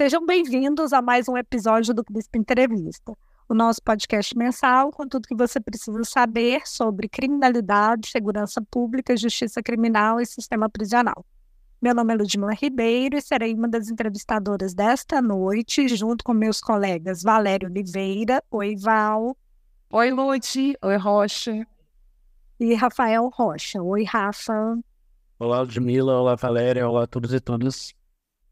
Sejam 0.00 0.24
bem-vindos 0.24 0.94
a 0.94 1.02
mais 1.02 1.28
um 1.28 1.36
episódio 1.36 1.92
do 1.92 2.02
Crisp 2.02 2.34
Entrevista, 2.34 3.12
o 3.46 3.52
nosso 3.52 3.82
podcast 3.82 4.34
mensal 4.34 4.90
com 4.90 5.06
tudo 5.06 5.28
que 5.28 5.34
você 5.34 5.60
precisa 5.60 6.02
saber 6.04 6.62
sobre 6.66 7.06
criminalidade, 7.06 8.08
segurança 8.08 8.62
pública, 8.70 9.14
justiça 9.14 9.62
criminal 9.62 10.18
e 10.18 10.24
sistema 10.24 10.70
prisional. 10.70 11.22
Meu 11.82 11.94
nome 11.94 12.14
é 12.14 12.16
Ludmila 12.16 12.54
Ribeiro 12.54 13.14
e 13.14 13.20
serei 13.20 13.52
uma 13.52 13.68
das 13.68 13.90
entrevistadoras 13.90 14.72
desta 14.72 15.20
noite, 15.20 15.86
junto 15.94 16.24
com 16.24 16.32
meus 16.32 16.62
colegas 16.62 17.22
Valério 17.22 17.68
Oliveira. 17.68 18.42
Oi, 18.50 18.76
Val. 18.76 19.36
Oi, 19.92 20.10
Lud. 20.10 20.78
Oi, 20.82 20.96
Rocha. 20.96 21.66
E 22.58 22.72
Rafael 22.72 23.28
Rocha. 23.28 23.82
Oi, 23.82 24.04
Rafa. 24.04 24.78
Olá, 25.38 25.60
Ludmila. 25.60 26.20
Olá, 26.20 26.36
Valéria. 26.36 26.88
Olá 26.88 27.02
a 27.02 27.06
todos 27.06 27.34
e 27.34 27.40
todas. 27.40 27.99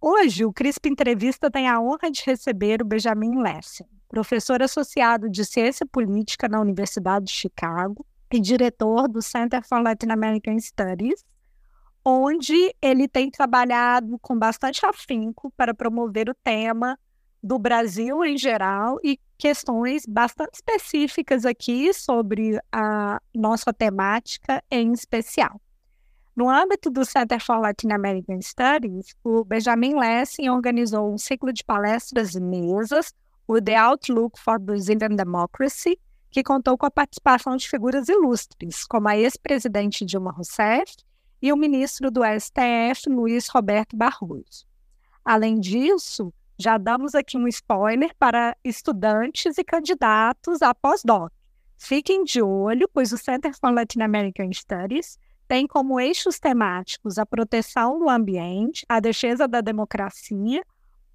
Hoje, 0.01 0.45
o 0.45 0.52
CRISP 0.52 0.88
Entrevista 0.88 1.51
tem 1.51 1.69
a 1.69 1.80
honra 1.80 2.09
de 2.09 2.23
receber 2.25 2.81
o 2.81 2.84
Benjamin 2.84 3.42
Lessing, 3.42 3.84
professor 4.09 4.62
associado 4.62 5.28
de 5.28 5.45
Ciência 5.45 5.84
Política 5.84 6.48
na 6.48 6.61
Universidade 6.61 7.25
de 7.25 7.33
Chicago 7.33 8.06
e 8.33 8.39
diretor 8.39 9.08
do 9.08 9.20
Center 9.20 9.61
for 9.67 9.83
Latin 9.83 10.11
American 10.11 10.56
Studies, 10.61 11.25
onde 12.05 12.73
ele 12.81 13.08
tem 13.08 13.28
trabalhado 13.28 14.17
com 14.20 14.39
bastante 14.39 14.86
afinco 14.86 15.53
para 15.56 15.75
promover 15.75 16.30
o 16.30 16.34
tema 16.45 16.97
do 17.42 17.58
Brasil 17.58 18.25
em 18.25 18.39
geral 18.39 19.01
e 19.03 19.19
questões 19.36 20.06
bastante 20.06 20.55
específicas 20.55 21.45
aqui 21.45 21.92
sobre 21.92 22.61
a 22.70 23.20
nossa 23.34 23.73
temática 23.73 24.62
em 24.70 24.92
especial. 24.92 25.61
No 26.39 26.48
âmbito 26.48 26.89
do 26.89 27.05
Center 27.05 27.44
for 27.44 27.58
Latin 27.58 27.91
American 27.91 28.41
Studies, 28.41 29.12
o 29.25 29.42
Benjamin 29.44 29.98
Lessing 29.98 30.48
organizou 30.48 31.12
um 31.12 31.19
ciclo 31.19 31.53
de 31.53 31.64
palestras 31.64 32.36
e 32.36 32.41
mesas, 32.41 33.12
o 33.45 33.61
The 33.61 33.75
Outlook 33.75 34.39
for 34.39 34.56
Brazilian 34.61 35.17
Democracy, 35.17 35.98
que 36.30 36.45
contou 36.45 36.78
com 36.78 36.86
a 36.86 36.92
participação 36.92 37.56
de 37.56 37.69
figuras 37.69 38.08
ilustres, 38.08 38.84
como 38.84 39.08
a 39.08 39.19
ex-presidente 39.19 40.05
Dilma 40.05 40.30
Rousseff 40.30 40.98
e 41.42 41.53
o 41.53 41.56
ministro 41.56 42.08
do 42.08 42.20
STF, 42.22 43.08
Luiz 43.08 43.48
Roberto 43.48 43.97
Barroso. 43.97 44.64
Além 45.25 45.58
disso, 45.58 46.33
já 46.56 46.78
damos 46.78 47.17
aqui 47.17 47.36
um 47.36 47.48
spoiler 47.48 48.14
para 48.17 48.56
estudantes 48.62 49.58
e 49.58 49.64
candidatos 49.64 50.62
a 50.62 50.73
pós-doc. 50.73 51.33
Fiquem 51.77 52.23
de 52.23 52.41
olho, 52.41 52.89
pois 52.95 53.11
o 53.11 53.19
Center 53.19 53.52
for 53.58 53.73
Latin 53.73 54.02
American 54.02 54.52
Studies 54.52 55.19
tem 55.49 55.67
como 55.67 55.99
eixos 55.99 56.39
temáticos 56.39 57.19
a 57.19 57.25
proteção 57.25 57.99
do 57.99 58.09
ambiente, 58.09 58.85
a 58.87 59.01
defesa 59.01 59.49
da 59.49 59.63
democracia, 59.63 60.63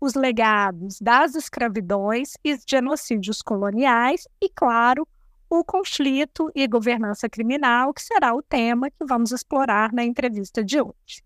os 0.01 0.15
legados 0.15 0.99
das 0.99 1.35
escravidões 1.35 2.33
e 2.43 2.57
genocídios 2.67 3.41
coloniais 3.43 4.27
e, 4.41 4.49
claro, 4.49 5.07
o 5.47 5.63
conflito 5.63 6.51
e 6.55 6.67
governança 6.67 7.29
criminal, 7.29 7.93
que 7.93 8.01
será 8.01 8.33
o 8.33 8.41
tema 8.41 8.89
que 8.89 9.05
vamos 9.07 9.31
explorar 9.31 9.93
na 9.93 10.03
entrevista 10.03 10.63
de 10.63 10.81
hoje. 10.81 11.23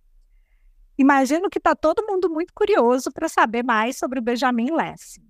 Imagino 0.98 1.50
que 1.50 1.60
está 1.60 1.74
todo 1.76 2.06
mundo 2.06 2.30
muito 2.30 2.54
curioso 2.54 3.10
para 3.12 3.30
saber 3.30 3.64
mais 3.64 3.98
sobre 3.98 4.20
o 4.20 4.22
Benjamin 4.22 4.72
Lessing. 4.72 5.26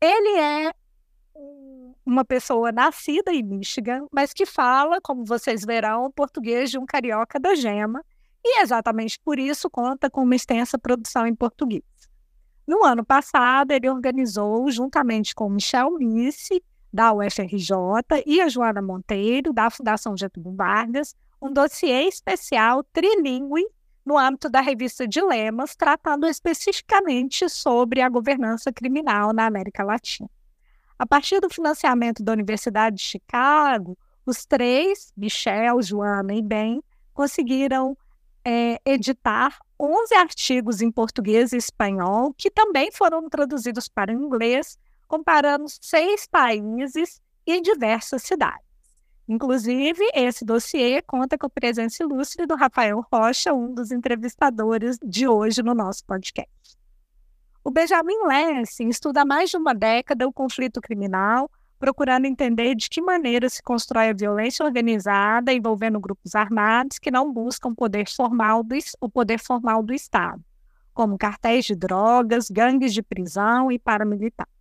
Ele 0.00 0.40
é 0.40 0.72
uma 2.04 2.24
pessoa 2.24 2.72
nascida 2.72 3.32
em 3.32 3.42
Michigan, 3.42 4.06
mas 4.12 4.32
que 4.32 4.44
fala, 4.44 5.00
como 5.00 5.24
vocês 5.24 5.64
verão, 5.64 6.10
português 6.10 6.70
de 6.70 6.78
um 6.78 6.86
carioca 6.86 7.38
da 7.38 7.54
gema, 7.54 8.04
e 8.44 8.60
exatamente 8.60 9.18
por 9.20 9.38
isso 9.38 9.70
conta 9.70 10.10
com 10.10 10.22
uma 10.22 10.34
extensa 10.34 10.78
produção 10.78 11.26
em 11.26 11.34
português. 11.34 11.84
No 12.66 12.84
ano 12.84 13.04
passado, 13.04 13.70
ele 13.72 13.88
organizou, 13.88 14.70
juntamente 14.70 15.34
com 15.34 15.48
Michel 15.48 15.92
Misse, 15.98 16.62
da 16.92 17.12
UFRJ, 17.12 17.76
e 18.26 18.40
a 18.40 18.48
Joana 18.48 18.82
Monteiro, 18.82 19.52
da 19.52 19.70
Fundação 19.70 20.16
Getúlio 20.16 20.54
Vargas, 20.54 21.14
um 21.40 21.52
dossiê 21.52 22.06
especial 22.06 22.84
trilingue 22.84 23.66
no 24.04 24.18
âmbito 24.18 24.50
da 24.50 24.60
revista 24.60 25.06
Dilemas, 25.06 25.74
tratando 25.74 26.26
especificamente 26.26 27.48
sobre 27.48 28.00
a 28.00 28.08
governança 28.08 28.72
criminal 28.72 29.32
na 29.32 29.46
América 29.46 29.84
Latina. 29.84 30.28
A 31.02 31.06
partir 31.06 31.40
do 31.40 31.50
financiamento 31.50 32.22
da 32.22 32.30
Universidade 32.30 32.94
de 32.94 33.02
Chicago, 33.02 33.98
os 34.24 34.46
três, 34.46 35.12
Michel, 35.16 35.82
Joana 35.82 36.32
e 36.32 36.40
Ben, 36.40 36.80
conseguiram 37.12 37.98
é, 38.44 38.80
editar 38.86 39.58
11 39.80 40.14
artigos 40.14 40.80
em 40.80 40.92
português 40.92 41.52
e 41.52 41.56
espanhol, 41.56 42.32
que 42.32 42.52
também 42.52 42.92
foram 42.92 43.28
traduzidos 43.28 43.88
para 43.88 44.12
o 44.12 44.14
inglês, 44.14 44.78
comparando 45.08 45.64
seis 45.68 46.28
países 46.28 47.20
e 47.44 47.60
diversas 47.60 48.22
cidades. 48.22 48.64
Inclusive, 49.28 50.08
esse 50.14 50.44
dossiê 50.44 51.02
conta 51.02 51.36
com 51.36 51.46
a 51.46 51.50
presença 51.50 52.04
ilustre 52.04 52.46
do 52.46 52.54
Rafael 52.54 53.04
Rocha, 53.12 53.52
um 53.52 53.74
dos 53.74 53.90
entrevistadores 53.90 54.98
de 55.04 55.26
hoje 55.26 55.64
no 55.64 55.74
nosso 55.74 56.04
podcast. 56.04 56.80
O 57.64 57.70
Benjamin 57.70 58.26
Lessing 58.26 58.88
estuda 58.88 59.22
há 59.22 59.24
mais 59.24 59.50
de 59.50 59.56
uma 59.56 59.72
década 59.72 60.26
o 60.26 60.32
conflito 60.32 60.80
criminal, 60.80 61.48
procurando 61.78 62.26
entender 62.26 62.74
de 62.74 62.88
que 62.88 63.00
maneira 63.00 63.48
se 63.48 63.62
constrói 63.62 64.08
a 64.08 64.12
violência 64.12 64.64
organizada 64.64 65.52
envolvendo 65.52 66.00
grupos 66.00 66.34
armados 66.34 66.98
que 66.98 67.10
não 67.10 67.32
buscam 67.32 67.72
poder 67.72 68.08
formal 68.08 68.64
do, 68.64 68.76
o 69.00 69.08
poder 69.08 69.38
formal 69.38 69.80
do 69.80 69.94
Estado, 69.94 70.42
como 70.92 71.16
cartéis 71.16 71.64
de 71.64 71.76
drogas, 71.76 72.50
gangues 72.50 72.92
de 72.92 73.02
prisão 73.02 73.70
e 73.70 73.78
paramilitares. 73.78 74.52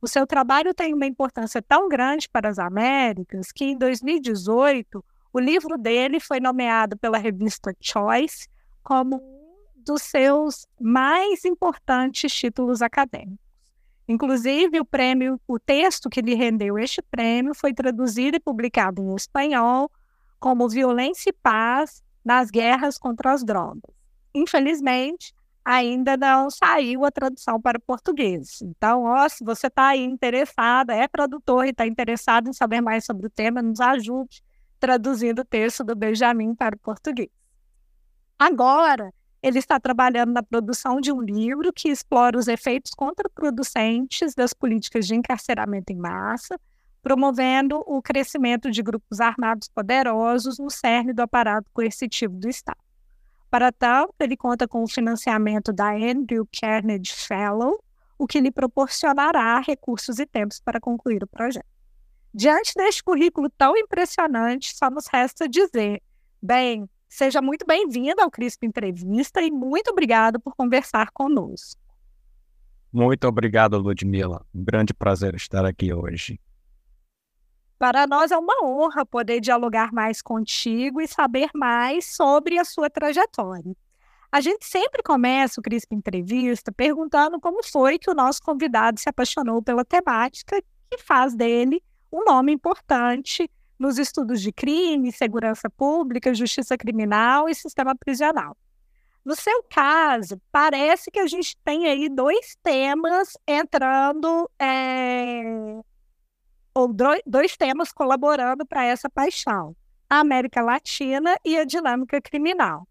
O 0.00 0.08
seu 0.08 0.26
trabalho 0.26 0.74
tem 0.74 0.92
uma 0.92 1.06
importância 1.06 1.62
tão 1.62 1.88
grande 1.88 2.28
para 2.28 2.48
as 2.48 2.58
Américas 2.58 3.52
que, 3.52 3.66
em 3.66 3.78
2018, 3.78 5.04
o 5.32 5.38
livro 5.38 5.78
dele 5.78 6.18
foi 6.18 6.40
nomeado 6.40 6.96
pela 6.98 7.18
revista 7.18 7.72
Choice 7.80 8.48
como 8.82 9.22
dos 9.84 10.02
seus 10.02 10.66
mais 10.80 11.44
importantes 11.44 12.32
títulos 12.32 12.82
acadêmicos. 12.82 13.38
Inclusive, 14.08 14.80
o 14.80 14.84
prêmio, 14.84 15.40
o 15.46 15.58
texto 15.58 16.10
que 16.10 16.20
lhe 16.20 16.34
rendeu 16.34 16.78
este 16.78 17.00
prêmio 17.02 17.54
foi 17.54 17.72
traduzido 17.72 18.36
e 18.36 18.40
publicado 18.40 19.00
em 19.00 19.14
espanhol 19.14 19.90
como 20.40 20.68
Violência 20.68 21.30
e 21.30 21.32
Paz 21.32 22.02
nas 22.24 22.50
Guerras 22.50 22.98
contra 22.98 23.32
as 23.32 23.44
Drogas. 23.44 23.94
Infelizmente, 24.34 25.32
ainda 25.64 26.16
não 26.16 26.50
saiu 26.50 27.04
a 27.04 27.10
tradução 27.10 27.60
para 27.60 27.78
o 27.78 27.80
português. 27.80 28.60
Então, 28.62 29.04
ó, 29.04 29.28
se 29.28 29.44
você 29.44 29.68
está 29.68 29.88
aí 29.88 30.02
interessada, 30.02 30.94
é 30.94 31.06
produtor 31.06 31.66
e 31.66 31.70
está 31.70 31.86
interessado 31.86 32.48
em 32.48 32.52
saber 32.52 32.80
mais 32.80 33.04
sobre 33.04 33.26
o 33.26 33.30
tema, 33.30 33.62
nos 33.62 33.80
ajude 33.80 34.42
traduzindo 34.80 35.40
o 35.40 35.44
texto 35.44 35.84
do 35.84 35.94
Benjamin 35.94 36.56
para 36.56 36.74
o 36.74 36.78
português. 36.78 37.30
Agora, 38.36 39.14
ele 39.42 39.58
está 39.58 39.80
trabalhando 39.80 40.32
na 40.32 40.42
produção 40.42 41.00
de 41.00 41.10
um 41.10 41.20
livro 41.20 41.72
que 41.72 41.88
explora 41.88 42.38
os 42.38 42.46
efeitos 42.46 42.92
contraproducentes 42.94 44.34
das 44.34 44.52
políticas 44.52 45.06
de 45.06 45.16
encarceramento 45.16 45.92
em 45.92 45.96
massa, 45.96 46.58
promovendo 47.02 47.82
o 47.84 48.00
crescimento 48.00 48.70
de 48.70 48.80
grupos 48.82 49.20
armados 49.20 49.68
poderosos 49.68 50.58
no 50.58 50.70
cerne 50.70 51.12
do 51.12 51.20
aparato 51.20 51.68
coercitivo 51.72 52.34
do 52.34 52.48
Estado. 52.48 52.78
Para 53.50 53.72
tanto, 53.72 54.14
ele 54.20 54.36
conta 54.36 54.68
com 54.68 54.84
o 54.84 54.88
financiamento 54.88 55.72
da 55.72 55.90
Andrew 55.90 56.48
Carnegie 56.58 57.12
Fellow, 57.12 57.82
o 58.16 58.26
que 58.26 58.40
lhe 58.40 58.52
proporcionará 58.52 59.58
recursos 59.58 60.20
e 60.20 60.24
tempos 60.24 60.60
para 60.60 60.80
concluir 60.80 61.24
o 61.24 61.26
projeto. 61.26 61.66
Diante 62.32 62.72
deste 62.76 63.02
currículo 63.02 63.50
tão 63.50 63.76
impressionante, 63.76 64.74
só 64.74 64.88
nos 64.88 65.06
resta 65.08 65.48
dizer: 65.48 66.00
bem, 66.40 66.88
Seja 67.12 67.42
muito 67.42 67.66
bem-vindo 67.66 68.22
ao 68.22 68.30
CRISP 68.30 68.64
Entrevista 68.64 69.42
e 69.42 69.50
muito 69.50 69.90
obrigado 69.90 70.40
por 70.40 70.56
conversar 70.56 71.10
conosco. 71.10 71.78
Muito 72.90 73.28
obrigado, 73.28 73.76
Ludmila. 73.76 74.46
Um 74.54 74.64
grande 74.64 74.94
prazer 74.94 75.34
estar 75.34 75.62
aqui 75.66 75.92
hoje. 75.92 76.40
Para 77.78 78.06
nós 78.06 78.30
é 78.30 78.38
uma 78.38 78.64
honra 78.64 79.04
poder 79.04 79.40
dialogar 79.40 79.92
mais 79.92 80.22
contigo 80.22 81.02
e 81.02 81.06
saber 81.06 81.50
mais 81.54 82.16
sobre 82.16 82.58
a 82.58 82.64
sua 82.64 82.88
trajetória. 82.88 83.76
A 84.32 84.40
gente 84.40 84.64
sempre 84.64 85.02
começa 85.02 85.60
o 85.60 85.62
CRISP 85.62 85.94
Entrevista 85.94 86.72
perguntando 86.72 87.38
como 87.38 87.62
foi 87.62 87.98
que 87.98 88.10
o 88.10 88.14
nosso 88.14 88.40
convidado 88.40 88.98
se 88.98 89.10
apaixonou 89.10 89.62
pela 89.62 89.84
temática 89.84 90.62
que 90.90 90.96
faz 90.96 91.34
dele 91.34 91.82
um 92.10 92.24
nome 92.24 92.52
importante 92.52 93.50
nos 93.82 93.98
estudos 93.98 94.40
de 94.40 94.52
crime, 94.52 95.10
segurança 95.10 95.68
pública, 95.68 96.32
justiça 96.32 96.78
criminal 96.78 97.48
e 97.48 97.54
sistema 97.54 97.96
prisional. 97.96 98.56
No 99.24 99.34
seu 99.34 99.60
caso, 99.64 100.40
parece 100.52 101.10
que 101.10 101.18
a 101.18 101.26
gente 101.26 101.56
tem 101.64 101.88
aí 101.88 102.08
dois 102.08 102.56
temas 102.62 103.36
entrando, 103.46 104.48
é, 104.56 105.42
ou 106.72 106.94
dois 107.26 107.56
temas 107.56 107.92
colaborando 107.92 108.64
para 108.64 108.84
essa 108.84 109.10
paixão: 109.10 109.74
a 110.08 110.20
América 110.20 110.62
Latina 110.62 111.36
e 111.44 111.58
a 111.58 111.64
dinâmica 111.64 112.20
criminal. 112.20 112.86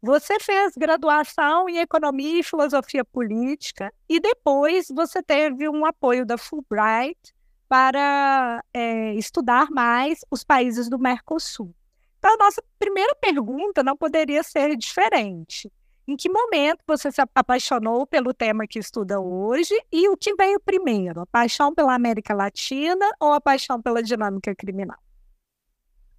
Você 0.00 0.38
fez 0.38 0.72
graduação 0.76 1.68
em 1.68 1.78
Economia 1.78 2.40
e 2.40 2.44
Filosofia 2.44 3.04
Política 3.04 3.92
e 4.08 4.20
depois 4.20 4.86
você 4.88 5.20
teve 5.20 5.68
um 5.68 5.84
apoio 5.84 6.24
da 6.24 6.38
Fulbright 6.38 7.32
para 7.72 8.62
é, 8.74 9.14
estudar 9.14 9.70
mais 9.70 10.20
os 10.30 10.44
países 10.44 10.90
do 10.90 10.98
Mercosul. 10.98 11.74
Então, 12.18 12.34
a 12.34 12.36
nossa 12.36 12.62
primeira 12.78 13.14
pergunta 13.14 13.82
não 13.82 13.96
poderia 13.96 14.42
ser 14.42 14.76
diferente. 14.76 15.72
Em 16.06 16.14
que 16.14 16.28
momento 16.28 16.80
você 16.86 17.10
se 17.10 17.22
apaixonou 17.34 18.06
pelo 18.06 18.34
tema 18.34 18.66
que 18.66 18.78
estuda 18.78 19.18
hoje 19.18 19.74
e 19.90 20.06
o 20.10 20.18
que 20.18 20.34
veio 20.34 20.60
primeiro, 20.60 21.22
a 21.22 21.26
paixão 21.26 21.74
pela 21.74 21.94
América 21.94 22.34
Latina 22.34 23.08
ou 23.18 23.32
a 23.32 23.40
paixão 23.40 23.80
pela 23.80 24.02
dinâmica 24.02 24.54
criminal? 24.54 24.98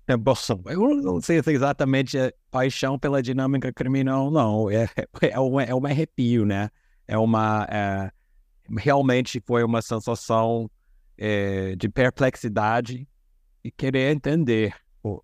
É, 0.08 0.18
bom, 0.18 0.34
eu 0.66 0.96
não 0.96 1.22
sei 1.22 1.44
se 1.44 1.52
exatamente 1.52 2.18
é 2.18 2.34
paixão 2.50 2.98
pela 2.98 3.22
dinâmica 3.22 3.72
criminal, 3.72 4.32
não. 4.32 4.72
É, 4.72 4.90
é, 5.22 5.40
um, 5.40 5.60
é 5.60 5.76
um 5.76 5.86
arrepio, 5.86 6.48
né? 6.48 6.72
É 7.08 7.16
uma. 7.16 7.68
É, 7.70 8.12
realmente 8.76 9.40
foi 9.46 9.64
uma 9.64 9.84
sensação 9.84 10.68
é, 11.18 11.76
de 11.76 11.90
perplexidade 11.90 13.08
e 13.64 13.72
querer 13.72 14.12
entender 14.12 14.76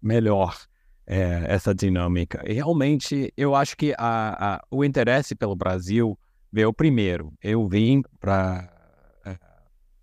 melhor 0.01 0.57
é, 1.05 1.45
essa 1.47 1.73
dinâmica. 1.73 2.43
E 2.45 2.53
realmente, 2.53 3.33
eu 3.35 3.55
acho 3.55 3.75
que 3.75 3.93
a, 3.97 4.55
a, 4.55 4.63
o 4.69 4.83
interesse 4.83 5.35
pelo 5.35 5.55
Brasil 5.55 6.17
veio 6.51 6.73
primeiro. 6.73 7.33
Eu 7.41 7.67
vim 7.67 8.01
para 8.19 8.75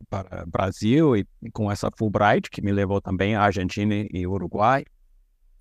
para 0.09 0.47
Brasil 0.47 1.17
e 1.17 1.27
com 1.53 1.71
essa 1.71 1.91
Fulbright 1.97 2.51
que 2.51 2.63
me 2.63 2.73
levou 2.73 3.01
também 3.01 3.35
à 3.35 3.43
Argentina 3.43 4.07
e 4.13 4.27
Uruguai. 4.27 4.85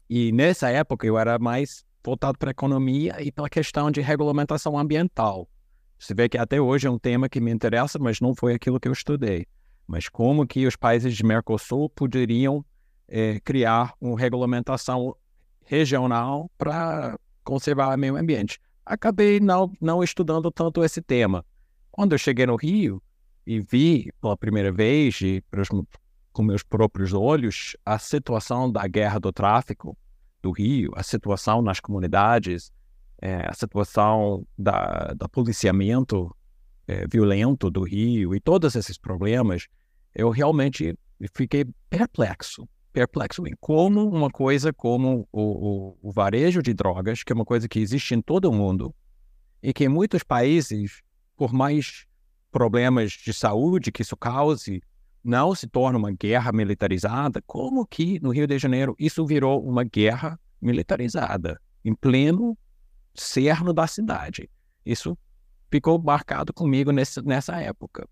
E 0.10 0.32
nessa 0.32 0.70
época 0.70 1.08
eu 1.08 1.18
era 1.18 1.40
mais 1.40 1.84
voltado 2.04 2.38
para 2.38 2.52
a 2.52 2.52
economia 2.52 3.16
e 3.22 3.32
pela 3.32 3.50
questão 3.50 3.90
de 3.90 4.02
regulamentação 4.02 4.78
ambiental. 4.78 5.50
Você 5.98 6.14
vê 6.14 6.30
que 6.30 6.38
até 6.38 6.62
hoje 6.62 6.88
é 6.88 6.92
um 6.92 7.00
tema 7.00 7.28
que 7.28 7.42
me 7.42 7.52
interessa, 7.52 7.98
mas 7.98 8.22
não 8.22 8.36
foi 8.36 8.54
aquilo 8.54 8.80
que 8.80 8.88
eu 8.88 8.94
estudei. 8.94 9.48
Mas 9.88 10.10
como 10.10 10.48
que 10.48 10.66
os 10.66 10.76
países 10.76 11.16
de 11.16 11.24
Mercosul 11.24 11.90
poderiam 11.90 12.66
é, 13.08 13.40
criar 13.42 13.94
uma 14.02 14.18
regulamentação 14.18 15.16
regional 15.64 16.50
para 16.58 17.18
conservar 17.44 17.96
o 17.96 17.98
meio 17.98 18.16
ambiente? 18.16 18.60
Acabei 18.86 19.40
não, 19.40 19.72
não 19.82 20.04
estudando 20.04 20.52
tanto 20.52 20.84
esse 20.84 21.02
tema. 21.02 21.46
Quando 21.92 22.14
eu 22.14 22.18
cheguei 22.18 22.46
no 22.46 22.56
Rio, 22.56 23.02
e 23.46 23.60
vi 23.60 24.12
pela 24.20 24.36
primeira 24.36 24.72
vez, 24.72 25.22
e 25.22 25.44
com 26.34 26.44
meus 26.44 26.64
próprios 26.64 27.14
olhos, 27.14 27.78
a 27.86 28.00
situação 28.00 28.72
da 28.72 28.88
guerra 28.88 29.20
do 29.20 29.32
tráfico 29.32 29.98
do 30.42 30.52
Rio, 30.52 30.92
a 30.96 31.04
situação 31.04 31.62
nas 31.62 31.80
comunidades, 31.80 32.72
é, 33.22 33.48
a 33.48 33.54
situação 33.54 34.46
da 34.58 35.16
policiamento 35.32 36.36
é, 36.88 37.08
violento 37.08 37.70
do 37.70 37.84
Rio 37.84 38.36
e 38.36 38.40
todos 38.40 38.76
esses 38.76 38.98
problemas, 38.98 39.68
eu 40.14 40.30
realmente 40.30 40.98
fiquei 41.34 41.66
perplexo, 41.90 42.68
perplexo 42.94 43.46
em 43.48 43.54
como 43.60 44.08
uma 44.08 44.30
coisa 44.30 44.72
como 44.72 45.28
o, 45.32 45.42
o, 45.42 45.98
o 46.02 46.12
varejo 46.12 46.62
de 46.62 46.74
drogas, 46.74 47.24
que 47.24 47.34
é 47.34 47.36
uma 47.36 47.46
coisa 47.46 47.68
que 47.68 47.80
existe 47.80 48.14
em 48.14 48.22
todo 48.22 48.50
o 48.50 48.54
mundo, 48.54 48.94
e 49.62 49.74
que 49.74 49.86
em 49.86 49.90
muitos 49.90 50.24
países, 50.24 51.02
por 51.36 51.52
mais 51.52 52.06
problemas 52.52 53.12
de 53.12 53.34
saúde 53.34 53.92
que 53.92 54.02
isso 54.02 54.16
cause, 54.16 54.82
não 55.24 55.56
se 55.56 55.68
torna 55.68 55.98
uma 55.98 56.12
guerra 56.12 56.52
militarizada, 56.52 57.42
como 57.48 57.86
que 57.86 58.20
no 58.22 58.30
Rio 58.30 58.46
de 58.46 58.60
Janeiro 58.60 58.96
isso 59.00 59.26
virou 59.26 59.62
uma 59.68 59.84
guerra 59.84 60.40
militarizada, 60.62 61.60
em 61.84 61.94
pleno 61.96 62.58
cerno 63.14 63.74
da 63.74 63.88
cidade. 63.88 64.50
Isso 64.86 65.18
ficou 65.72 66.02
marcado 66.02 66.54
comigo 66.54 66.92
nesse, 66.92 67.22
nessa 67.22 67.60
época. 67.62 68.08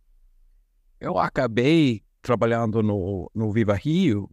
Eu 1.00 1.18
acabei 1.18 2.04
trabalhando 2.22 2.82
no, 2.82 3.30
no 3.34 3.52
Viva 3.52 3.74
Rio, 3.74 4.30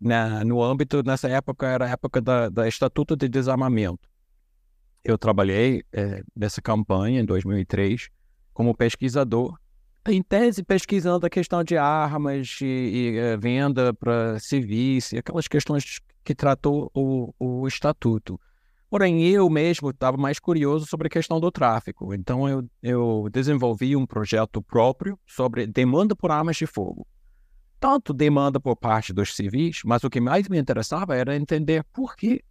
na, 0.00 0.44
no 0.44 0.62
âmbito, 0.62 1.02
nessa 1.04 1.28
época, 1.28 1.66
era 1.66 1.86
a 1.86 1.90
época 1.90 2.20
da, 2.20 2.48
da 2.48 2.66
Estatuto 2.66 3.16
de 3.16 3.28
Desarmamento. 3.28 4.08
Eu 5.04 5.16
trabalhei 5.16 5.84
é, 5.92 6.22
nessa 6.34 6.60
campanha 6.60 7.20
em 7.20 7.24
2003 7.24 8.08
como 8.52 8.74
pesquisador, 8.74 9.56
em 10.08 10.22
tese 10.22 10.64
pesquisando 10.64 11.26
a 11.26 11.30
questão 11.30 11.62
de 11.62 11.76
armas 11.76 12.58
e, 12.60 12.64
e 12.64 13.18
eh, 13.18 13.36
venda 13.36 13.92
para 13.94 14.38
civis 14.40 15.12
e 15.12 15.18
aquelas 15.18 15.46
questões 15.46 16.00
que 16.24 16.34
tratou 16.34 16.90
o, 16.94 17.32
o 17.38 17.68
estatuto. 17.68 18.40
Porém, 18.90 19.22
eu 19.22 19.48
mesmo 19.50 19.90
estava 19.90 20.16
mais 20.16 20.38
curioso 20.38 20.86
sobre 20.86 21.08
a 21.08 21.10
questão 21.10 21.38
do 21.38 21.50
tráfico. 21.50 22.14
Então, 22.14 22.48
eu, 22.48 22.64
eu 22.82 23.28
desenvolvi 23.30 23.94
um 23.94 24.06
projeto 24.06 24.62
próprio 24.62 25.18
sobre 25.26 25.66
demanda 25.66 26.16
por 26.16 26.30
armas 26.30 26.56
de 26.56 26.66
fogo. 26.66 27.06
Tanto 27.78 28.12
demanda 28.12 28.58
por 28.58 28.76
parte 28.76 29.12
dos 29.12 29.36
civis, 29.36 29.82
mas 29.84 30.02
o 30.04 30.10
que 30.10 30.20
mais 30.20 30.48
me 30.48 30.58
interessava 30.58 31.14
era 31.14 31.36
entender 31.36 31.84
por 31.92 32.16
que 32.16 32.42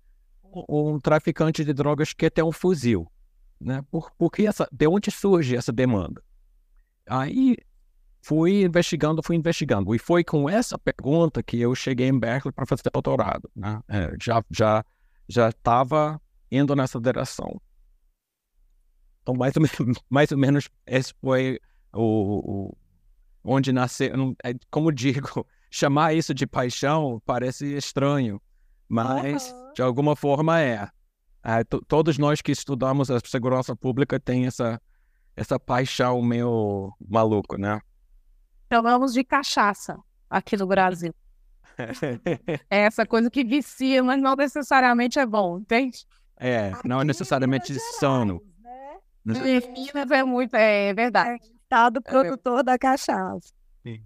um 0.69 0.99
traficante 0.99 1.65
de 1.65 1.73
drogas 1.73 2.13
quer 2.13 2.29
ter 2.29 2.43
um 2.43 2.51
fuzil 2.51 3.11
né? 3.59 3.83
Por, 3.91 4.11
por 4.17 4.31
que 4.31 4.47
essa, 4.47 4.67
de 4.71 4.87
onde 4.87 5.11
surge 5.11 5.55
essa 5.55 5.71
demanda? 5.71 6.21
Aí 7.07 7.57
fui 8.21 8.63
investigando, 8.63 9.23
fui 9.23 9.35
investigando. 9.35 9.93
E 9.95 9.99
foi 9.99 10.23
com 10.23 10.49
essa 10.49 10.77
pergunta 10.77 11.41
que 11.41 11.59
eu 11.59 11.73
cheguei 11.73 12.07
em 12.07 12.19
Berkeley 12.19 12.51
para 12.51 12.65
fazer 12.65 12.83
doutorado. 12.91 13.49
Né? 13.55 13.81
É, 13.87 14.15
já 14.21 14.43
já 14.49 14.85
já 15.29 15.49
estava 15.49 16.21
indo 16.51 16.75
nessa 16.75 16.99
direção. 16.99 17.61
Então, 19.21 19.35
mais 19.35 19.53
ou, 19.55 19.61
menos, 19.61 19.99
mais 20.09 20.31
ou 20.31 20.37
menos, 20.37 20.69
esse 20.85 21.13
foi 21.21 21.59
o, 21.93 22.71
o 22.71 22.77
onde 23.43 23.71
nasceu. 23.71 24.35
É, 24.43 24.53
como 24.69 24.91
digo, 24.91 25.45
chamar 25.69 26.13
isso 26.13 26.33
de 26.33 26.47
paixão 26.47 27.21
parece 27.25 27.75
estranho, 27.75 28.41
mas 28.87 29.51
uhum. 29.51 29.73
de 29.73 29.81
alguma 29.81 30.15
forma 30.15 30.61
é. 30.61 30.89
É, 31.43 31.63
todos 31.63 32.17
nós 32.17 32.41
que 32.41 32.51
estudamos 32.51 33.09
a 33.09 33.19
segurança 33.23 33.73
pública 33.75 34.19
tem 34.19 34.47
essa, 34.47 34.81
essa 35.35 35.57
paixão 35.57 36.21
meio 36.21 36.93
maluco, 36.99 37.57
né? 37.57 37.79
Chamamos 38.71 39.13
de 39.13 39.23
cachaça 39.23 39.97
aqui 40.29 40.57
no 40.57 40.67
Brasil. 40.67 41.13
é 42.69 42.79
essa 42.79 43.05
coisa 43.05 43.29
que 43.29 43.45
vicia, 43.45 44.03
mas 44.03 44.21
não 44.21 44.35
necessariamente 44.35 45.19
é 45.19 45.25
bom, 45.25 45.59
entende? 45.59 46.05
É, 46.39 46.71
não 46.83 47.01
é 47.01 47.03
necessariamente 47.03 47.73
de 47.73 47.79
sono. 47.99 48.41
Né? 49.25 49.61
Minas 49.75 50.11
é 50.11 50.23
muito, 50.23 50.55
é 50.55 50.93
verdade. 50.93 51.31
É, 51.31 51.57
estado 51.63 52.01
produtor 52.01 52.59
é. 52.59 52.63
da 52.63 52.77
cachaça. 52.77 53.53
Sim. 53.83 54.01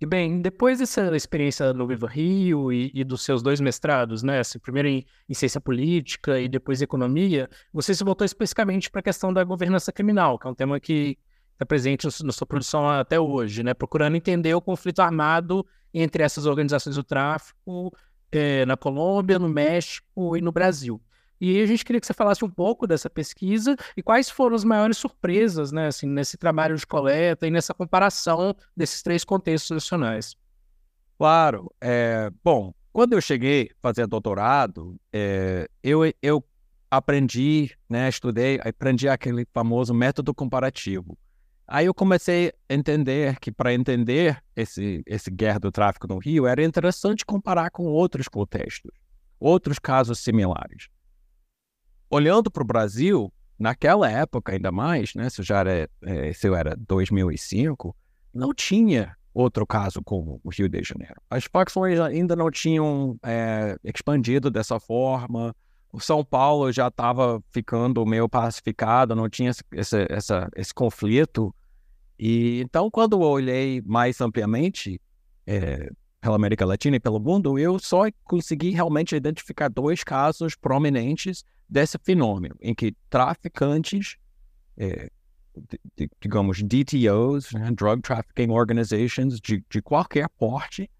E 0.00 0.06
bem, 0.06 0.40
depois 0.40 0.78
dessa 0.78 1.14
experiência 1.14 1.74
no 1.74 1.86
Viva 1.86 2.08
Rio 2.08 2.72
e, 2.72 2.90
e, 2.94 3.04
dos 3.04 3.22
seus 3.22 3.42
dois 3.42 3.60
mestrados, 3.60 4.22
né, 4.22 4.38
assim, 4.38 4.58
primeiro 4.58 4.88
em, 4.88 5.04
em, 5.28 5.34
ciência 5.34 5.60
política 5.60 6.40
e 6.40 6.48
depois 6.48 6.80
em 6.80 6.84
economia, 6.84 7.50
você 7.70 7.94
se 7.94 8.02
voltou 8.02 8.24
especificamente 8.24 8.90
para 8.90 9.00
a 9.00 9.02
questão 9.02 9.30
da 9.30 9.44
governança 9.44 9.92
criminal, 9.92 10.38
que 10.38 10.46
é 10.46 10.50
um 10.50 10.54
tema 10.54 10.80
que 10.80 11.18
está 11.52 11.66
presente 11.66 12.08
na 12.24 12.32
sua 12.32 12.46
produção 12.46 12.88
até 12.88 13.20
hoje, 13.20 13.62
né, 13.62 13.74
procurando 13.74 14.16
entender 14.16 14.54
o 14.54 14.62
conflito 14.62 15.00
armado 15.00 15.66
entre 15.92 16.22
essas 16.22 16.46
organizações 16.46 16.96
do 16.96 17.04
tráfico 17.04 17.92
é, 18.32 18.64
na 18.66 18.76
Colômbia, 18.76 19.38
no 19.38 19.48
México 19.48 20.36
e 20.36 20.40
no 20.40 20.52
Brasil. 20.52 21.00
E 21.40 21.60
a 21.62 21.66
gente 21.66 21.84
queria 21.84 21.98
que 22.00 22.06
você 22.06 22.12
falasse 22.12 22.44
um 22.44 22.50
pouco 22.50 22.86
dessa 22.86 23.08
pesquisa 23.08 23.74
e 23.96 24.02
quais 24.02 24.28
foram 24.28 24.54
as 24.54 24.62
maiores 24.62 24.98
surpresas, 24.98 25.72
né, 25.72 25.86
assim, 25.86 26.06
nesse 26.06 26.36
trabalho 26.36 26.76
de 26.76 26.86
coleta 26.86 27.46
e 27.46 27.50
nessa 27.50 27.72
comparação 27.72 28.54
desses 28.76 29.02
três 29.02 29.24
contextos 29.24 29.70
nacionais. 29.70 30.36
Claro. 31.16 31.72
É, 31.80 32.30
bom, 32.44 32.74
quando 32.92 33.14
eu 33.14 33.20
cheguei 33.22 33.70
a 33.72 33.74
fazer 33.80 34.06
doutorado, 34.06 35.00
é, 35.10 35.66
eu, 35.82 36.00
eu 36.20 36.44
aprendi, 36.90 37.70
né, 37.88 38.08
estudei, 38.08 38.60
aprendi 38.62 39.08
aquele 39.08 39.46
famoso 39.52 39.94
método 39.94 40.34
comparativo. 40.34 41.16
Aí 41.72 41.86
eu 41.86 41.94
comecei 41.94 42.52
a 42.68 42.74
entender 42.74 43.38
que 43.38 43.52
para 43.52 43.72
entender 43.72 44.42
esse, 44.56 45.02
esse 45.06 45.30
guerra 45.30 45.60
do 45.60 45.70
tráfico 45.70 46.08
no 46.08 46.18
Rio 46.18 46.46
era 46.46 46.64
interessante 46.64 47.24
comparar 47.24 47.70
com 47.70 47.84
outros 47.84 48.26
contextos, 48.26 48.90
outros 49.38 49.78
casos 49.78 50.18
similares 50.18 50.88
olhando 52.10 52.50
para 52.50 52.62
o 52.62 52.66
Brasil, 52.66 53.32
naquela 53.58 54.10
época 54.10 54.52
ainda 54.52 54.72
mais, 54.72 55.14
né, 55.14 55.30
se, 55.30 55.42
já 55.42 55.60
era, 55.60 55.88
é, 56.02 56.32
se 56.32 56.48
eu 56.48 56.54
era 56.56 56.76
2005, 56.76 57.96
não 58.34 58.52
tinha 58.52 59.16
outro 59.32 59.64
caso 59.64 60.02
como 60.02 60.40
o 60.42 60.50
Rio 60.50 60.68
de 60.68 60.82
Janeiro. 60.82 61.14
As 61.30 61.44
facções 61.44 62.00
ainda 62.00 62.34
não 62.34 62.50
tinham 62.50 63.16
é, 63.22 63.76
expandido 63.84 64.50
dessa 64.50 64.80
forma, 64.80 65.54
o 65.92 66.00
São 66.00 66.24
Paulo 66.24 66.72
já 66.72 66.88
estava 66.88 67.42
ficando 67.50 68.04
meio 68.04 68.28
pacificado, 68.28 69.14
não 69.14 69.28
tinha 69.28 69.50
esse, 69.50 70.06
essa, 70.08 70.48
esse 70.56 70.74
conflito. 70.74 71.54
E 72.22 72.60
então, 72.60 72.90
quando 72.90 73.14
eu 73.14 73.20
olhei 73.22 73.80
mais 73.80 74.20
ampliamente 74.20 75.00
é, 75.46 75.90
pela 76.20 76.36
América 76.36 76.66
Latina 76.66 76.96
e 76.96 77.00
pelo 77.00 77.18
mundo, 77.18 77.58
eu 77.58 77.78
só 77.78 78.02
consegui 78.24 78.72
realmente 78.72 79.16
identificar 79.16 79.70
dois 79.70 80.04
casos 80.04 80.54
prominentes 80.54 81.42
desse 81.66 81.96
fenômeno 82.02 82.54
em 82.60 82.74
que 82.74 82.94
traficantes, 83.08 84.18
é, 84.76 85.10
digamos, 86.20 86.62
DTOs, 86.62 87.52
né, 87.52 87.70
Drug 87.70 88.02
Trafficking 88.02 88.50
Organizations, 88.50 89.40
de, 89.40 89.64
de 89.70 89.80
qualquer 89.80 90.28
porte, 90.28 90.90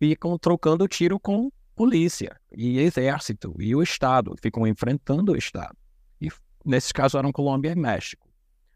ficam 0.00 0.36
trocando 0.36 0.88
tiro 0.88 1.20
com 1.20 1.52
polícia 1.76 2.36
e 2.50 2.80
exército 2.80 3.54
e 3.60 3.76
o 3.76 3.80
Estado, 3.82 4.34
ficam 4.42 4.66
enfrentando 4.66 5.34
o 5.34 5.36
Estado. 5.36 5.76
E 6.20 6.28
nesses 6.66 6.90
casos 6.90 7.14
eram 7.14 7.30
Colômbia 7.30 7.70
e 7.70 7.76
México. 7.76 8.21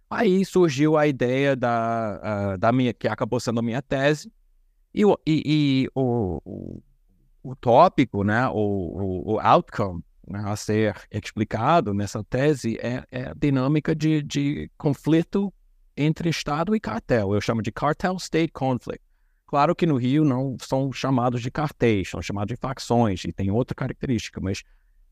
Aí 0.08 0.44
surgiu 0.44 0.96
a 0.96 1.06
ideia 1.06 1.56
da, 1.56 2.56
da 2.56 2.72
minha, 2.72 2.92
que 2.92 3.08
acabou 3.08 3.40
sendo 3.40 3.60
a 3.60 3.62
minha 3.62 3.82
tese, 3.82 4.32
e, 4.94 5.02
e, 5.02 5.12
e 5.26 5.88
o, 5.94 6.40
o, 6.44 6.82
o, 7.42 7.56
tópico, 7.56 8.24
né, 8.24 8.48
o, 8.48 9.34
o 9.34 9.40
outcome 9.40 10.02
né, 10.26 10.42
a 10.46 10.56
ser 10.56 10.96
explicado 11.10 11.92
nessa 11.92 12.24
tese 12.24 12.78
é, 12.80 13.04
é 13.10 13.28
a 13.28 13.34
dinâmica 13.34 13.94
de, 13.94 14.22
de 14.22 14.70
conflito 14.78 15.52
entre 15.96 16.28
Estado 16.28 16.74
e 16.74 16.80
cartel. 16.80 17.34
Eu 17.34 17.40
chamo 17.40 17.62
de 17.62 17.72
cartel-state 17.72 18.52
conflict. 18.52 19.04
Claro 19.46 19.76
que 19.76 19.86
no 19.86 19.96
Rio 19.96 20.24
não 20.24 20.56
são 20.60 20.92
chamados 20.92 21.40
de 21.40 21.50
cartéis, 21.50 22.10
são 22.10 22.20
chamados 22.20 22.54
de 22.54 22.60
facções 22.60 23.24
e 23.24 23.32
tem 23.32 23.50
outra 23.50 23.74
característica, 23.74 24.40
mas 24.40 24.62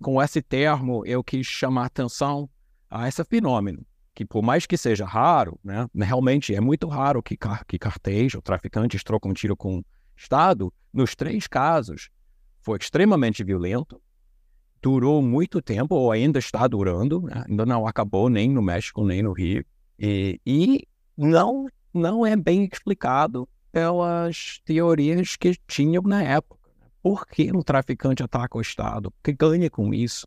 com 0.02 0.20
esse 0.20 0.42
termo 0.42 1.06
eu 1.06 1.22
quis 1.22 1.46
chamar 1.46 1.86
atenção 1.86 2.50
a 2.90 3.06
esse 3.06 3.22
fenômeno, 3.24 3.86
que 4.14 4.24
por 4.24 4.42
mais 4.42 4.64
que 4.64 4.76
seja 4.76 5.04
raro, 5.04 5.58
né, 5.62 5.86
realmente 5.94 6.54
é 6.54 6.60
muito 6.60 6.86
raro 6.86 7.22
que, 7.22 7.36
car 7.36 7.64
que 7.66 7.78
cartéis 7.78 8.34
ou 8.34 8.40
traficantes 8.40 9.02
trocam 9.02 9.34
tiro 9.34 9.56
com 9.56 9.78
o 9.78 9.84
Estado, 10.16 10.72
nos 10.92 11.16
três 11.16 11.46
casos 11.46 12.08
foi 12.62 12.78
extremamente 12.78 13.42
violento, 13.42 14.00
durou 14.80 15.20
muito 15.20 15.60
tempo, 15.60 15.94
ou 15.94 16.12
ainda 16.12 16.38
está 16.38 16.66
durando, 16.66 17.22
né? 17.22 17.44
ainda 17.48 17.66
não 17.66 17.86
acabou 17.86 18.28
nem 18.28 18.48
no 18.50 18.62
México 18.62 19.04
nem 19.04 19.22
no 19.22 19.32
Rio, 19.32 19.64
e, 19.98 20.40
e 20.46 20.86
não, 21.16 21.66
não 21.92 22.24
é 22.24 22.36
bem 22.36 22.68
explicado 22.70 23.48
pelas 23.72 24.60
teorias 24.64 25.36
que 25.36 25.56
tinham 25.66 26.02
na 26.02 26.22
época. 26.22 26.70
Né? 26.80 26.86
Por 27.02 27.26
que 27.26 27.50
um 27.52 27.62
traficante 27.62 28.22
ataca 28.22 28.56
o 28.56 28.60
Estado? 28.60 29.08
O 29.08 29.14
que 29.22 29.32
ganha 29.32 29.68
com 29.68 29.92
isso? 29.92 30.26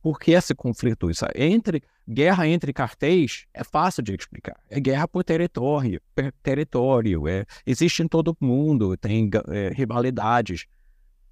Por 0.00 0.18
que 0.18 0.32
esse 0.32 0.54
conflito? 0.54 1.10
Isso 1.10 1.24
entre 1.34 1.82
guerra 2.08 2.46
entre 2.46 2.72
cartéis 2.72 3.46
é 3.54 3.62
fácil 3.64 4.02
de 4.02 4.14
explicar. 4.14 4.58
É 4.68 4.80
guerra 4.80 5.06
por 5.06 5.24
território, 5.24 6.00
per 6.14 6.32
território. 6.42 7.28
É, 7.28 7.44
existe 7.66 8.02
em 8.02 8.08
todo 8.08 8.36
mundo, 8.40 8.96
tem 8.96 9.30
é, 9.48 9.70
rivalidades. 9.74 10.66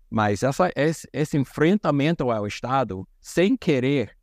Mas 0.08 0.42
essa, 0.42 0.70
esse, 0.74 1.08
esse, 1.12 1.36
enfrentamento 1.36 2.30
ao 2.30 2.46
Estado, 2.46 3.06
sem 3.20 3.56
querer 3.56 4.16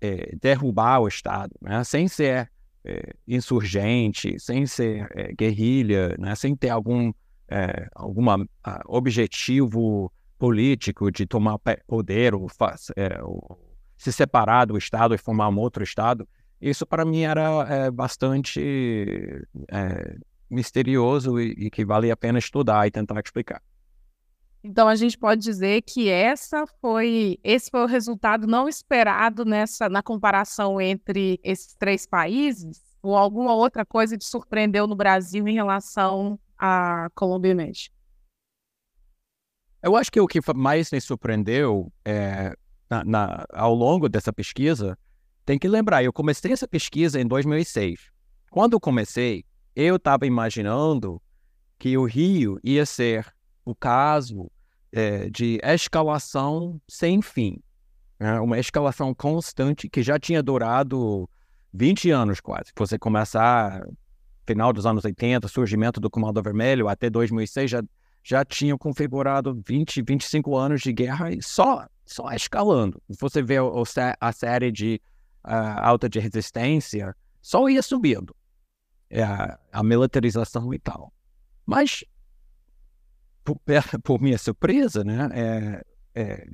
é, 0.00 0.34
derrubar 0.40 1.00
o 1.00 1.08
Estado, 1.08 1.54
né? 1.60 1.84
sem 1.84 2.08
ser 2.08 2.50
é, 2.86 3.14
insurgente, 3.26 4.38
sem 4.38 4.64
ser 4.64 5.08
é, 5.14 5.32
guerrilha, 5.32 6.14
né, 6.18 6.34
sem 6.36 6.54
ter 6.54 6.70
algum 6.70 7.12
é, 7.48 7.88
alguma 7.94 8.36
uh, 8.38 8.46
objetivo 8.86 10.12
político 10.38 11.10
de 11.10 11.26
tomar 11.26 11.58
poder 11.86 12.34
ou, 12.34 12.48
é, 12.96 13.22
ou, 13.22 13.58
se 13.96 14.12
separar 14.12 14.66
do 14.66 14.76
Estado 14.76 15.14
e 15.14 15.18
formar 15.18 15.48
um 15.48 15.58
outro 15.58 15.82
Estado, 15.82 16.28
isso 16.60 16.86
para 16.86 17.04
mim 17.04 17.22
era 17.22 17.66
é, 17.68 17.90
bastante 17.90 18.60
é, 19.70 20.16
misterioso 20.50 21.38
e, 21.40 21.66
e 21.66 21.70
que 21.70 21.84
valia 21.84 22.12
a 22.12 22.16
pena 22.16 22.38
estudar 22.38 22.86
e 22.86 22.90
tentar 22.90 23.20
explicar. 23.20 23.62
Então 24.64 24.88
a 24.88 24.96
gente 24.96 25.16
pode 25.16 25.42
dizer 25.42 25.82
que 25.82 26.08
essa 26.08 26.64
foi 26.80 27.38
esse 27.44 27.70
foi 27.70 27.82
o 27.82 27.86
resultado 27.86 28.46
não 28.46 28.68
esperado 28.68 29.44
nessa 29.44 29.88
na 29.88 30.02
comparação 30.02 30.80
entre 30.80 31.38
esses 31.44 31.76
três 31.76 32.04
países 32.04 32.82
ou 33.00 33.16
alguma 33.16 33.54
outra 33.54 33.86
coisa 33.86 34.18
te 34.18 34.24
surpreendeu 34.24 34.86
no 34.88 34.96
Brasil 34.96 35.46
em 35.46 35.54
relação 35.54 36.38
à 36.58 37.08
Colômbia 37.14 37.50
e 37.50 37.54
México? 37.54 37.94
Eu 39.80 39.94
acho 39.94 40.10
que 40.10 40.20
o 40.20 40.26
que 40.26 40.40
mais 40.52 40.90
me 40.90 41.00
surpreendeu 41.00 41.92
é, 42.04 42.56
na, 42.88 43.04
na, 43.04 43.46
ao 43.52 43.74
longo 43.74 44.08
dessa 44.08 44.32
pesquisa, 44.32 44.98
tem 45.44 45.58
que 45.58 45.68
lembrar, 45.68 46.02
eu 46.02 46.12
comecei 46.12 46.52
essa 46.52 46.66
pesquisa 46.66 47.20
em 47.20 47.26
2006. 47.26 48.10
Quando 48.50 48.74
eu 48.74 48.80
comecei, 48.80 49.44
eu 49.74 49.96
estava 49.96 50.26
imaginando 50.26 51.20
que 51.78 51.96
o 51.96 52.04
Rio 52.04 52.58
ia 52.64 52.86
ser 52.86 53.26
o 53.64 53.74
caso 53.74 54.50
é, 54.92 55.28
de 55.28 55.60
escalação 55.62 56.80
sem 56.88 57.20
fim. 57.20 57.60
Né? 58.18 58.40
Uma 58.40 58.58
escalação 58.58 59.14
constante 59.14 59.88
que 59.88 60.02
já 60.02 60.18
tinha 60.18 60.42
durado 60.42 61.28
20 61.72 62.10
anos 62.10 62.40
quase. 62.40 62.72
Você 62.76 62.98
começar 62.98 63.86
final 64.46 64.72
dos 64.72 64.86
anos 64.86 65.04
80, 65.04 65.48
surgimento 65.48 66.00
do 66.00 66.08
Comando 66.08 66.42
Vermelho, 66.42 66.88
até 66.88 67.10
2006 67.10 67.70
já, 67.70 67.82
já 68.22 68.44
tinham 68.44 68.78
configurado 68.78 69.60
20, 69.66 70.02
25 70.02 70.56
anos 70.56 70.80
de 70.80 70.92
guerra 70.92 71.28
só, 71.42 71.86
só 72.06 72.30
escalando. 72.32 73.02
Você 73.08 73.42
vê 73.42 73.58
o, 73.60 73.82
a 74.20 74.32
série 74.32 74.70
de 74.70 75.00
uh, 75.44 75.80
alta 75.80 76.08
de 76.08 76.18
resistência, 76.18 77.14
só 77.42 77.68
ia 77.68 77.82
subindo. 77.82 78.34
É, 79.10 79.22
a, 79.22 79.58
a 79.72 79.82
militarização 79.82 80.72
e 80.72 80.78
tal. 80.78 81.12
Mas 81.64 82.04
por, 83.44 83.56
por 84.02 84.20
minha 84.20 84.38
surpresa, 84.38 85.04
né, 85.04 85.28
é, 85.32 85.84
é, 86.14 86.46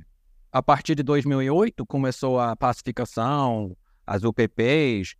a 0.51 0.61
partir 0.61 0.93
de 0.93 1.01
2008 1.01 1.85
começou 1.85 2.39
a 2.39 2.55
pacificação, 2.55 3.75
as 4.05 4.23
UPPs, 4.23 5.15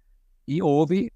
e 0.48 0.62
houve 0.62 1.12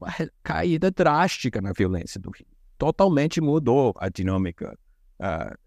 uma 0.00 0.08
caída 0.42 0.90
drástica 0.90 1.60
na 1.60 1.72
violência 1.72 2.20
do 2.20 2.30
Rio. 2.30 2.46
Totalmente 2.78 3.40
mudou 3.40 3.92
a 3.98 4.08
dinâmica, 4.08 4.78
uh, 5.20 5.58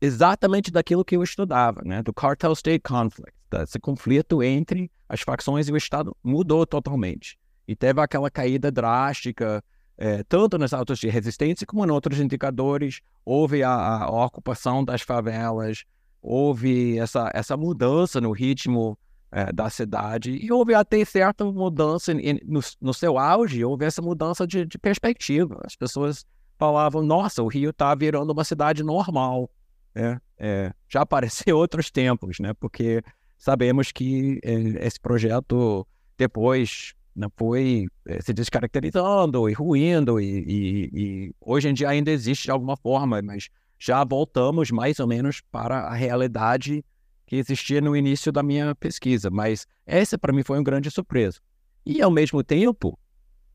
exatamente 0.00 0.70
daquilo 0.70 1.04
que 1.04 1.16
eu 1.16 1.22
estudava, 1.22 1.82
né, 1.84 2.02
do 2.02 2.12
cartel 2.12 2.52
state 2.52 2.80
conflict, 2.80 3.32
desse 3.50 3.78
conflito 3.78 4.42
entre 4.42 4.90
as 5.08 5.20
facções 5.20 5.68
e 5.68 5.72
o 5.72 5.76
Estado 5.76 6.16
mudou 6.22 6.66
totalmente. 6.66 7.38
E 7.66 7.74
teve 7.74 8.00
aquela 8.00 8.30
caída 8.30 8.70
drástica 8.70 9.62
é, 9.98 10.22
tanto 10.24 10.58
nas 10.58 10.72
autos 10.72 10.98
de 10.98 11.08
resistência 11.08 11.66
como 11.66 11.84
em 11.84 11.90
outros 11.90 12.20
indicadores, 12.20 13.00
houve 13.24 13.62
a, 13.62 13.70
a, 13.70 14.24
ocupação 14.26 14.84
das 14.84 15.00
favelas, 15.00 15.84
houve 16.20 16.98
essa, 16.98 17.30
essa 17.32 17.56
mudança 17.56 18.20
no 18.20 18.32
ritmo 18.32 18.98
é, 19.32 19.50
da 19.52 19.70
cidade 19.70 20.32
e 20.32 20.52
houve 20.52 20.74
até 20.74 21.02
certa 21.04 21.44
mudança 21.44 22.12
em, 22.12 22.38
no, 22.44 22.60
no, 22.80 22.92
seu 22.92 23.18
auge, 23.18 23.64
houve 23.64 23.84
essa 23.84 24.02
mudança 24.02 24.46
de, 24.46 24.66
de 24.66 24.78
perspectiva. 24.78 25.60
As 25.64 25.74
pessoas 25.74 26.26
falavam, 26.58 27.02
nossa, 27.02 27.42
o 27.42 27.48
Rio 27.48 27.70
está 27.70 27.94
virando 27.94 28.32
uma 28.32 28.44
cidade 28.44 28.82
normal. 28.82 29.50
Né? 29.96 30.20
É, 30.38 30.72
já 30.86 31.00
apareceu 31.00 31.56
outros 31.58 31.90
tempos, 31.90 32.38
né? 32.38 32.52
porque 32.54 33.02
sabemos 33.38 33.90
que 33.90 34.38
é, 34.44 34.86
esse 34.86 35.00
projeto 35.00 35.86
depois 36.18 36.94
né, 37.14 37.26
foi 37.34 37.86
é, 38.06 38.20
se 38.20 38.34
descaracterizando 38.34 39.48
e 39.48 39.54
ruindo, 39.54 40.20
e, 40.20 40.44
e, 40.46 40.90
e, 40.92 41.34
hoje 41.40 41.68
em 41.68 41.74
dia 41.74 41.88
ainda 41.88 42.10
existe 42.10 42.44
de 42.44 42.50
alguma 42.50 42.76
forma, 42.76 43.22
mas 43.22 43.48
já 43.78 44.04
voltamos 44.04 44.70
mais 44.70 45.00
ou 45.00 45.06
menos 45.06 45.40
para 45.50 45.80
a 45.80 45.94
realidade 45.94 46.84
que 47.26 47.36
existia 47.36 47.80
no 47.80 47.96
início 47.96 48.30
da 48.30 48.42
minha 48.42 48.74
pesquisa. 48.74 49.30
Mas 49.30 49.66
essa, 49.84 50.18
para 50.18 50.32
mim, 50.32 50.42
foi 50.42 50.58
uma 50.58 50.64
grande 50.64 50.90
surpresa. 50.90 51.40
E, 51.84 52.00
ao 52.00 52.10
mesmo 52.10 52.42
tempo, 52.42 52.98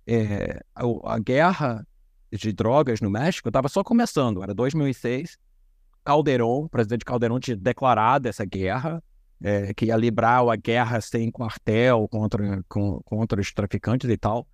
é, 0.05 0.61
a, 0.75 1.13
a, 1.13 1.19
guerra 1.19 1.85
de 2.31 2.51
drogas 2.51 2.99
no 2.99 3.09
México 3.09 3.49
estava 3.49 3.69
só 3.69 3.83
começando, 3.83 4.43
era 4.43 4.53
2006. 4.53 5.37
Calderon, 6.03 6.65
o 6.65 6.69
presidente 6.69 7.05
Calderon 7.05 7.39
tinha 7.39 7.55
declarado 7.55 8.27
essa 8.27 8.45
guerra, 8.45 9.03
é, 9.43 9.73
que 9.73 9.85
ia 9.85 9.95
livrar 9.95 10.47
a 10.47 10.55
guerra 10.55 11.01
sem 11.01 11.31
quartel 11.31 12.07
contra, 12.09 12.63
com, 12.69 13.01
contra 13.03 13.41
os 13.41 13.51
traficantes 13.51 14.09
e 14.09 14.17
tal, 14.17 14.47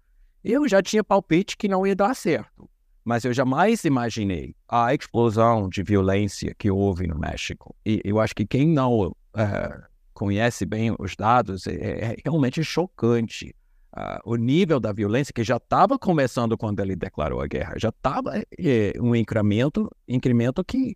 eu 0.43 0.67
já 0.67 0.81
tinha 0.81 1.03
palpite 1.03 1.57
que 1.57 1.67
não 1.67 1.85
ia 1.85 1.95
dar 1.95 2.15
certo. 2.15 2.69
Mas 3.03 3.23
eu 3.23 3.33
jamais 3.33 3.83
imaginei 3.85 4.53
a 4.67 4.93
explosão 4.93 5.69
de 5.69 5.81
violência 5.81 6.53
que 6.57 6.69
houve 6.69 7.07
no 7.07 7.17
México. 7.17 7.75
E 7.85 8.01
eu 8.03 8.19
acho 8.19 8.35
que 8.35 8.45
quem 8.45 8.67
não 8.67 9.15
é, 9.33 9.81
conhece 10.13 10.65
bem 10.65 10.93
os 10.99 11.15
dados 11.15 11.67
é, 11.67 11.73
é 11.73 12.15
realmente 12.23 12.63
chocante. 12.63 13.55
Uh, 13.95 14.19
o 14.25 14.35
nível 14.35 14.79
da 14.79 14.91
violência 14.91 15.33
que 15.33 15.43
já 15.43 15.57
estava 15.57 15.97
começando 15.97 16.57
quando 16.57 16.79
ele 16.81 16.95
declarou 16.95 17.41
a 17.41 17.47
guerra, 17.47 17.75
já 17.77 17.89
estava 17.89 18.37
é, 18.37 18.93
um 18.99 19.15
incremento, 19.15 19.89
incremento 20.07 20.63
que, 20.63 20.95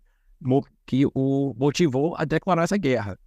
que 0.86 1.06
o 1.14 1.54
motivou 1.58 2.14
a 2.16 2.24
declarar 2.24 2.64
essa 2.64 2.76
guerra. 2.76 3.18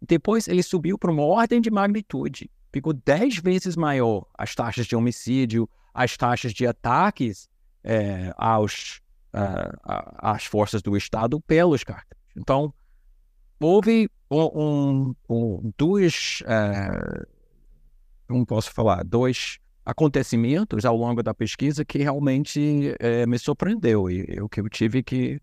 Depois 0.00 0.48
ele 0.48 0.62
subiu 0.62 0.98
para 0.98 1.10
uma 1.10 1.22
ordem 1.22 1.60
de 1.60 1.70
magnitude. 1.70 2.50
Ficou 2.72 2.92
dez 2.92 3.38
vezes 3.38 3.76
maior 3.76 4.26
as 4.36 4.54
taxas 4.54 4.86
de 4.86 4.96
homicídio, 4.96 5.68
as 5.92 6.16
taxas 6.16 6.52
de 6.52 6.66
ataques 6.66 7.48
é, 7.82 8.32
aos, 8.36 9.00
uh, 9.32 9.78
às 10.18 10.44
forças 10.44 10.82
do 10.82 10.96
Estado 10.96 11.40
pelos 11.40 11.84
cartéis. 11.84 12.20
Então, 12.36 12.74
houve 13.60 14.10
um, 14.30 14.42
um, 14.54 15.14
um 15.28 15.72
dois, 15.78 16.42
uh, 16.42 17.26
como 18.26 18.44
posso 18.44 18.72
falar, 18.72 19.04
dois 19.04 19.58
acontecimentos 19.84 20.84
ao 20.84 20.96
longo 20.96 21.22
da 21.22 21.34
pesquisa 21.34 21.84
que 21.84 21.98
realmente 21.98 22.94
uh, 23.00 23.28
me 23.28 23.38
surpreendeu 23.38 24.10
e 24.10 24.40
o 24.40 24.48
que 24.48 24.60
eu 24.60 24.68
tive 24.68 25.02
que 25.02 25.40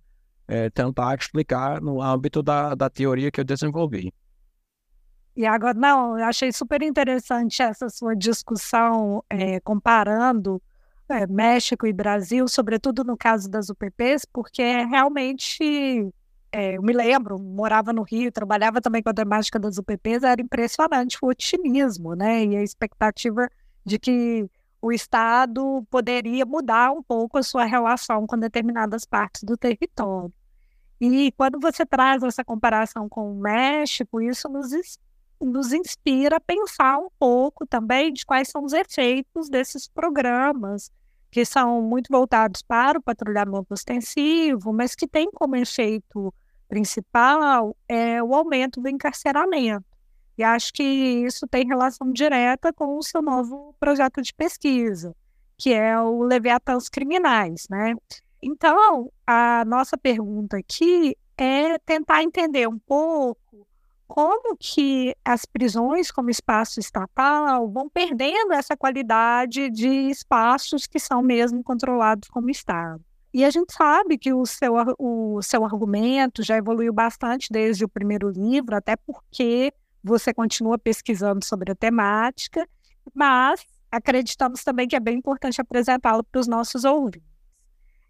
uh, 0.51 0.69
tentar 0.71 1.15
explicar 1.17 1.81
no 1.81 2.01
âmbito 2.01 2.43
da, 2.43 2.75
da 2.75 2.89
teoria 2.89 3.31
que 3.31 3.39
eu 3.39 3.45
desenvolvi. 3.45 4.13
E 5.35 5.45
agora, 5.45 5.73
não, 5.73 6.19
eu 6.19 6.25
achei 6.25 6.51
super 6.51 6.81
interessante 6.81 7.61
essa 7.61 7.89
sua 7.89 8.13
discussão 8.13 9.23
é, 9.29 9.61
comparando 9.61 10.61
é, 11.07 11.25
México 11.25 11.87
e 11.87 11.93
Brasil, 11.93 12.47
sobretudo 12.47 13.03
no 13.03 13.15
caso 13.15 13.49
das 13.49 13.69
UPPs, 13.69 14.25
porque 14.25 14.61
realmente 14.83 16.13
é, 16.51 16.77
eu 16.77 16.81
me 16.81 16.91
lembro, 16.91 17.39
morava 17.39 17.93
no 17.93 18.03
Rio, 18.03 18.31
trabalhava 18.31 18.81
também 18.81 19.01
com 19.01 19.09
a 19.09 19.13
temática 19.13 19.57
das 19.57 19.77
UPPs, 19.77 20.23
era 20.23 20.41
impressionante 20.41 21.17
o 21.21 21.27
otimismo, 21.27 22.13
né? 22.13 22.45
E 22.45 22.57
a 22.57 22.63
expectativa 22.63 23.49
de 23.85 23.97
que 23.97 24.49
o 24.81 24.91
Estado 24.91 25.85
poderia 25.89 26.45
mudar 26.45 26.91
um 26.91 27.01
pouco 27.01 27.37
a 27.37 27.43
sua 27.43 27.63
relação 27.65 28.27
com 28.27 28.37
determinadas 28.37 29.05
partes 29.05 29.43
do 29.43 29.55
território. 29.55 30.33
E 31.01 31.31
quando 31.31 31.59
você 31.59 31.83
traz 31.83 32.21
essa 32.21 32.45
comparação 32.45 33.09
com 33.09 33.31
o 33.31 33.35
México, 33.41 34.21
isso 34.21 34.47
nos, 34.47 34.69
nos 35.41 35.73
inspira 35.73 36.37
a 36.37 36.39
pensar 36.39 36.99
um 36.99 37.09
pouco 37.17 37.65
também 37.65 38.13
de 38.13 38.23
quais 38.23 38.49
são 38.49 38.63
os 38.63 38.71
efeitos 38.71 39.49
desses 39.49 39.87
programas, 39.87 40.91
que 41.31 41.43
são 41.43 41.81
muito 41.81 42.07
voltados 42.11 42.61
para 42.61 42.99
o 42.99 43.01
patrulhamento 43.01 43.73
ostensivo, 43.73 44.71
mas 44.71 44.93
que 44.93 45.07
têm 45.07 45.31
como 45.31 45.55
efeito 45.55 46.31
principal 46.69 47.75
é 47.89 48.21
o 48.21 48.35
aumento 48.35 48.79
do 48.79 48.87
encarceramento. 48.87 49.83
E 50.37 50.43
acho 50.43 50.71
que 50.71 50.83
isso 50.83 51.47
tem 51.47 51.65
relação 51.65 52.11
direta 52.13 52.71
com 52.71 52.95
o 52.95 53.01
seu 53.01 53.23
novo 53.23 53.75
projeto 53.79 54.21
de 54.21 54.31
pesquisa, 54.35 55.15
que 55.57 55.73
é 55.73 55.99
o 55.99 56.21
Leviatãs 56.21 56.89
Criminais, 56.89 57.65
né? 57.71 57.95
Então, 58.41 59.11
a 59.25 59.63
nossa 59.65 59.97
pergunta 59.97 60.57
aqui 60.57 61.15
é 61.37 61.77
tentar 61.79 62.23
entender 62.23 62.67
um 62.67 62.79
pouco 62.79 63.67
como 64.07 64.57
que 64.59 65.15
as 65.23 65.45
prisões 65.45 66.11
como 66.11 66.29
espaço 66.29 66.79
estatal 66.79 67.69
vão 67.69 67.89
perdendo 67.89 68.51
essa 68.51 68.75
qualidade 68.75 69.69
de 69.69 69.87
espaços 69.87 70.85
que 70.85 70.99
são 70.99 71.21
mesmo 71.21 71.63
controlados 71.63 72.27
como 72.27 72.49
Estado. 72.49 73.01
E 73.33 73.45
a 73.45 73.49
gente 73.49 73.73
sabe 73.73 74.17
que 74.17 74.33
o 74.33 74.45
seu, 74.45 74.73
o 74.99 75.41
seu 75.41 75.63
argumento 75.63 76.43
já 76.43 76.57
evoluiu 76.57 76.91
bastante 76.91 77.47
desde 77.49 77.85
o 77.85 77.89
primeiro 77.89 78.29
livro, 78.29 78.75
até 78.75 78.97
porque 78.97 79.73
você 80.03 80.33
continua 80.33 80.77
pesquisando 80.77 81.45
sobre 81.45 81.71
a 81.71 81.75
temática, 81.75 82.67
mas 83.13 83.63
acreditamos 83.89 84.63
também 84.63 84.87
que 84.87 84.95
é 84.95 84.99
bem 84.99 85.19
importante 85.19 85.61
apresentá-lo 85.61 86.23
para 86.23 86.41
os 86.41 86.47
nossos 86.47 86.83
ouvintes. 86.83 87.30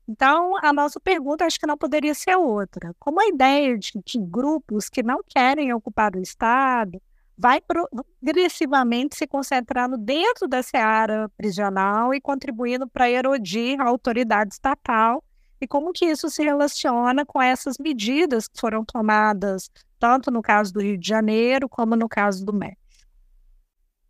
Então, 0.07 0.57
a 0.61 0.73
nossa 0.73 0.99
pergunta 0.99 1.45
acho 1.45 1.59
que 1.59 1.67
não 1.67 1.77
poderia 1.77 2.13
ser 2.13 2.35
outra. 2.35 2.93
Como 2.99 3.21
a 3.21 3.27
ideia 3.27 3.77
de 3.77 3.93
que 4.03 4.19
grupos 4.19 4.89
que 4.89 5.03
não 5.03 5.21
querem 5.27 5.73
ocupar 5.73 6.15
o 6.15 6.21
Estado 6.21 7.01
vai 7.37 7.59
progressivamente 7.61 9.15
se 9.15 9.25
concentrando 9.25 9.97
dentro 9.97 10.47
dessa 10.47 10.77
área 10.77 11.29
prisional 11.37 12.13
e 12.13 12.21
contribuindo 12.21 12.87
para 12.87 13.09
erodir 13.09 13.79
a 13.79 13.85
autoridade 13.85 14.53
estatal 14.53 15.23
e 15.59 15.67
como 15.67 15.91
que 15.91 16.05
isso 16.05 16.29
se 16.29 16.43
relaciona 16.43 17.25
com 17.25 17.41
essas 17.41 17.77
medidas 17.79 18.47
que 18.47 18.59
foram 18.59 18.83
tomadas 18.83 19.71
tanto 19.99 20.31
no 20.31 20.41
caso 20.41 20.73
do 20.73 20.81
Rio 20.81 20.97
de 20.97 21.07
Janeiro 21.07 21.69
como 21.69 21.95
no 21.95 22.09
caso 22.09 22.43
do 22.43 22.51
México. 22.51 22.81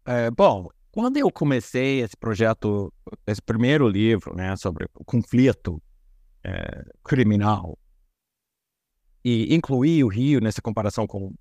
É, 0.05 0.31
bom, 0.31 0.69
quando 0.91 1.17
eu 1.17 1.31
comecei 1.31 2.01
esse 2.01 2.17
projeto, 2.17 2.93
esse 3.25 3.41
primeiro 3.41 3.87
livro, 3.87 4.35
né, 4.35 4.55
sobre 4.57 4.85
o 4.93 5.05
conflito 5.05 5.81
é, 6.43 6.83
criminal 7.03 7.77
e 9.23 9.53
incluí 9.55 10.03
o 10.03 10.07
Rio 10.07 10.41
nessa 10.41 10.61
comparação 10.61 11.07
com 11.07 11.33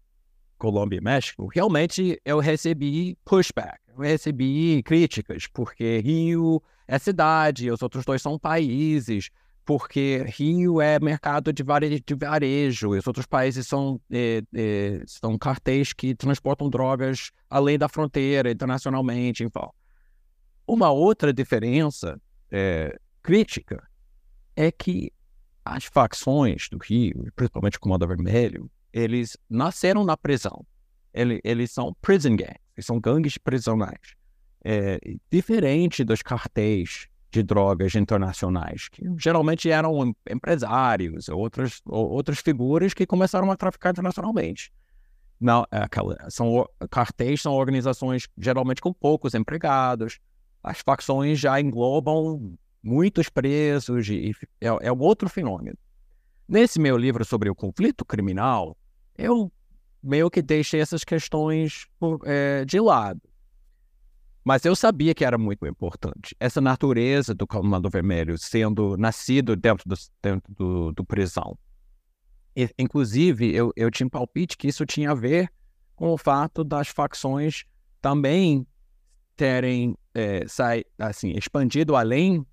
Colômbia 0.59 0.99
e 0.99 1.01
México, 1.01 1.49
realmente 1.53 2.21
eu 2.25 2.39
recebi 2.39 3.17
pushback, 3.25 3.79
eu 3.89 3.99
recebi 3.99 4.83
críticas, 4.83 5.47
porque 5.47 5.99
Rio 5.99 6.63
é 6.87 6.99
cidade, 6.99 7.71
os 7.71 7.83
outros 7.83 8.05
dois 8.05 8.21
são 8.21 8.39
países, 8.39 9.31
porque 9.71 10.25
Rio 10.27 10.81
é 10.81 10.99
mercado 10.99 11.53
de 11.53 11.63
varejo, 11.63 12.93
e 12.97 12.99
os 12.99 13.07
outros 13.07 13.25
países 13.25 13.69
são, 13.69 14.01
é, 14.11 14.43
é, 14.53 15.01
são 15.07 15.39
cartéis 15.39 15.93
que 15.93 16.13
transportam 16.13 16.69
drogas 16.69 17.31
além 17.49 17.79
da 17.79 17.89
fronteira, 17.89 18.51
internacionalmente, 18.51 19.45
enfim. 19.45 19.69
Uma 20.67 20.91
outra 20.91 21.33
diferença 21.33 22.21
é, 22.51 22.99
crítica 23.23 23.81
é 24.57 24.73
que 24.73 25.13
as 25.65 25.85
facções 25.85 26.69
do 26.69 26.79
Rio, 26.79 27.31
principalmente 27.37 27.77
o 27.77 27.81
Comando 27.81 28.09
Vermelho, 28.09 28.69
eles 28.93 29.37
nasceram 29.49 30.05
na 30.05 30.17
prisão. 30.17 30.67
Eles, 31.15 31.39
eles 31.45 31.71
são 31.71 31.95
prison 32.03 32.35
gangs, 32.35 32.59
eles 32.77 32.87
são 32.87 32.99
gangues 32.99 33.39
prisionais. 33.39 34.17
É, 34.65 34.99
diferente 35.31 36.03
dos 36.03 36.23
cartéis 36.23 37.07
de 37.31 37.43
drogas 37.43 37.95
internacionais, 37.95 38.89
que 38.89 39.05
geralmente 39.17 39.71
eram 39.71 40.15
empresários, 40.29 41.29
outras, 41.29 41.81
outras 41.87 42.39
figuras 42.39 42.93
que 42.93 43.07
começaram 43.07 43.51
a 43.51 43.57
traficar 43.57 43.91
internacionalmente. 43.91 44.73
Não, 45.41 45.65
é 45.71 45.87
são, 46.29 46.69
cartéis 46.91 47.41
são 47.41 47.55
organizações 47.55 48.29
geralmente 48.37 48.81
com 48.83 48.93
poucos 48.93 49.35
empregados, 49.35 50.19
as 50.63 50.81
facções 50.81 51.39
já 51.39 51.61
englobam 51.61 52.55
muitos 52.83 53.29
presos, 53.29 54.09
e, 54.09 54.33
é, 54.61 54.67
é 54.69 54.93
outro 54.93 55.29
fenômeno. 55.29 55.77
Nesse 56.49 56.81
meu 56.81 56.97
livro 56.97 57.25
sobre 57.25 57.49
o 57.49 57.55
conflito 57.55 58.05
criminal, 58.05 58.77
eu 59.17 59.51
meio 60.03 60.31
que 60.31 60.43
deixei 60.43 60.81
essas 60.81 61.05
questões 61.05 61.87
é, 62.25 62.65
de 62.65 62.81
lado. 62.81 63.21
Mas 64.45 64.65
eu 64.65 64.75
sabia 64.75 65.15
que 65.15 65.25
era 65.25 65.37
muito 65.37 65.67
importante. 65.67 66.35
Essa 66.41 66.61
natureza 66.61 67.35
do 67.35 67.47
Comando 67.47 67.91
Vermelho 67.91 68.39
sendo 68.39 68.97
nascido 68.97 69.55
dentro 69.55 69.89
do, 69.89 69.95
dentro 70.23 70.55
do, 70.55 70.93
do 70.93 71.05
prisão. 71.05 71.59
E, 72.57 72.69
inclusive, 72.79 73.55
eu, 73.55 73.73
eu 73.77 73.91
tinha 73.91 74.09
palpite 74.09 74.57
que 74.57 74.69
isso 74.69 74.87
tinha 74.87 75.11
a 75.11 75.15
ver 75.15 75.51
com 75.95 76.11
o 76.11 76.19
fato 76.19 76.65
das 76.65 76.89
facções 76.89 77.65
também 78.01 78.67
terem 79.37 79.95
é, 80.15 80.45
sai, 80.47 80.85
assim, 80.99 81.33
expandido 81.33 81.97
além 81.97 82.45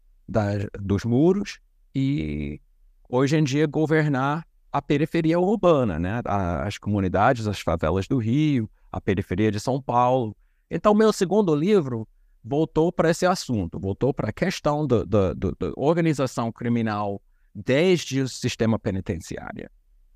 dos 0.80 1.04
muros 1.06 1.60
e 1.96 2.62
hoje 3.10 3.38
em 3.38 3.44
dia 3.44 3.66
governar 3.66 4.46
a 4.72 4.82
periferia 4.82 5.40
urbana, 5.40 5.98
né? 5.98 6.22
As 6.26 6.78
comunidades, 6.78 7.48
as 7.48 7.60
favelas 7.60 8.08
do 8.08 8.18
Rio, 8.18 8.70
a 8.92 9.02
periferia 9.02 9.52
de 9.52 9.60
São 9.60 9.82
Paulo. 9.82 10.36
Então, 10.70 10.94
meu 10.94 11.14
segundo 11.14 11.56
livro 11.56 12.08
voltou 12.44 12.92
para 12.92 13.10
esse 13.10 13.26
assunto, 13.26 13.80
voltou 13.80 14.14
para 14.14 14.30
a 14.30 14.34
questão 14.34 14.86
da 14.86 15.34
organização 15.76 16.52
criminal 16.52 17.22
desde 17.54 18.22
o 18.22 18.28
sistema 18.28 18.78
penitenciário. 18.78 19.70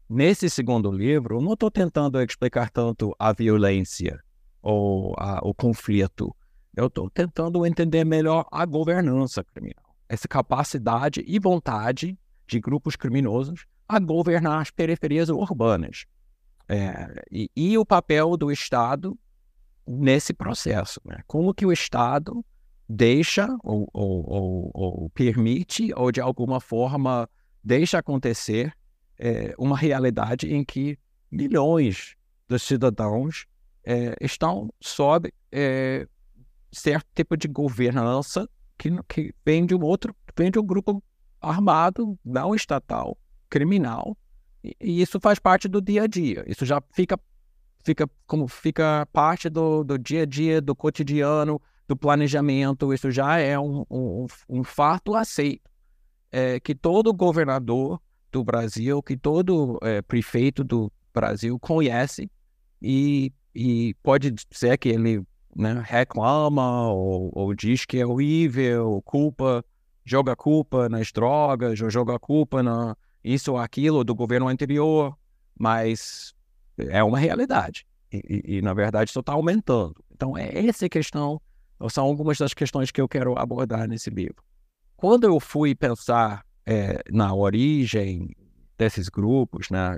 Nesse 0.10 0.50
segundo 0.50 0.92
livro, 0.92 1.38
eu 1.38 1.42
não 1.42 1.54
estou 1.54 1.72
tentando 1.72 2.22
explicar 2.22 2.70
tanto 2.70 3.16
a 3.18 3.32
violência 3.32 4.22
ou 4.62 5.16
a, 5.18 5.40
o 5.42 5.54
conflito. 5.54 6.36
Eu 6.76 6.88
estou 6.88 7.10
tentando 7.10 7.66
entender 7.66 8.04
melhor 8.04 8.46
a 8.52 8.66
governança 8.66 9.44
criminal, 9.44 9.96
essa 10.08 10.28
capacidade 10.28 11.24
e 11.26 11.40
vontade 11.40 12.18
de 12.46 12.60
grupos 12.60 12.96
criminosos 12.96 13.66
a 13.88 14.00
governar 14.00 14.62
as 14.62 14.70
periferias 14.70 15.30
urbanas. 15.30 16.06
É, 16.68 17.24
e, 17.32 17.50
e, 17.56 17.78
o 17.78 17.86
papel 17.86 18.38
do 18.38 18.52
Estado 18.52 19.18
nesse 20.00 20.34
processo. 20.34 21.02
Né? 21.06 21.20
Como 21.28 21.54
que 21.54 21.66
o 21.66 21.72
Estado 21.72 22.44
deixa 22.88 23.48
ou, 23.64 23.90
ou, 23.94 24.30
ou, 24.30 24.72
ou, 24.74 25.10
permite, 25.12 25.94
ou 25.96 26.12
de 26.12 26.20
alguma 26.20 26.60
forma 26.60 27.30
deixa 27.64 28.00
acontecer 28.00 28.74
é, 29.18 29.54
uma 29.58 29.78
realidade 29.78 30.54
em 30.54 30.64
que 30.64 30.98
milhões 31.30 32.16
de 32.50 32.60
cidadãos 32.60 33.46
é, 33.86 34.16
estão 34.20 34.70
sob 34.82 35.34
é, 35.52 36.06
certo 36.72 37.08
tipo 37.16 37.38
de 37.38 37.48
governança 37.48 38.50
que, 38.78 38.90
que 39.08 39.34
vem 39.46 39.66
de 39.66 39.76
um 39.76 39.82
outro, 39.82 40.16
vem 40.36 40.52
de 40.52 40.60
um 40.60 40.66
grupo 40.66 41.04
armado 41.40 42.18
não 42.26 42.54
estatal 42.54 43.18
criminal, 43.50 44.18
e, 44.64 44.76
e 44.80 45.02
isso 45.02 45.20
faz 45.20 45.40
parte 45.40 45.68
do 45.68 45.82
dia 45.82 46.04
a 46.04 46.08
dia. 46.08 46.44
Isso 46.48 46.66
já 46.66 46.82
fica, 46.94 47.20
fica 47.84 48.10
como 48.26 48.48
fica 48.48 49.08
parte 49.12 49.50
do, 49.50 49.84
do 49.84 49.98
dia 49.98 50.24
a 50.24 50.26
dia, 50.26 50.62
do 50.62 50.76
cotidiano, 50.76 51.62
do 51.88 51.96
planejamento. 51.96 52.94
Isso 52.94 53.12
já 53.12 53.38
é 53.38 53.60
um, 53.60 53.86
um, 53.89 54.26
um 54.50 54.63
fato 54.63 55.15
aceito. 55.15 55.70
É, 56.32 56.62
que 56.62 56.74
todo 56.74 57.13
governador 57.13 58.00
do 58.32 58.41
Brasil, 58.41 59.04
que 59.04 59.17
todo 59.17 59.78
é, 59.82 60.02
prefeito 60.02 60.63
do, 60.63 60.89
Brasil 61.13 61.60
conhece 61.60 62.30
e, 62.82 63.32
e 63.54 63.94
pode 64.02 64.32
dizer 64.32 64.78
que 64.78 64.89
ele 64.89 65.24
né, 65.56 65.82
reclama 65.86 66.91
ou, 66.91 67.32
ou, 67.34 67.54
diz 67.54 67.86
que 67.86 68.00
é 68.00 68.06
horrível, 68.06 69.02
culpa, 69.04 69.63
joga 70.06 70.36
culpa 70.36 70.88
nas 70.89 71.12
drogas, 71.12 71.82
ou 71.82 71.89
joga 71.89 72.17
culpa 72.17 72.63
na 72.63 72.96
isso 73.24 73.52
ou 73.52 73.58
aquilo 73.60 74.04
do 74.04 74.15
governo 74.15 74.48
anterior, 74.48 75.15
mas 75.60 76.34
é 76.78 77.04
uma 77.04 77.18
realidade. 77.18 77.86
E, 78.12 78.18
e, 78.18 78.58
e 78.58 78.62
na 78.62 78.74
verdade, 78.74 79.10
isso 79.10 79.20
está 79.20 79.34
aumentando. 79.34 79.96
Então, 80.12 80.38
é 80.38 80.66
essa 80.68 80.88
questão, 80.90 81.42
são 81.90 82.06
algumas 82.06 82.38
das 82.38 82.54
questões 82.54 82.92
que 82.92 83.02
eu 83.02 83.08
quero 83.08 83.38
abordar 83.38 83.88
nesse 83.88 84.10
livro. 84.10 84.44
Quando 84.96 85.24
eu 85.24 85.40
fui 85.40 85.74
pensar 85.74 86.46
é, 86.66 87.02
na 87.10 87.34
origem 87.34 88.36
desses 88.78 89.10
grupos, 89.10 89.70
né, 89.70 89.98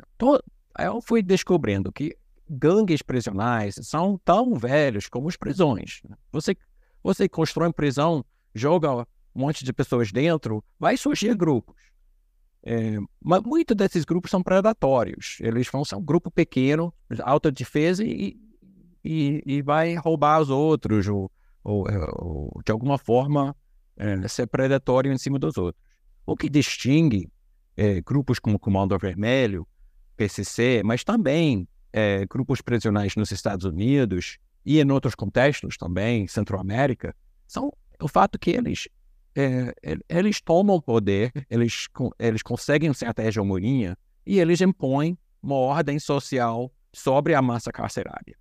eu 0.80 1.02
fui 1.02 1.22
descobrindo 1.22 1.92
que 1.92 2.16
gangues 2.50 3.02
prisionais 3.02 3.76
são 3.82 4.20
tão 4.24 4.56
velhos 4.56 5.08
como 5.08 5.28
as 5.28 5.36
prisões. 5.36 6.02
Né. 6.08 6.16
Você, 6.32 6.56
você 7.04 7.28
constrói 7.28 7.72
prisão, 7.74 8.24
joga 8.54 9.06
um 9.36 9.42
monte 9.42 9.66
de 9.66 9.74
pessoas 9.74 10.12
dentro, 10.12 10.64
vai 10.80 10.96
surgir 10.96 11.36
grupos. 11.36 11.76
É, 12.66 12.98
mas 13.22 13.42
muitos 13.44 13.76
desses 13.76 14.06
grupos 14.06 14.32
são 14.32 14.42
predatórios. 14.42 15.38
Eles 15.42 15.68
vão 15.68 15.84
ser 15.84 15.96
um 15.96 16.02
grupo 16.02 16.32
pequeno, 16.32 16.94
alta 17.22 17.52
defesa 17.52 18.04
e, 18.04 18.38
e, 19.04 19.44
e 19.46 19.62
vai 19.62 19.96
roubar 19.96 20.42
os 20.42 20.50
outros, 20.50 21.08
ou, 21.08 21.30
ou, 21.64 21.86
ou 22.16 22.62
de 22.66 22.72
alguma 22.72 22.98
forma 22.98 23.56
é, 23.98 24.28
ser 24.28 24.48
predatório 24.48 25.12
em 25.12 25.18
cima 25.18 25.38
dos 25.38 25.58
outros. 25.58 25.84
O 26.26 26.38
que 26.38 26.50
distingue 26.50 27.30
é, 27.76 28.02
grupos 28.02 28.40
como 28.40 28.56
o 28.56 28.60
Comando 28.60 28.98
Vermelho, 28.98 29.68
PCC, 30.16 30.82
mas 30.86 31.04
também 31.04 31.68
é, 31.92 32.26
grupos 32.26 32.62
prisionais 32.62 33.16
nos 33.16 33.32
Estados 33.32 33.66
Unidos 33.66 34.38
e 34.66 34.80
em 34.80 34.92
outros 34.92 35.16
contextos 35.16 35.76
também, 35.76 36.28
Centro-América, 36.28 37.14
são 37.46 37.74
o 38.02 38.08
fato 38.08 38.40
que 38.40 38.52
eles 38.52 38.88
é, 39.36 39.74
eles 40.10 40.42
tomam 40.42 40.80
poder, 40.80 41.32
eles, 41.50 41.88
eles 42.20 42.42
conseguem 42.42 42.94
certa 42.94 43.24
hegemonia 43.24 43.98
e 44.26 44.40
eles 44.40 44.62
impõem 44.62 45.18
uma 45.42 45.56
ordem 45.56 46.00
social 46.00 46.72
sobre 46.92 47.34
a 47.34 47.42
massa 47.42 47.72
carcerária. 47.72 48.38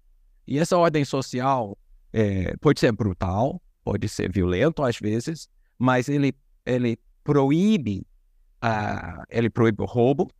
E 0.46 0.58
essa 0.58 0.76
ordem 0.76 1.04
social 1.04 1.78
é, 2.12 2.56
pode 2.58 2.80
ser 2.80 2.92
brutal, 2.92 3.60
pode 3.82 4.08
ser 4.08 4.30
violento 4.30 4.82
às 4.82 4.98
vezes, 4.98 5.48
mas 5.78 6.08
ele, 6.08 6.34
ele 6.64 6.98
proíbe 7.24 8.06
uh, 8.62 9.24
ele 9.28 9.50
proíbe 9.50 9.82
o 9.82 9.86
roubo, 9.86 10.30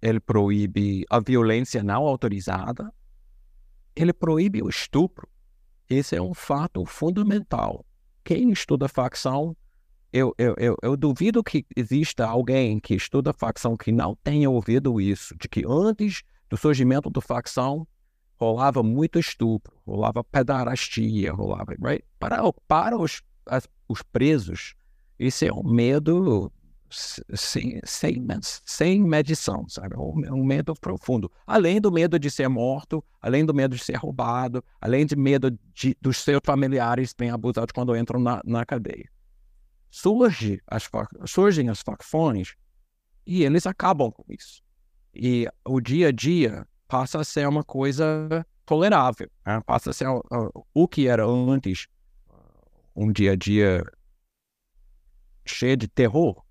ele 0.00 0.20
proíbe 0.20 1.04
a 1.10 1.20
violência 1.20 1.82
não 1.82 2.06
autorizada, 2.06 2.92
ele 3.94 4.12
proíbe 4.12 4.62
o 4.62 4.68
estupro. 4.68 5.28
Esse 5.88 6.16
é 6.16 6.22
um 6.22 6.34
fato 6.34 6.84
fundamental 6.86 7.84
quem 8.28 8.50
estuda 8.50 8.86
facção, 8.88 9.56
eu, 10.12 10.34
eu, 10.36 10.54
eu, 10.58 10.76
eu, 10.82 10.96
duvido 10.98 11.42
que 11.42 11.64
exista 11.74 12.26
alguém 12.26 12.78
que 12.78 12.94
estuda 12.94 13.32
facção 13.32 13.74
que 13.74 13.90
não 13.90 14.14
tenha 14.22 14.50
ouvido 14.50 15.00
isso, 15.00 15.34
de 15.40 15.48
que 15.48 15.64
antes 15.66 16.22
do 16.50 16.54
surgimento 16.54 17.08
do 17.08 17.22
facção 17.22 17.88
rolava 18.38 18.82
muito 18.82 19.18
estupro, 19.18 19.72
rolava 19.86 20.22
pedarastia, 20.22 21.32
rolava. 21.32 21.74
Right? 21.82 22.04
Para, 22.18 22.42
para 22.66 22.98
os, 22.98 23.22
as, 23.46 23.66
os 23.88 24.02
presos, 24.02 24.74
isso 25.18 25.46
é 25.46 25.50
um 25.50 25.62
medo 25.62 26.52
sem, 26.90 27.80
sem, 27.84 28.26
sem 28.64 29.02
medição, 29.02 29.68
sabe? 29.68 29.96
Um, 29.96 30.34
um, 30.34 30.44
medo 30.44 30.74
profundo. 30.74 31.30
Além 31.46 31.80
do 31.80 31.90
medo 31.92 32.18
de 32.18 32.30
ser 32.30 32.48
morto, 32.48 33.04
além 33.20 33.44
do 33.44 33.54
medo 33.54 33.76
de 33.76 33.84
ser 33.84 33.96
roubado, 33.96 34.64
além 34.80 35.06
de 35.06 35.16
medo 35.16 35.56
de, 35.74 35.96
dos 36.00 36.18
seus 36.18 36.40
familiares 36.44 37.14
serem 37.16 37.32
abusados 37.32 37.72
quando 37.72 37.96
entram 37.96 38.20
na, 38.20 38.40
na 38.44 38.64
cadeia. 38.64 39.08
Surge 39.90 40.60
as, 40.66 40.88
surgem 41.26 41.68
as 41.68 41.80
facções 41.80 42.54
e 43.26 43.42
eles 43.42 43.66
acabam 43.66 44.10
com 44.10 44.24
isso. 44.28 44.62
E 45.14 45.48
o 45.64 45.80
dia 45.80 46.08
a 46.08 46.12
dia 46.12 46.66
passa 46.86 47.20
a 47.20 47.24
ser 47.24 47.48
uma 47.48 47.64
coisa 47.64 48.46
tolerável, 48.64 49.30
né? 49.46 49.60
passa 49.66 49.90
a 49.90 49.92
ser 49.92 50.08
uh, 50.08 50.66
o 50.74 50.86
que 50.86 51.08
era 51.08 51.26
antes 51.26 51.88
um 52.98 53.12
dia 53.12 53.32
a 53.32 53.36
dia 53.36 53.84
cheio 55.46 55.76
de 55.76 55.86
terror, 55.86 56.42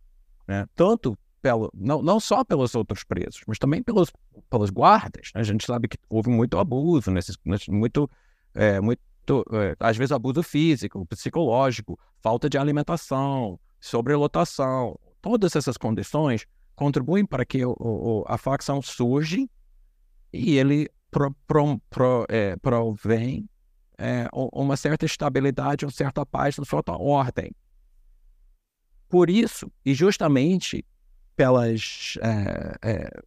né? 0.47 0.65
tanto 0.75 1.17
pelo, 1.41 1.71
não, 1.73 2.01
não 2.01 2.19
só 2.19 2.43
pelos 2.43 2.75
outros 2.75 3.03
presos, 3.03 3.41
mas 3.47 3.57
também 3.57 3.83
pelos, 3.83 4.11
pelos 4.49 4.69
guardas. 4.69 5.31
Né? 5.33 5.41
A 5.41 5.43
gente 5.43 5.65
sabe 5.65 5.87
que 5.87 5.97
houve 6.09 6.29
muito 6.29 6.57
abuso, 6.57 7.11
nesses, 7.11 7.37
muito, 7.69 8.09
é, 8.53 8.79
muito 8.79 9.01
é, 9.53 9.75
às 9.79 9.97
vezes 9.97 10.11
abuso 10.11 10.41
físico, 10.41 11.05
psicológico, 11.05 11.99
falta 12.21 12.49
de 12.49 12.57
alimentação, 12.57 13.59
sobrelotação. 13.79 14.97
Todas 15.21 15.55
essas 15.55 15.77
condições 15.77 16.45
contribuem 16.75 17.25
para 17.25 17.45
que 17.45 17.65
o, 17.65 17.75
o, 17.79 18.23
a 18.27 18.37
facção 18.37 18.81
surge 18.81 19.49
e 20.31 20.57
ele 20.57 20.89
pro, 21.11 21.35
pro, 21.47 21.79
pro, 21.89 22.25
é, 22.29 22.55
provém 22.57 23.49
é, 23.97 24.27
uma 24.31 24.77
certa 24.77 25.05
estabilidade, 25.05 25.85
uma 25.85 25.91
certa 25.91 26.25
paz, 26.25 26.57
uma 26.57 26.65
certa 26.65 26.93
ordem. 26.93 27.51
Por 29.09 29.29
isso, 29.29 29.71
e 29.85 29.93
justamente 29.93 30.85
pelas, 31.35 32.17
é, 32.21 32.75
é, 32.81 33.21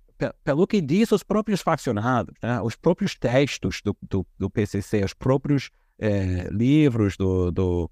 pelo 0.45 0.67
que 0.67 0.81
diz 0.81 1.13
os 1.13 1.23
próprios 1.23 1.63
faccionados, 1.63 2.35
né? 2.43 2.61
os 2.61 2.77
próprios 2.77 3.15
textos 3.15 3.81
do, 3.83 3.97
do, 4.03 4.27
do 4.39 4.51
PCC, 4.51 5.05
os 5.05 5.15
próprios 5.15 5.71
é, 5.99 6.49
livros 6.51 7.17
do, 7.17 7.51
do, 7.51 7.91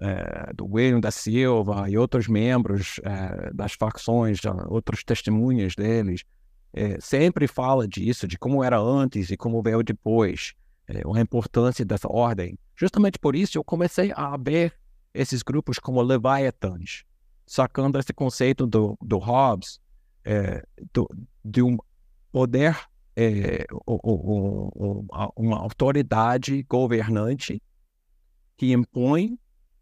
é, 0.00 0.52
do, 0.54 0.66
William 0.66 1.00
da 1.00 1.10
Silva 1.10 1.88
e 1.88 1.96
outros 1.96 2.26
membros 2.26 3.00
é, 3.04 3.50
das 3.52 3.72
facções, 3.72 4.40
outros 4.68 5.04
testemunhas 5.04 5.74
deles, 5.74 6.24
é, 6.72 6.98
sempre 7.00 7.46
fala 7.46 7.86
disso, 7.86 8.26
de 8.28 8.38
como 8.38 8.62
era 8.62 8.78
antes 8.78 9.30
e 9.30 9.36
como 9.36 9.62
veio 9.62 9.82
depois, 9.82 10.54
a 10.88 11.20
importância 11.20 11.84
dessa 11.84 12.08
ordem. 12.10 12.58
Justamente 12.76 13.18
por 13.18 13.36
isso 13.36 13.56
eu 13.56 13.62
comecei 13.62 14.12
a 14.16 14.36
ver 14.36 14.74
esses 15.14 15.42
grupos 15.42 15.78
como 15.78 16.02
leviatãs, 16.02 17.04
sacando 17.50 17.98
esse 17.98 18.12
conceito 18.12 18.64
do, 18.64 18.96
do 19.02 19.18
Hobbes, 19.18 19.80
é, 20.24 20.64
do, 20.92 21.10
de 21.44 21.60
um 21.60 21.76
poder, 22.30 22.78
é, 23.16 23.66
uma 25.34 25.58
autoridade 25.58 26.62
governante 26.62 27.60
que 28.56 28.72
impõe 28.72 29.36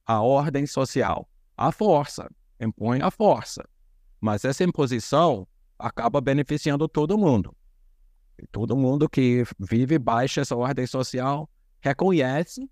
a 0.07 0.23
ordem 0.23 0.67
social, 0.67 1.29
a 1.55 1.71
força, 1.71 2.31
impõe 2.59 3.03
a 3.03 3.11
força. 3.11 3.63
Mas 4.19 4.47
essa 4.47 4.65
imposição 4.65 5.47
acaba 5.79 6.23
beneficiando 6.23 6.89
todo 6.89 7.19
mundo. 7.19 7.55
Todo 8.51 8.79
mundo 8.79 9.11
que 9.11 9.45
vive 9.59 9.99
baixo 9.99 10.41
essa 10.41 10.57
ordem 10.57 10.87
social 10.87 11.47
reconhece 11.83 12.67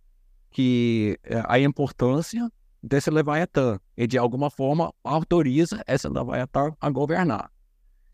que 0.51 1.19
é, 1.23 1.43
a 1.47 1.61
importância 1.61 2.51
desse 2.87 3.11
Leviatã 3.11 3.79
e, 3.97 4.07
de 4.07 4.17
alguma 4.17 4.49
forma, 4.49 4.93
autoriza 5.03 5.83
esse 5.87 6.09
Leviatã 6.09 6.73
a 6.81 6.89
governar. 6.89 7.51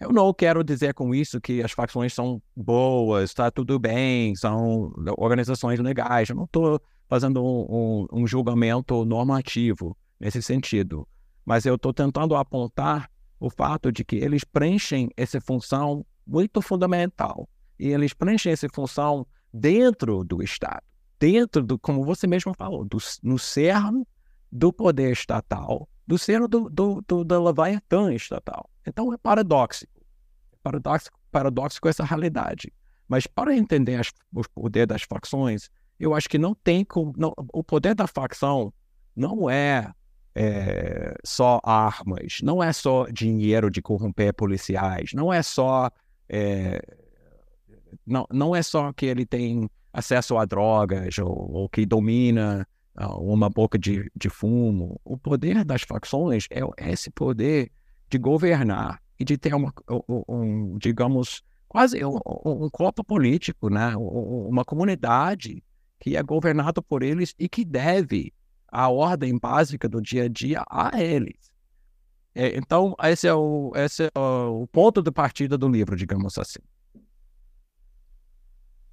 Eu 0.00 0.12
não 0.12 0.32
quero 0.34 0.64
dizer 0.64 0.94
com 0.94 1.14
isso 1.14 1.40
que 1.40 1.62
as 1.62 1.70
facções 1.70 2.12
são 2.12 2.42
boas, 2.56 3.30
está 3.30 3.50
tudo 3.50 3.78
bem, 3.78 4.34
são 4.34 4.92
organizações 5.16 5.78
legais. 5.78 6.28
Eu 6.28 6.36
não 6.36 6.44
estou 6.44 6.80
fazendo 7.08 7.44
um, 7.44 7.66
um, 8.10 8.22
um, 8.22 8.26
julgamento 8.26 9.04
normativo 9.04 9.96
nesse 10.18 10.42
sentido. 10.42 11.06
Mas 11.44 11.66
eu 11.66 11.76
estou 11.76 11.92
tentando 11.92 12.34
apontar 12.34 13.08
o 13.38 13.48
fato 13.48 13.92
de 13.92 14.04
que 14.04 14.16
eles 14.16 14.42
preenchem 14.42 15.08
essa 15.16 15.40
função 15.40 16.04
muito 16.26 16.60
fundamental. 16.60 17.48
E 17.78 17.88
eles 17.88 18.12
preenchem 18.12 18.52
essa 18.52 18.68
função 18.72 19.26
dentro 19.52 20.24
do 20.24 20.42
Estado, 20.42 20.82
dentro 21.20 21.62
do, 21.62 21.78
como 21.78 22.04
você 22.04 22.26
mesmo 22.26 22.54
falou, 22.54 22.84
do, 22.84 22.98
no 23.22 23.38
cerne 23.38 24.04
do 24.52 24.70
poder 24.70 25.10
estatal, 25.12 25.88
do 26.06 26.18
ser 26.18 26.46
do, 26.46 26.68
do, 26.68 27.02
do, 27.08 27.24
do 27.24 27.42
Leviatã 27.42 28.12
estatal. 28.12 28.68
Então 28.86 29.12
é 29.12 29.16
paradoxico. 29.16 29.90
É 30.52 30.56
paradoxico, 30.62 31.18
paradoxico 31.30 31.88
essa 31.88 32.04
realidade. 32.04 32.70
Mas 33.08 33.26
para 33.26 33.56
entender 33.56 33.96
as, 33.96 34.12
o 34.34 34.42
poder 34.54 34.86
das 34.86 35.02
facções, 35.02 35.70
eu 35.98 36.14
acho 36.14 36.28
que 36.28 36.38
não 36.38 36.54
tem 36.54 36.84
como. 36.84 37.14
Não, 37.16 37.32
o 37.52 37.64
poder 37.64 37.94
da 37.94 38.06
facção 38.06 38.72
não 39.16 39.48
é, 39.48 39.90
é, 40.34 41.14
só 41.24 41.60
armas, 41.64 42.38
não 42.42 42.62
é 42.62 42.72
só 42.72 43.06
dinheiro 43.06 43.70
de 43.70 43.80
corromper 43.80 44.34
policiais, 44.34 45.12
não 45.14 45.32
é 45.32 45.42
só. 45.42 45.90
É, 46.28 46.82
não, 48.06 48.26
não 48.30 48.56
é 48.56 48.62
só 48.62 48.92
que 48.92 49.06
ele 49.06 49.24
tem 49.24 49.68
acesso 49.92 50.36
a 50.38 50.44
drogas 50.44 51.18
ou, 51.18 51.52
ou 51.52 51.68
que 51.68 51.84
domina 51.84 52.66
uma 52.98 53.48
boca 53.48 53.78
de, 53.78 54.10
de 54.14 54.28
fumo. 54.28 55.00
O 55.04 55.16
poder 55.16 55.64
das 55.64 55.82
facções 55.82 56.46
é 56.50 56.90
esse 56.90 57.10
poder 57.10 57.70
de 58.08 58.18
governar 58.18 59.00
e 59.18 59.24
de 59.24 59.38
ter 59.38 59.54
uma, 59.54 59.72
um, 60.28 60.76
digamos, 60.78 61.42
quase 61.68 62.04
um, 62.04 62.18
um 62.44 62.68
corpo 62.68 63.02
político, 63.02 63.70
né? 63.70 63.96
uma 63.96 64.64
comunidade 64.64 65.62
que 65.98 66.16
é 66.16 66.22
governada 66.22 66.82
por 66.82 67.02
eles 67.02 67.34
e 67.38 67.48
que 67.48 67.64
deve 67.64 68.32
a 68.68 68.88
ordem 68.88 69.38
básica 69.38 69.88
do 69.88 70.00
dia 70.00 70.24
a 70.24 70.28
dia 70.28 70.64
a 70.68 71.00
eles. 71.00 71.52
É, 72.34 72.56
então, 72.56 72.96
esse 73.02 73.28
é, 73.28 73.34
o, 73.34 73.72
esse 73.76 74.04
é 74.04 74.18
o 74.18 74.66
ponto 74.66 75.02
de 75.02 75.12
partida 75.12 75.56
do 75.56 75.68
livro, 75.68 75.94
digamos 75.94 76.38
assim. 76.38 76.60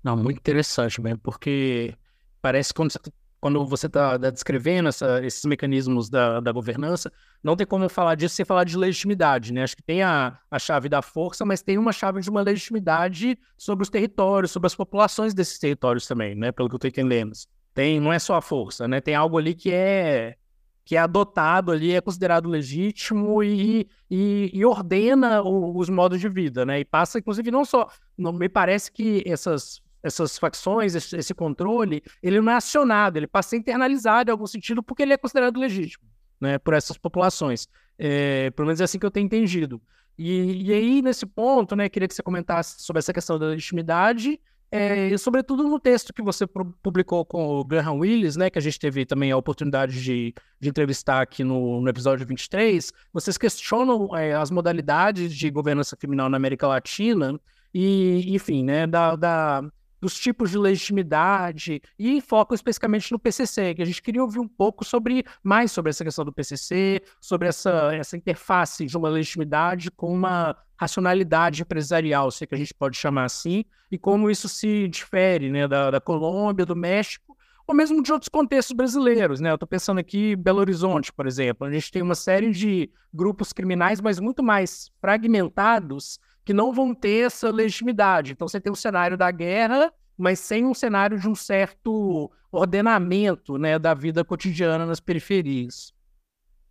Não, 0.04 0.16
muito 0.16 0.38
interessante, 0.38 1.02
mesmo, 1.02 1.20
porque 1.20 1.96
parece 2.42 2.74
quando 2.74 2.92
quando 3.40 3.66
você 3.66 3.88
está 3.88 4.20
tá 4.20 4.30
descrevendo 4.30 4.90
essa, 4.90 5.26
esses 5.26 5.44
mecanismos 5.46 6.10
da, 6.10 6.40
da, 6.40 6.52
governança, 6.52 7.12
não 7.44 7.56
tem 7.56 7.66
como 7.66 7.88
falar 7.90 8.16
disso 8.16 8.36
sem 8.36 8.46
falar 8.46 8.64
de 8.64 8.78
legitimidade, 8.78 9.54
né? 9.54 9.64
Acho 9.64 9.76
que 9.76 9.84
tem 9.84 10.02
a, 10.04 10.38
a 10.52 10.60
chave 10.60 10.90
da 10.90 11.02
força, 11.02 11.46
mas 11.46 11.62
tem 11.62 11.78
uma 11.78 11.92
chave 11.92 12.22
de 12.22 12.30
uma 12.30 12.42
legitimidade 12.42 13.38
sobre 13.58 13.84
os 13.84 13.90
territórios, 13.90 14.52
sobre 14.52 14.68
as 14.68 14.76
populações 14.76 15.34
desses 15.34 15.58
territórios 15.58 16.06
também, 16.06 16.36
né? 16.36 16.52
Pelo 16.52 16.68
que 16.68 16.76
eu 16.76 16.78
estou 16.78 16.90
entendendo. 16.90 17.32
Tem, 17.74 18.00
não 18.00 18.12
é 18.12 18.20
só 18.20 18.36
a 18.36 18.42
força, 18.42 18.88
né? 18.88 19.00
Tem 19.00 19.16
algo 19.16 19.38
ali 19.38 19.56
que 19.56 19.72
é 19.72 20.36
que 20.90 20.96
é 20.96 21.00
adotado 21.00 21.72
ali, 21.72 21.94
é 21.94 22.02
considerado 22.02 22.50
legítimo 22.50 23.44
e, 23.44 23.88
e, 24.10 24.50
e 24.52 24.66
ordena 24.66 25.40
o, 25.44 25.78
os 25.78 25.88
modos 25.88 26.20
de 26.20 26.28
vida, 26.28 26.66
né? 26.66 26.80
E 26.80 26.86
passa, 26.86 27.20
inclusive, 27.20 27.52
não 27.52 27.64
só. 27.64 27.88
Não, 28.18 28.34
me 28.34 28.50
parece 28.50 28.92
que 28.92 29.24
essas 29.24 29.80
essas 30.02 30.38
facções, 30.38 30.96
esse, 30.96 31.16
esse, 31.16 31.34
controle, 31.34 32.02
ele 32.22 32.40
não 32.42 32.52
é 32.52 32.56
acionado, 32.56 33.18
ele 33.18 33.28
passa 33.28 33.48
a 33.48 33.52
ser 33.52 33.58
internalizado 33.58 34.30
em 34.30 34.34
algum 34.34 34.48
sentido 34.48 34.82
porque 34.82 35.04
ele 35.04 35.14
é 35.14 35.18
considerado 35.18 35.60
legítimo, 35.60 36.06
né, 36.40 36.58
por 36.58 36.74
essas 36.74 36.98
populações. 36.98 37.68
É, 37.98 38.50
pelo 38.52 38.68
menos 38.68 38.80
é 38.80 38.86
assim 38.86 38.98
que 38.98 39.06
eu 39.06 39.12
tenho 39.12 39.26
entendido. 39.26 39.82
E, 40.18 40.68
e 40.68 40.74
aí, 40.74 41.02
nesse 41.02 41.26
ponto, 41.26 41.76
né, 41.76 41.90
queria 41.90 42.08
que 42.08 42.14
você 42.14 42.24
comentasse 42.24 42.82
sobre 42.82 43.00
essa 43.00 43.14
questão 43.14 43.40
da 43.40 43.48
legitimidade 43.48 44.40
é, 44.72 45.08
e 45.08 45.18
sobretudo 45.18 45.64
no 45.64 45.80
texto 45.80 46.14
que 46.14 46.22
você 46.22 46.46
publicou 46.46 47.26
com 47.26 47.44
o 47.44 47.66
Graham 47.66 47.96
Willis, 47.96 48.36
né, 48.36 48.52
que 48.52 48.60
a 48.60 48.62
gente 48.62 48.78
teve 48.78 49.04
também 49.04 49.32
a 49.32 49.38
oportunidade 49.38 50.02
de, 50.02 50.34
de 50.60 50.70
entrevistar 50.70 51.22
aqui 51.22 51.44
no, 51.44 51.82
no, 51.82 51.90
episódio 51.90 52.26
23, 52.26 52.94
vocês 53.12 53.36
questionam 53.36 54.16
é, 54.16 54.34
as 54.34 54.52
modalidades 54.52 55.36
de 55.36 55.50
governança 55.50 55.98
criminal 55.98 56.30
na 56.30 56.38
América 56.38 56.68
Latina 56.68 57.40
e, 57.74 58.36
enfim, 58.36 58.64
né, 58.64 58.86
da, 58.86 59.16
da, 59.16 59.64
dos 60.00 60.18
tipos 60.18 60.52
de 60.52 60.58
legitimidade 60.58 61.82
e 61.98 62.22
foco 62.22 62.54
especificamente 62.54 63.12
no 63.12 63.20
PCC, 63.20 63.76
que 63.76 63.82
a 63.82 63.86
gente 63.86 64.02
queria 64.02 64.24
ouvir 64.24 64.40
um 64.40 64.48
pouco 64.48 64.86
sobre 64.86 65.24
mais 65.44 65.72
sobre 65.72 65.90
essa 65.90 66.04
questão 66.04 66.26
do 66.26 66.34
PCC, 66.34 67.02
sobre 67.20 67.48
essa, 67.48 67.94
essa 67.94 68.18
interface 68.18 68.86
de 68.86 68.98
uma 68.98 69.10
legitimidade 69.10 69.92
com 69.92 70.14
uma 70.14 70.56
racionalidade 70.78 71.62
empresarial, 71.62 72.32
se 72.32 72.44
é 72.44 72.48
que 72.48 72.56
a 72.56 72.58
gente 72.58 72.74
pode 72.74 72.98
chamar 72.98 73.26
assim, 73.26 73.66
e 73.92 73.98
como 73.98 74.30
isso 74.32 74.48
se 74.48 74.88
difere 74.88 75.50
né, 75.50 75.68
da, 75.68 75.92
da 75.92 76.00
Colômbia, 76.00 76.66
do 76.66 76.76
México, 76.76 77.38
ou 77.68 77.76
mesmo 77.76 78.02
de 78.02 78.12
outros 78.12 78.30
contextos 78.30 78.76
brasileiros, 78.76 79.40
né? 79.40 79.52
Eu 79.52 79.54
estou 79.54 79.68
pensando 79.68 80.00
aqui 80.00 80.36
Belo 80.36 80.60
Horizonte, 80.60 81.14
por 81.14 81.28
exemplo, 81.28 81.68
a 81.68 81.72
gente 81.72 81.92
tem 81.92 82.02
uma 82.02 82.16
série 82.16 82.50
de 82.50 82.90
grupos 83.14 83.54
criminais, 83.54 84.02
mas 84.02 84.20
muito 84.20 84.42
mais 84.42 84.90
fragmentados 85.00 86.20
que 86.50 86.54
não 86.54 86.74
vão 86.74 86.96
ter 86.96 87.28
essa 87.28 87.52
legitimidade. 87.52 88.32
Então 88.32 88.48
você 88.48 88.60
tem 88.60 88.72
um 88.72 88.76
cenário 88.76 89.16
da 89.16 89.30
guerra, 89.30 89.94
mas 90.18 90.40
sem 90.40 90.66
um 90.66 90.74
cenário 90.74 91.20
de 91.20 91.30
um 91.30 91.36
certo 91.36 92.32
ordenamento 92.52 93.60
né, 93.60 93.78
da 93.78 93.94
vida 93.94 94.26
cotidiana 94.26 94.84
nas 94.84 95.00
periferias. 95.00 95.94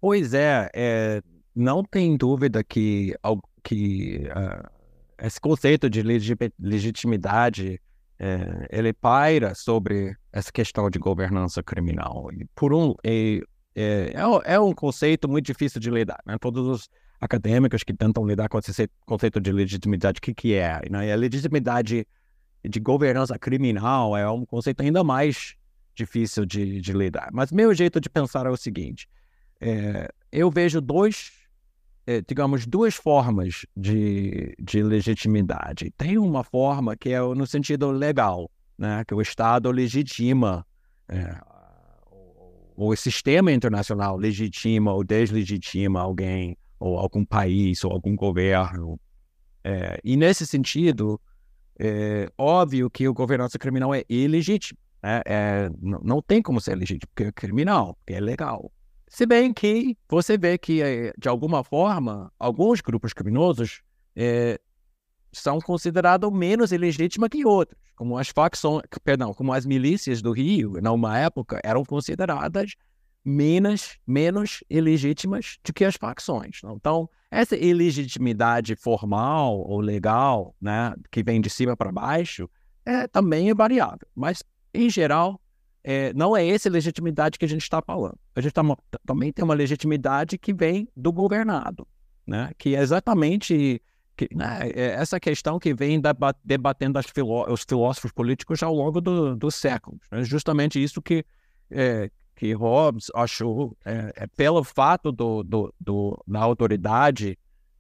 Pois 0.01 0.35
é, 0.35 0.69
é 0.75 1.23
não 1.55 1.85
tem 1.85 2.17
dúvida 2.17 2.65
que, 2.65 3.15
que 3.63 4.27
uh, 4.27 4.69
esse 5.25 5.41
conceito 5.41 5.89
de 5.89 6.03
legitimidade 6.59 7.81
é, 8.19 8.67
ele 8.73 8.93
paira 8.93 9.55
sobre 9.55 10.17
essa 10.33 10.51
questão 10.51 10.91
de 10.91 10.99
governança 10.99 11.63
criminal. 11.63 12.33
E 12.33 12.45
por 12.53 12.75
um, 12.75 12.97
é, 13.05 13.41
é, 13.77 14.13
é 14.45 14.59
um 14.59 14.73
conceito 14.73 15.29
muito 15.29 15.47
difícil 15.47 15.81
de 15.81 15.89
lidar. 15.89 16.21
Né? 16.27 16.37
Todos 16.37 16.67
os 16.67 16.91
acadêmicos 17.21 17.83
que 17.83 17.93
tentam 17.93 18.27
lidar 18.27 18.49
com 18.49 18.59
esse 18.59 18.89
conceito 19.05 19.41
de 19.41 19.53
legitimidade, 19.53 20.19
o 20.19 20.23
que, 20.23 20.35
que 20.35 20.55
é? 20.55 20.83
Né? 20.91 21.09
E 21.09 21.13
a 21.13 21.17
legitimidade 21.17 22.07
de 22.65 22.81
governança 22.81 23.39
criminal 23.39 24.17
é 24.17 24.29
um 24.31 24.45
conceito 24.45 24.83
ainda 24.83 25.03
mais 25.03 25.57
difícil 25.95 26.47
de, 26.47 26.81
de 26.81 26.93
lidar. 26.93 27.29
Mas 27.33 27.51
meu 27.51 27.75
jeito 27.75 28.01
de 28.01 28.09
pensar 28.09 28.47
é 28.47 28.51
o 28.51 28.57
seguinte: 28.57 29.09
é, 29.61 30.09
eu 30.31 30.51
vejo 30.51 30.81
dois, 30.81 31.33
é, 32.07 32.21
digamos, 32.21 32.67
duas 32.67 32.95
formas 32.95 33.67
de, 33.77 34.55
de 34.59 34.83
legitimidade. 34.83 35.91
Tem 35.97 36.19
uma 36.19 36.45
forma 36.45 36.97
que 36.97 37.11
é 37.11 37.21
no 37.21 37.47
sentido 37.47 37.91
legal, 37.91 38.51
né? 38.77 39.05
que 39.05 39.15
o 39.15 39.21
Estado 39.21 39.71
legitima 39.71 40.65
é, 41.09 41.37
o 42.77 42.95
sistema 42.95 43.51
internacional 43.51 44.17
legitima 44.17 44.93
ou 44.93 45.03
deslegitima 45.03 46.01
alguém 46.01 46.57
ou 46.79 46.99
algum 46.99 47.25
país, 47.25 47.85
ou 47.85 47.93
algum 47.93 48.15
governo. 48.15 48.99
É, 49.65 50.01
e 50.05 50.17
nesse 50.17 50.47
sentido, 50.47 51.21
é 51.79 52.31
óbvio 52.37 52.91
que 52.91 53.09
o 53.09 53.15
governança 53.15 53.59
criminal 53.59 53.95
é 53.95 54.05
ilegítimo. 54.09 54.79
Né? 55.03 55.23
É, 55.27 55.71
não, 55.81 56.21
tem 56.21 56.43
como 56.43 56.61
ser 56.61 56.75
legítimo, 56.75 57.09
porque 57.15 57.25
é 57.25 57.33
criminal, 57.33 57.95
porque 57.97 58.15
é 58.15 58.21
legal. 58.21 58.73
Se 59.09 59.25
bem 59.25 59.53
que 59.53 59.97
você 60.09 60.37
vê 60.37 60.59
que, 60.59 60.83
é, 60.83 61.13
de 61.19 61.29
alguma 61.29 61.65
forma, 61.65 62.33
alguns 62.39 62.81
grupos 62.81 63.13
criminosos 63.13 63.81
é, 64.15 64.61
são 65.33 65.61
considerados 65.61 66.31
menos 66.33 66.73
ilegítimos 66.73 67.29
que 67.29 67.45
outros, 67.45 67.81
como 67.97 68.19
as 68.19 68.29
facções, 68.29 68.83
perdão, 69.03 69.33
como 69.33 69.53
as 69.53 69.65
milícias 69.65 70.21
do 70.21 70.33
Rio, 70.33 70.75
numa 70.83 71.19
época, 71.19 71.61
eram 71.65 71.85
consideradas 71.85 72.75
menos, 73.25 73.99
menos 74.07 74.63
ilegítimas 74.71 75.59
do 75.65 75.73
que 75.73 75.85
as 75.85 75.97
facções. 75.97 76.61
Então, 76.65 77.09
essa 77.31 77.57
ilegitimidade 77.57 78.75
formal 78.77 79.59
ou 79.59 79.81
legal, 79.81 80.55
né, 80.61 80.95
que 81.11 81.23
vem 81.23 81.41
de 81.41 81.51
cima 81.51 81.77
para 81.77 81.93
baixo, 81.93 82.49
é, 82.85 83.07
também 83.07 83.51
é 83.51 83.55
variável. 83.55 84.07
Mas, 84.15 84.43
em 84.73 84.89
geral, 84.89 85.41
é, 85.85 86.13
não 86.15 86.37
é 86.37 86.47
essa 86.47 86.71
legitimidade 86.71 87.39
que 87.39 87.45
a 87.45 87.49
gente 87.49 87.63
está 87.63 87.83
falando. 87.83 88.19
A 88.35 88.41
gente 88.41 88.53
tá, 88.53 88.63
também 89.05 89.33
tem 89.33 89.45
uma 89.45 89.55
legitimidade 89.55 90.39
que 90.39 90.55
vem 90.55 90.89
do 90.97 91.13
governado, 91.13 91.87
né, 92.27 92.51
que 92.57 92.75
é 92.75 92.81
exatamente 92.81 93.83
que, 94.17 94.29
né, 94.35 94.71
é 94.75 94.95
essa 94.95 95.21
questão 95.21 95.59
que 95.59 95.73
vem 95.73 96.01
debatendo 96.45 97.01
filó 97.05 97.47
os 97.51 97.63
filósofos 97.63 98.11
políticos 98.11 98.63
ao 98.63 98.75
longo 98.75 99.01
dos 99.01 99.39
do 99.39 99.51
séculos. 99.51 100.01
É 100.11 100.25
justamente 100.25 100.83
isso 100.83 101.01
que, 101.01 101.25
é, 101.71 102.11
que 102.39 102.53
Hobbes 102.53 103.09
achou, 103.17 103.77
é, 103.85 104.13
é 104.15 104.27
pelo 104.29 104.63
fato 104.63 105.11
do, 105.11 105.43
do, 105.43 105.75
do, 105.81 106.25
da 106.25 106.39
autoridade 106.41 107.37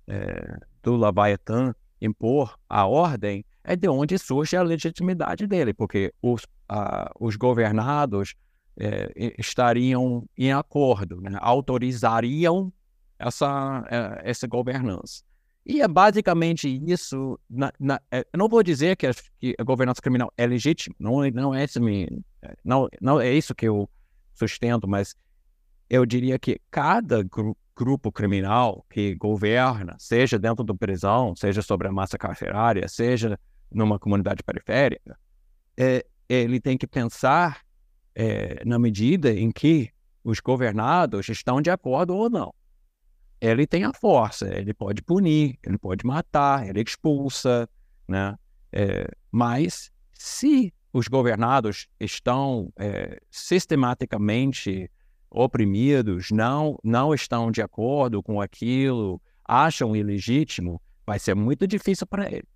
é, 0.08 0.58
do 0.82 0.96
Leviathan 0.96 1.72
impor 2.00 2.58
a 2.68 2.84
ordem, 2.84 3.44
é 3.62 3.76
de 3.76 3.88
onde 3.88 4.18
surge 4.18 4.56
a 4.56 4.62
legitimidade 4.62 5.46
dele, 5.46 5.72
porque 5.72 6.12
os, 6.20 6.44
a, 6.68 7.08
os 7.20 7.36
governados 7.36 8.34
é, 8.76 9.32
estariam 9.38 10.28
em 10.36 10.52
acordo, 10.52 11.20
né? 11.20 11.38
autorizariam 11.40 12.72
essa, 13.16 13.84
é, 13.88 14.28
essa 14.28 14.48
governança. 14.48 15.22
E 15.64 15.80
é 15.82 15.86
basicamente 15.86 16.68
isso. 16.84 17.38
Na, 17.48 17.72
na, 17.78 18.00
é, 18.10 18.26
eu 18.32 18.38
não 18.38 18.48
vou 18.48 18.62
dizer 18.62 18.96
que 18.96 19.06
a, 19.06 19.14
que 19.38 19.54
a 19.56 19.62
governança 19.62 20.02
criminal 20.02 20.32
é 20.36 20.46
legítima, 20.46 20.96
não, 20.98 21.20
não, 21.30 21.54
é 21.54 21.62
esse, 21.62 21.78
não, 22.64 22.88
não 23.00 23.20
é 23.20 23.32
isso 23.32 23.54
que 23.54 23.68
eu 23.68 23.88
sustento, 24.38 24.88
mas 24.88 25.14
eu 25.88 26.04
diria 26.06 26.38
que 26.38 26.60
cada 26.70 27.22
gru 27.22 27.56
grupo 27.74 28.10
criminal 28.10 28.84
que 28.90 29.14
governa, 29.14 29.94
seja 30.00 30.36
dentro 30.36 30.64
da 30.64 30.74
prisão, 30.74 31.36
seja 31.36 31.62
sobre 31.62 31.86
a 31.86 31.92
massa 31.92 32.18
carcerária, 32.18 32.88
seja 32.88 33.38
numa 33.70 34.00
comunidade 34.00 34.42
periférica, 34.42 35.16
é, 35.76 36.04
ele 36.28 36.60
tem 36.60 36.76
que 36.76 36.88
pensar 36.88 37.60
é, 38.16 38.64
na 38.64 38.80
medida 38.80 39.32
em 39.32 39.52
que 39.52 39.92
os 40.24 40.40
governados 40.40 41.28
estão 41.28 41.62
de 41.62 41.70
acordo 41.70 42.16
ou 42.16 42.28
não. 42.28 42.52
Ele 43.40 43.64
tem 43.64 43.84
a 43.84 43.92
força, 43.92 44.52
ele 44.52 44.74
pode 44.74 45.00
punir, 45.00 45.56
ele 45.64 45.78
pode 45.78 46.04
matar, 46.04 46.68
ele 46.68 46.82
expulsa, 46.82 47.68
né? 48.08 48.36
É, 48.72 49.08
mas 49.30 49.92
se 50.12 50.74
os 50.92 51.08
governados 51.08 51.86
estão 52.00 52.72
é, 52.76 53.20
sistematicamente 53.30 54.90
oprimidos, 55.30 56.30
não, 56.30 56.78
não 56.82 57.12
estão 57.12 57.50
de 57.50 57.60
acordo 57.60 58.22
com 58.22 58.40
aquilo, 58.40 59.20
acham 59.44 59.94
ilegítimo, 59.94 60.80
vai 61.06 61.18
ser 61.18 61.34
muito 61.34 61.66
difícil 61.66 62.06
para 62.06 62.26
ele. 62.26 62.48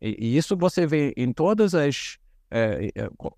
E, 0.00 0.16
e, 0.18 0.36
isso 0.36 0.56
você 0.56 0.86
vê 0.86 1.12
em 1.16 1.32
todas 1.32 1.74
as. 1.74 2.18
É, 2.50 2.90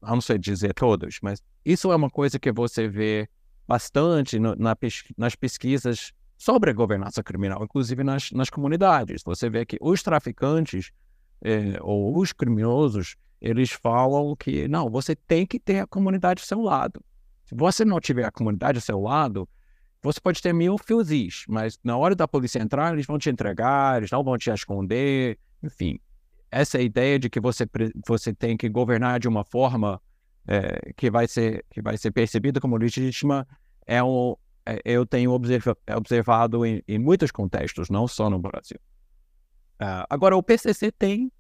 não 0.03 0.21
sei 0.21 0.39
dizer 0.39 0.73
todas, 0.73 1.19
mas 1.21 1.43
isso 1.65 1.91
é 1.91 1.97
uma 1.97 2.11
coisa 2.11 2.39
que 2.39 2.53
você 2.53 2.87
vê 2.87 3.29
bastante 3.67 4.39
no, 4.39 4.55
na, 4.55 4.77
nas 5.17 5.35
pesquisas 5.35 6.13
sobre 6.39 6.71
a 6.71 6.73
governança 6.73 7.23
criminal, 7.23 7.63
inclusive 7.65 8.05
nas, 8.05 8.31
nas 8.31 8.49
comunidades. 8.49 9.23
Você 9.25 9.51
vê 9.51 9.67
que 9.67 9.77
os 9.81 10.03
traficantes 10.03 10.93
é, 11.43 11.79
ou 11.81 12.19
os 12.19 12.33
criminosos, 12.33 13.17
eles 13.41 13.71
falam 13.71 14.37
que 14.37 14.69
não, 14.69 14.91
você 14.91 15.17
tem 15.17 15.47
que 15.47 15.59
ter 15.59 15.81
a 15.81 15.87
comunidade 15.87 16.43
ao 16.43 16.47
seu 16.47 16.61
lado. 16.61 17.03
Se 17.45 17.55
você 17.55 17.85
não 17.85 17.99
tiver 18.01 18.25
a 18.25 18.31
comunidade 18.31 18.79
ao 18.79 18.83
seu 18.83 19.01
lado, 19.01 19.49
você 20.03 20.21
pode 20.21 20.41
ter 20.41 20.53
mil 20.53 20.77
fuzis, 20.79 21.45
mas 21.49 21.79
na 21.83 21.97
hora 21.97 22.15
da 22.15 22.29
polícia 22.29 22.59
entrar, 22.59 22.93
eles 22.93 23.07
vão 23.07 23.19
te 23.19 23.29
entregar, 23.29 23.99
eles 23.99 24.11
não 24.11 24.23
vão 24.23 24.37
te 24.39 24.51
esconder, 24.51 25.39
enfim. 25.63 25.99
Essa 26.51 26.81
ideia 26.81 27.19
de 27.19 27.29
que 27.29 27.41
você, 27.41 27.67
você 28.07 28.33
tem 28.33 28.57
que 28.57 28.69
governar 28.69 29.21
de 29.21 29.29
uma 29.29 29.45
forma 29.45 30.01
é, 30.47 30.93
que, 30.97 31.11
vai 31.11 31.29
ser, 31.29 31.65
que 31.71 31.81
vai 31.81 31.97
ser 31.97 32.11
percebida 32.11 32.61
como 32.61 32.77
legítima 32.77 33.47
é 33.87 34.03
um, 34.03 34.35
é, 34.67 34.81
eu 34.85 35.05
tenho 35.07 35.33
observa, 35.33 35.77
observado 35.97 36.65
em, 36.65 36.83
em, 36.87 36.99
muitos 36.99 37.31
contextos, 37.31 37.91
não 37.91 38.07
só 38.07 38.29
no 38.31 38.39
Brasil. 38.39 38.79
Uh, 39.81 40.05
agora, 40.11 40.37
o 40.37 40.43
PCC 40.43 40.93
tem 40.93 41.33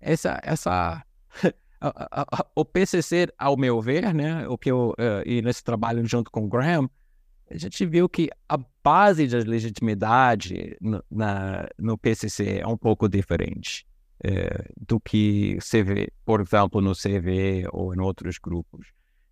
essa, 0.00 0.40
essa 0.42 1.04
o 2.54 2.64
PCC, 2.64 3.28
ao 3.38 3.56
meu 3.56 3.80
ver, 3.80 4.12
né, 4.12 4.46
o 4.48 4.58
que 4.58 4.70
eu 4.70 4.94
uh, 4.98 5.22
e 5.24 5.42
nesse 5.42 5.62
trabalho 5.62 6.04
junto 6.06 6.30
com 6.30 6.44
o 6.44 6.48
Graham, 6.48 6.88
a 7.50 7.56
gente 7.56 7.86
viu 7.86 8.08
que 8.08 8.28
a 8.48 8.58
base 8.84 9.26
da 9.26 9.38
legitimidade 9.38 10.76
no, 10.80 11.02
na, 11.10 11.68
no 11.78 11.96
PCC 11.96 12.58
é 12.60 12.66
um 12.66 12.76
pouco 12.76 13.08
diferente 13.08 13.86
é, 14.22 14.70
do 14.76 15.00
que 15.00 15.56
se 15.60 15.82
vê, 15.82 16.12
por 16.24 16.40
exemplo, 16.40 16.80
no 16.80 16.94
CV 16.94 17.66
ou 17.72 17.94
em 17.94 18.00
outros 18.00 18.38
grupos. 18.38 18.88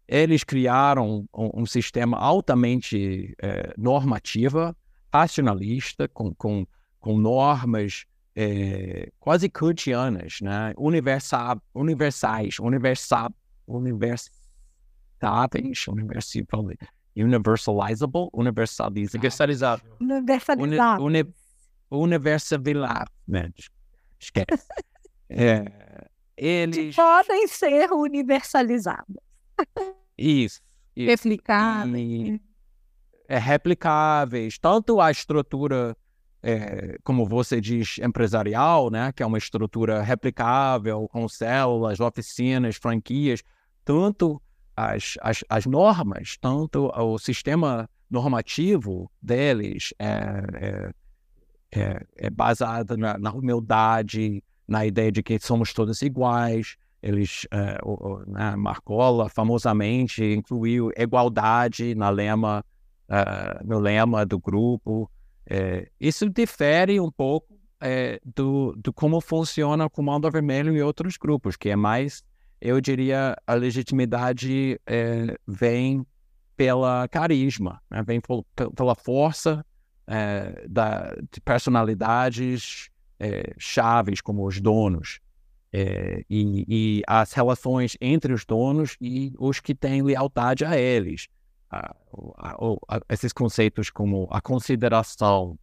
Eles 0.08 0.44
criaram 0.44 1.26
um, 1.34 1.62
um 1.62 1.66
sistema 1.66 2.16
altamente 2.16 3.34
é, 3.42 3.74
normativa, 3.76 4.76
racionalista, 5.12 6.08
com, 6.08 6.32
com, 6.34 6.66
com 7.00 7.18
normas 7.18 8.06
é, 8.36 9.10
quase 9.18 9.48
kantianas, 9.48 10.40
né? 10.42 10.74
Universal, 10.76 11.62
universais, 11.74 12.58
universal, 12.58 13.30
universáveis, 13.66 14.30
universal, 15.88 16.44
universalizable, 17.16 18.28
universalizável. 18.34 19.10
Universalizável. 19.14 19.96
Universalizável. 19.98 21.04
Uni, 21.06 21.24
universalizável. 21.90 23.06
Esquece. 24.20 24.46
é, 25.30 25.64
eles... 26.36 26.94
Podem 26.94 27.48
ser 27.48 27.90
universalizados. 27.90 29.16
Isso. 30.18 30.60
isso. 30.94 31.10
Replicáveis. 31.10 32.38
É, 33.28 33.38
replicáveis. 33.38 34.58
Tanto 34.58 35.00
a 35.00 35.10
estrutura 35.10 35.96
é, 36.48 36.96
como 37.02 37.26
você 37.26 37.60
diz, 37.60 37.98
empresarial, 37.98 38.88
né, 38.88 39.10
que 39.10 39.20
é 39.20 39.26
uma 39.26 39.36
estrutura 39.36 40.00
replicável, 40.00 41.08
com 41.08 41.28
células, 41.28 41.98
oficinas, 41.98 42.76
franquias, 42.76 43.42
tanto 43.84 44.40
as, 44.76 45.14
as, 45.22 45.42
as 45.48 45.66
normas, 45.66 46.36
tanto 46.40 46.88
o 46.96 47.18
sistema 47.18 47.90
normativo 48.08 49.10
deles 49.20 49.92
é, 49.98 50.12
é, 50.54 50.90
é, 51.72 52.06
é 52.16 52.30
baseado 52.30 52.96
na, 52.96 53.18
na, 53.18 53.32
humildade, 53.32 54.40
na 54.68 54.86
ideia 54.86 55.10
de 55.10 55.24
que 55.24 55.40
somos 55.40 55.72
todos 55.72 56.00
iguais. 56.00 56.76
Eles, 57.02 57.44
é, 57.50 57.76
o, 57.82 57.94
o, 57.94 58.24
né, 58.24 58.54
Marcola 58.54 59.28
famosamente 59.28 60.22
incluiu 60.22 60.92
igualdade 60.96 61.92
na 61.96 62.08
lema, 62.08 62.64
uh, 63.08 63.66
no 63.66 63.80
lema 63.80 64.24
do 64.24 64.38
grupo. 64.38 65.10
É, 65.48 65.88
isso 66.00 66.28
difere 66.28 67.00
um 67.00 67.10
pouco 67.10 67.58
é, 67.80 68.20
do, 68.24 68.74
do 68.76 68.92
como 68.92 69.20
funciona 69.20 69.86
o 69.86 69.90
Comando 69.90 70.30
Vermelho 70.30 70.74
e 70.74 70.82
outros 70.82 71.16
grupos, 71.16 71.56
que 71.56 71.68
é 71.68 71.76
mais, 71.76 72.24
eu 72.60 72.80
diria, 72.80 73.36
a 73.46 73.54
legitimidade 73.54 74.80
é, 74.86 75.36
vem 75.46 76.04
pela 76.56 77.06
carisma, 77.08 77.80
né? 77.90 78.02
vem 78.02 78.20
pela 78.74 78.94
força 78.94 79.64
é, 80.06 80.64
da, 80.68 81.14
de 81.30 81.40
personalidades 81.40 82.88
é, 83.20 83.52
chaves, 83.58 84.20
como 84.20 84.46
os 84.46 84.60
donos. 84.60 85.20
É, 85.72 86.24
e, 86.30 86.64
e, 86.68 87.02
as 87.06 87.32
relações 87.32 87.96
entre 88.00 88.32
os 88.32 88.44
donos 88.46 88.96
e 89.00 89.34
os 89.38 89.60
que 89.60 89.74
têm 89.74 90.00
lealdade 90.00 90.64
a 90.64 90.78
eles 90.78 91.26
a, 91.70 93.00
esses 93.08 93.32
conceitos 93.32 93.90
como 93.90 94.28
a 94.30 94.40
consideração, 94.40 95.58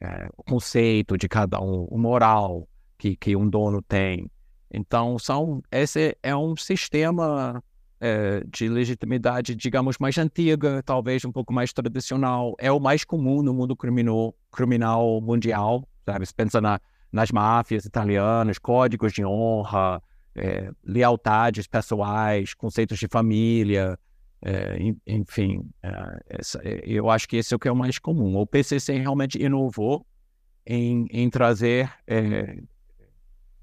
é, 0.00 0.28
o 0.36 0.42
conceito 0.42 1.16
de 1.16 1.28
cada 1.28 1.60
um, 1.60 1.84
o 1.84 1.98
moral 1.98 2.68
que, 2.98 3.16
que 3.16 3.36
um 3.36 3.48
dono 3.48 3.82
tem. 3.82 4.30
Então, 4.70 5.18
são, 5.18 5.62
esse 5.70 6.16
é 6.22 6.34
um 6.36 6.56
sistema 6.56 7.62
é, 8.00 8.42
de 8.46 8.68
legitimidade, 8.68 9.54
digamos, 9.54 9.96
mais 9.98 10.18
antiga, 10.18 10.82
talvez 10.82 11.24
um 11.24 11.32
pouco 11.32 11.52
mais 11.52 11.72
tradicional. 11.72 12.54
É 12.58 12.70
o 12.70 12.80
mais 12.80 13.04
comum 13.04 13.42
no 13.42 13.54
mundo 13.54 13.76
criminal, 13.76 14.34
criminal 14.50 15.20
mundial, 15.20 15.88
sabe? 16.04 16.26
Você 16.26 16.34
pensa 16.34 16.60
na, 16.60 16.80
nas 17.10 17.30
máfias 17.30 17.84
italianas, 17.84 18.58
códigos 18.58 19.12
de 19.12 19.24
honra, 19.24 20.02
é, 20.34 20.70
lealdades 20.84 21.66
pessoais, 21.66 22.52
conceitos 22.52 22.98
de 22.98 23.08
família, 23.08 23.98
é, 24.48 24.78
enfim, 25.08 25.68
é, 25.82 26.22
essa, 26.28 26.60
é, 26.62 26.80
eu 26.86 27.10
acho 27.10 27.28
que 27.28 27.36
esse 27.36 27.52
é 27.52 27.56
o 27.56 27.58
que 27.58 27.66
é 27.66 27.72
o 27.72 27.74
mais 27.74 27.98
comum. 27.98 28.36
O 28.36 28.46
PCC 28.46 28.96
realmente 28.96 29.42
inovou 29.42 30.06
em, 30.64 31.08
em 31.10 31.28
trazer 31.28 31.92
é, 32.06 32.62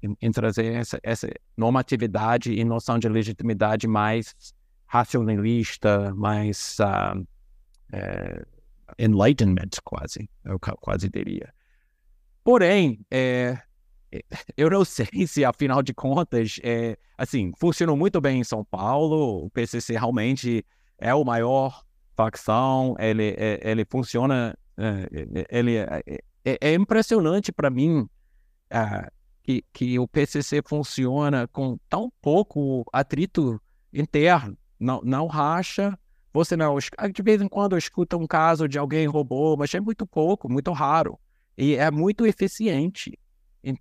em, 0.02 0.14
em, 0.20 0.30
trazer 0.30 0.74
essa, 0.74 1.00
essa, 1.02 1.26
normatividade 1.56 2.52
e 2.52 2.62
noção 2.64 2.98
de 2.98 3.08
legitimidade 3.08 3.88
mais 3.88 4.34
racionalista, 4.84 6.14
mais 6.14 6.76
uh, 6.80 7.26
enlightenment, 8.98 9.70
quase, 9.82 10.28
eu 10.44 10.58
quase 10.58 11.08
diria. 11.08 11.50
Porém, 12.44 13.00
é, 13.10 13.58
eu 14.56 14.70
não 14.70 14.84
sei 14.84 15.26
se, 15.26 15.44
afinal 15.44 15.82
de 15.82 15.94
contas, 15.94 16.58
é, 16.62 16.96
assim, 17.16 17.52
funcionou 17.58 17.96
muito 17.96 18.20
bem 18.20 18.40
em 18.40 18.44
São 18.44 18.64
Paulo. 18.64 19.44
O 19.44 19.50
PCC 19.50 19.94
realmente 19.94 20.64
é 20.98 21.14
o 21.14 21.24
maior 21.24 21.82
facção. 22.16 22.94
Ele, 22.98 23.34
é, 23.36 23.60
ele 23.62 23.84
funciona. 23.84 24.56
É, 24.76 25.46
ele 25.50 25.76
é, 25.76 26.02
é, 26.44 26.58
é 26.60 26.74
impressionante 26.74 27.52
para 27.52 27.70
mim 27.70 28.08
que, 29.42 29.64
que 29.72 29.98
o 29.98 30.08
PCC 30.08 30.62
funciona 30.66 31.46
com 31.48 31.78
tão 31.88 32.12
pouco 32.20 32.84
atrito 32.92 33.60
interno. 33.92 34.56
Não, 34.78 35.00
não 35.04 35.26
racha. 35.26 35.98
Você 36.32 36.56
não. 36.56 36.76
De 36.78 37.22
vez 37.22 37.40
em 37.40 37.48
quando 37.48 37.78
escuta 37.78 38.16
um 38.16 38.26
caso 38.26 38.68
de 38.68 38.78
alguém 38.78 39.06
roubou, 39.06 39.56
mas 39.56 39.72
é 39.74 39.80
muito 39.80 40.06
pouco, 40.06 40.50
muito 40.50 40.72
raro. 40.72 41.18
E 41.56 41.76
é 41.76 41.88
muito 41.90 42.26
eficiente 42.26 43.16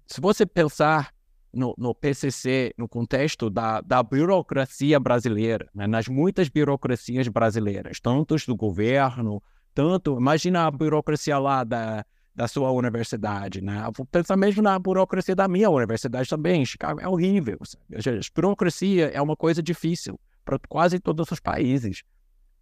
se 0.08 0.22
você 0.22 0.46
pensar 0.46 1.14
no, 1.54 1.74
no, 1.78 1.94
PCC, 1.94 2.74
no 2.78 2.88
contexto 2.88 3.50
da, 3.50 3.82
da 3.82 4.02
burocracia 4.02 5.00
brasileira, 5.00 5.70
né, 5.74 5.86
nas 5.86 6.08
muitas 6.08 6.50
burocracias 6.50 7.28
brasileiras, 7.28 8.00
tantos 8.00 8.46
do 8.46 8.56
governo, 8.56 9.42
tanto, 9.74 10.18
imagina 10.18 10.66
a 10.66 10.72
burocracia 10.72 11.38
lá 11.38 11.64
da, 11.64 12.06
da 12.36 12.48
sua 12.48 12.72
universidade, 12.72 13.62
né? 13.62 13.88
Vou 13.96 14.06
pensar 14.06 14.36
mesmo 14.36 14.62
na 14.62 14.78
burocracia 14.78 15.36
da 15.36 15.48
minha 15.48 15.70
universidade 15.70 16.30
também, 16.30 16.66
Chicago 16.66 17.00
é 17.00 17.08
horrível. 17.08 17.60
A 17.92 18.36
burocracia 18.36 19.08
é 19.08 19.22
uma 19.22 19.36
coisa 19.36 19.62
difícil 19.62 20.20
para 20.44 20.60
quase 20.68 21.00
todos 21.00 21.30
os 21.32 21.40
países. 21.40 22.04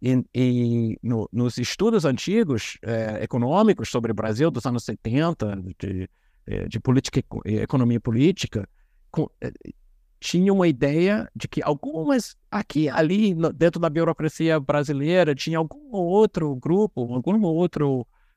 E, 0.00 0.24
e 0.34 0.98
no, 1.02 1.28
nos 1.32 1.58
estudos 1.58 2.04
antigos 2.04 2.76
é, 2.82 3.22
econômicos 3.22 3.88
sobre 3.88 4.10
o 4.10 4.14
Brasil 4.14 4.50
dos 4.50 4.66
anos 4.66 4.84
70, 4.84 5.62
de, 5.78 6.08
de 6.68 6.80
política 6.80 7.22
economia 7.44 8.00
política 8.00 8.68
com, 9.10 9.28
é, 9.40 9.52
tinha 10.18 10.52
uma 10.52 10.68
ideia 10.68 11.28
de 11.34 11.48
que 11.48 11.60
algumas 11.62 12.36
aqui 12.50 12.88
ali 12.88 13.34
dentro 13.54 13.80
da 13.80 13.90
burocracia 13.90 14.60
brasileira 14.60 15.34
tinha 15.34 15.58
algum 15.58 15.90
outro 15.92 16.54
grupo, 16.56 17.12
alguma 17.12 17.48
outra 17.48 17.84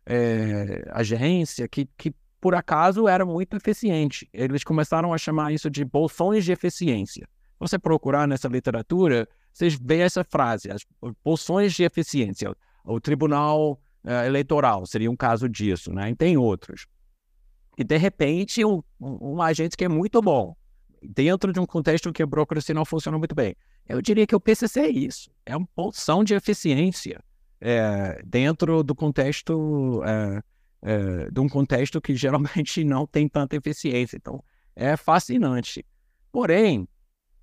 é, 0.06 0.84
agência 0.91 1.68
que, 1.68 1.88
que 1.97 2.14
por 2.41 2.56
acaso 2.56 3.08
era 3.08 3.26
muito 3.26 3.56
eficiente. 3.56 4.28
Eles 4.34 4.64
começaram 4.64 5.14
a 5.14 5.18
chamar 5.18 5.53
isso 5.53 5.70
de 5.70 5.86
bolsões 5.86 6.43
de 6.43 6.51
eficiência. 6.51 7.28
Você 7.60 7.80
procurar 7.80 8.28
nessa 8.28 8.47
literatura, 8.47 9.28
vocês 9.53 9.80
veem 9.82 10.01
essa 10.01 10.24
frase, 10.24 10.70
as 10.70 10.86
bolsões 11.24 11.74
de 11.74 11.84
eficiência. 11.84 12.56
O 12.84 12.99
Tribunal 12.99 13.80
uh, 14.03 14.26
Eleitoral 14.26 14.86
seria 14.86 15.10
um 15.10 15.16
caso 15.16 15.47
disso, 15.47 15.93
né? 15.93 16.10
E 16.10 16.16
tem 16.16 16.36
outros. 16.36 16.88
E, 17.78 17.84
de 17.84 17.98
repente, 17.98 18.64
um, 18.64 18.82
um, 19.00 19.42
agente 19.42 19.76
que 19.76 19.86
é 19.86 19.90
muito 19.90 20.22
bom, 20.22 20.56
dentro 21.02 21.52
de 21.52 21.60
um 21.60 21.66
contexto 21.66 22.12
que 22.12 22.24
a 22.24 22.26
burocracia 22.26 22.74
não 22.74 22.86
funciona 22.86 23.18
muito 23.18 23.36
bem. 23.36 23.56
Eu 23.88 24.02
diria 24.02 24.26
que 24.26 24.36
o 24.36 24.40
PCC 24.40 24.80
é 24.80 24.90
isso, 24.90 25.30
é 25.46 25.56
uma 25.56 25.68
posição 25.76 26.24
de 26.24 26.34
eficiência 26.34 27.24
é, 27.62 28.22
dentro 28.26 28.84
do 28.84 28.96
contexto, 28.96 30.02
é, 30.04 30.42
é, 30.82 31.30
de 31.32 31.40
um 31.40 31.50
contexto 31.50 32.02
que 32.02 32.16
geralmente 32.16 32.84
não 32.84 33.06
tem 33.06 33.28
tanta 33.28 33.56
eficiência. 33.56 34.18
Então, 34.18 34.44
é 34.76 34.98
fascinante. 34.98 35.86
Porém, 36.32 36.88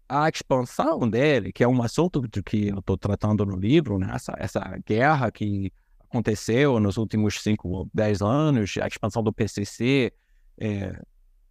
a 0.09 0.29
expansão 0.29 1.09
dele, 1.09 1.53
que 1.53 1.65
é 1.65 1.69
um 1.69 1.83
assunto 1.83 2.21
de 2.29 2.43
que 2.43 2.69
eu 2.69 2.79
estou 2.79 2.97
tratando 2.97 3.47
no 3.47 3.57
livro, 3.57 3.99
né? 3.99 4.11
essa, 4.15 4.35
essa 4.39 4.79
guerra 4.87 5.31
que 5.31 5.73
aconteceu 6.01 6.79
nos 6.79 6.99
últimos 6.99 7.41
5, 7.41 7.89
10 7.95 8.21
anos, 8.21 8.75
a 8.81 8.87
expansão 8.87 9.23
do 9.23 9.33
PCC, 9.33 10.13
é, 10.59 11.01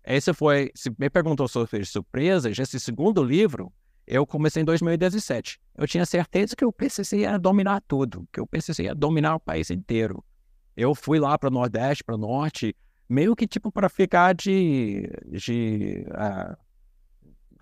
esse 0.04 0.34
foi, 0.34 0.72
se 0.76 0.94
me 0.98 1.10
perguntou 1.10 1.48
sobre 1.48 1.86
surpresas, 1.86 2.58
esse 2.58 2.80
segundo 2.80 3.24
livro, 3.24 3.72
eu 4.08 4.26
comecei 4.26 4.62
em 4.62 4.66
2017. 4.66 5.60
Eu 5.76 5.88
tinha 5.88 6.06
certeza 6.06 6.56
que 6.56 6.66
o 6.66 6.72
PCC 6.72 7.20
ia 7.20 7.38
dominar 7.38 7.82
tudo, 7.88 8.28
que 8.32 8.42
o 8.42 8.48
PCC 8.48 8.84
ia 8.84 8.96
dominar 8.96 9.36
o 9.36 9.40
país 9.40 9.70
inteiro. 9.70 10.24
Eu 10.76 10.96
fui 10.96 11.20
lá 11.20 11.38
para 11.38 11.50
o 11.50 11.52
Nordeste, 11.52 12.04
para 12.04 12.16
o 12.16 12.18
Norte, 12.18 12.76
meio 13.08 13.36
que 13.36 13.46
tipo 13.46 13.72
para 13.72 13.90
ficar 13.90 14.34
de, 14.34 15.10
de 15.28 16.06
uh, 16.08 16.58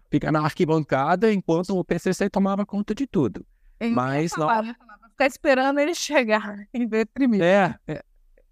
ficar 0.10 0.32
na 0.32 0.42
arquibancada 0.42 1.32
enquanto 1.32 1.78
o 1.78 1.84
PCC 1.84 2.30
tomava 2.30 2.66
conta 2.66 2.96
de 2.96 3.06
tudo. 3.06 3.46
Eu 3.80 3.92
Mas 3.92 4.32
não. 4.38 4.48
Ficar 5.10 5.28
esperando 5.28 5.80
ele 5.80 5.94
chegar 5.94 6.68
em 6.74 6.88
primeiro. 7.14 7.44
É, 7.44 7.78
é, 7.88 8.04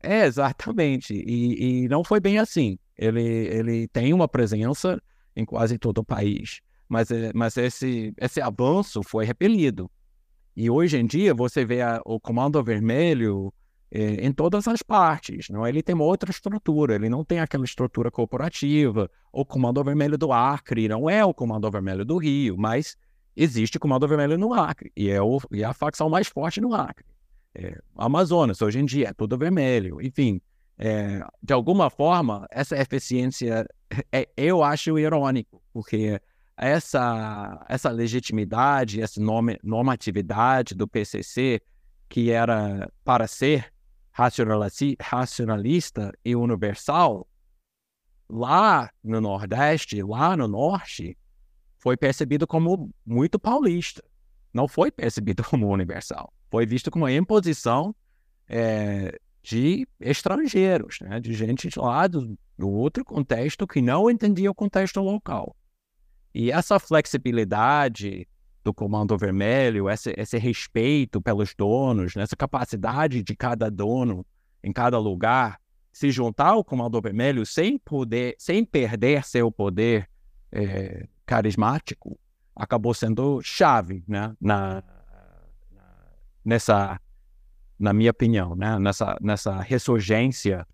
é, 0.08 0.26
exatamente. 0.26 1.14
E, 1.14 1.84
e 1.84 1.88
não 1.88 2.04
foi 2.04 2.20
bem 2.20 2.38
assim. 2.38 2.78
Ele, 2.98 3.22
ele 3.22 3.88
tem 3.88 4.14
uma 4.14 4.28
presença 4.28 5.02
em 5.36 5.46
quase 5.46 5.78
todo 5.78 6.00
o 6.00 6.04
país, 6.04 6.62
mas, 6.90 7.12
é, 7.12 7.32
mas 7.34 7.56
esse, 7.58 8.14
esse 8.18 8.42
avanço 8.42 9.04
foi 9.04 9.26
repelido. 9.26 9.90
E 10.56 10.70
hoje 10.70 10.98
em 10.98 11.06
dia 11.06 11.34
você 11.34 11.64
vê 11.64 11.82
a, 11.82 12.02
o 12.04 12.20
Comando 12.20 12.64
Vermelho 12.64 13.54
é, 13.92 14.26
em 14.26 14.32
todas 14.32 14.68
as 14.68 14.82
partes. 14.82 15.50
Não? 15.50 15.66
É? 15.66 15.70
Ele 15.70 15.84
tem 15.84 15.94
uma 15.94 16.06
outra 16.06 16.32
estrutura, 16.32 16.96
ele 16.96 17.10
não 17.10 17.24
tem 17.24 17.40
aquela 17.40 17.66
estrutura 17.66 18.10
corporativa. 18.10 19.10
O 19.32 19.46
Comando 19.46 19.84
Vermelho 19.84 20.18
do 20.18 20.32
Acre 20.32 20.88
não 20.88 21.10
é 21.10 21.24
o 21.24 21.34
Comando 21.34 21.70
Vermelho 21.70 22.04
do 22.04 22.18
Rio, 22.18 22.58
mas 22.58 22.98
existe 23.36 23.78
o 23.78 23.80
Comando 23.80 24.08
Vermelho 24.08 24.38
no 24.38 24.54
Acre, 24.54 24.92
e 24.98 25.10
é, 25.12 25.22
o, 25.22 25.40
e 25.52 25.62
é 25.62 25.66
a 25.66 25.74
facção 25.74 26.10
mais 26.10 26.28
forte 26.28 26.60
no 26.60 26.74
Acre. 26.74 27.06
É, 27.60 27.76
Amazonas, 27.96 28.62
hoje 28.62 28.80
em 28.80 28.86
dia, 28.86 29.10
é 29.10 29.14
tudo 29.14 29.36
vermelho. 29.36 30.00
Enfim, 30.00 30.40
é, 30.78 31.26
de 31.42 31.54
alguma 31.54 31.90
forma, 31.90 32.46
essa 32.52 32.78
eficiência, 32.78 33.68
é, 34.12 34.30
eu 34.38 34.64
acho 34.64 35.00
irônico, 35.00 35.60
porque 35.74 36.22
essa, 36.56 37.66
essa 37.68 37.90
legitimidade, 37.90 39.02
essa 39.02 39.20
normatividade 39.64 40.76
do 40.76 40.88
PCC, 40.88 41.60
que 42.08 42.30
era 42.30 42.92
para 43.04 43.26
ser 43.26 43.74
racionalista 45.02 46.14
e 46.24 46.36
universal, 46.36 47.28
lá 48.30 48.92
no 49.04 49.20
Nordeste, 49.20 50.04
lá 50.04 50.38
no 50.38 50.48
Norte, 50.48 51.18
foi 51.80 51.98
percebido 51.98 52.46
como 52.46 52.92
muito 53.04 53.40
paulista. 53.40 54.04
Não 54.54 54.68
foi 54.68 54.92
percebido 54.92 55.44
como 55.50 55.68
universal. 55.68 56.32
Foi 56.50 56.66
visto 56.66 56.90
como 56.90 57.06
uma 57.06 57.12
imposição 57.12 57.96
é, 58.48 59.20
de 59.44 59.88
estrangeiros, 60.00 61.00
né? 61.02 61.20
de 61.20 61.34
gente 61.34 61.70
lá 61.78 62.08
do, 62.08 62.38
do 62.58 62.70
outro 62.70 63.04
contexto 63.04 63.68
que 63.68 63.82
não 63.82 64.10
entendia 64.10 64.52
o 64.52 64.56
contexto 64.56 65.00
local. 65.00 65.56
E 66.34 66.52
essa 66.52 66.80
flexibilidade 66.80 68.28
do 68.64 68.74
Comando 68.74 69.18
Vermelho, 69.18 69.90
esse, 69.90 70.14
esse 70.18 70.38
respeito 70.38 71.22
pelos 71.22 71.54
donos, 71.56 72.16
né? 72.16 72.24
essa 72.24 72.36
capacidade 72.36 73.24
de 73.24 73.36
cada 73.36 73.72
dono 73.72 74.26
em 74.64 74.72
cada 74.72 75.00
lugar 75.00 75.60
se 75.98 76.12
juntar 76.12 76.50
ao 76.50 76.64
Comando 76.64 77.02
Vermelho 77.02 77.44
sem 77.44 77.80
poder, 77.80 78.36
sem 78.38 78.64
perder 78.64 79.26
seu 79.26 79.52
poder 79.52 80.08
é, 80.52 81.08
carismático, 81.26 82.20
acabou 82.56 82.94
sendo 82.94 83.42
chave, 83.42 84.04
né? 84.08 84.36
Na, 84.40 84.84
nessa, 86.48 86.98
na 87.78 87.92
minha 87.92 88.12
opinião, 88.12 88.56
né? 88.56 88.80
Nessa, 88.80 89.18
nessa 89.22 89.60
ressurgência 89.60 90.66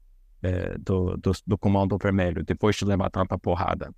é, 0.43 0.78
do, 0.78 1.17
do, 1.17 1.32
do 1.47 1.57
Comando 1.57 1.97
Vermelho 1.97 2.43
depois 2.43 2.76
de 2.76 2.86
levar 2.86 3.09
tanta 3.09 3.38
porrada. 3.39 3.91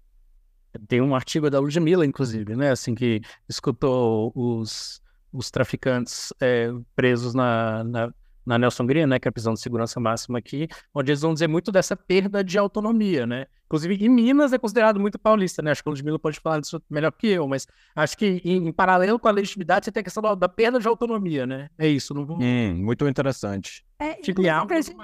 Tem 0.88 1.02
um 1.02 1.14
artigo 1.14 1.50
da 1.50 1.60
Ludmilla, 1.60 2.06
inclusive, 2.06 2.56
né? 2.56 2.72
Assim, 2.72 2.96
que 2.96 3.22
escutou 3.48 4.32
os, 4.34 5.02
os 5.34 5.52
traficantes 5.52 6.34
é, 6.40 6.70
presos 6.96 7.34
na, 7.34 7.84
na, 7.84 8.14
na, 8.46 8.58
Nelson 8.58 8.86
Green, 8.86 9.06
né? 9.06 9.20
Que 9.20 9.28
é 9.28 9.30
a 9.30 9.32
prisão 9.32 9.54
de 9.54 9.60
segurança 9.60 10.00
máxima 10.00 10.40
aqui, 10.40 10.68
onde 10.94 11.12
eles 11.12 11.22
vão 11.22 11.34
dizer 11.34 11.48
muito 11.48 11.72
dessa 11.72 11.96
perda 11.96 12.44
de 12.44 12.58
autonomia, 12.58 13.26
né? 13.26 13.48
Inclusive, 13.66 13.96
em 13.96 14.10
Minas 14.10 14.54
é 14.54 14.58
considerado 14.58 15.00
muito 15.00 15.18
paulista, 15.18 15.62
né? 15.62 15.72
Acho 15.72 15.82
que 15.82 15.90
o 15.90 15.92
Ludmilla 15.92 16.20
pode 16.20 16.40
falar 16.40 16.60
disso 16.60 16.82
melhor 16.90 17.12
que 17.12 17.28
eu, 17.28 17.48
mas 17.48 17.68
acho 17.96 18.18
que 18.18 18.42
em, 18.46 18.68
em 18.68 18.72
paralelo 18.72 19.18
com 19.18 19.28
a 19.28 19.32
legitimidade, 19.32 19.86
você 19.86 19.92
tem 19.92 20.02
a 20.02 20.04
questão 20.04 20.22
da, 20.22 20.36
da, 20.36 20.50
perda 20.50 20.80
de 20.80 20.88
autonomia, 20.88 21.46
né? 21.48 21.70
É 21.78 21.88
isso, 21.88 22.14
não 22.14 22.26
vou... 22.26 22.38
Hum, 22.40 22.76
muito 22.76 23.08
interessante. 23.08 23.84
É, 24.00 24.20
inclusive, 24.20 24.50
a 24.50 24.82
gente, 24.82 24.96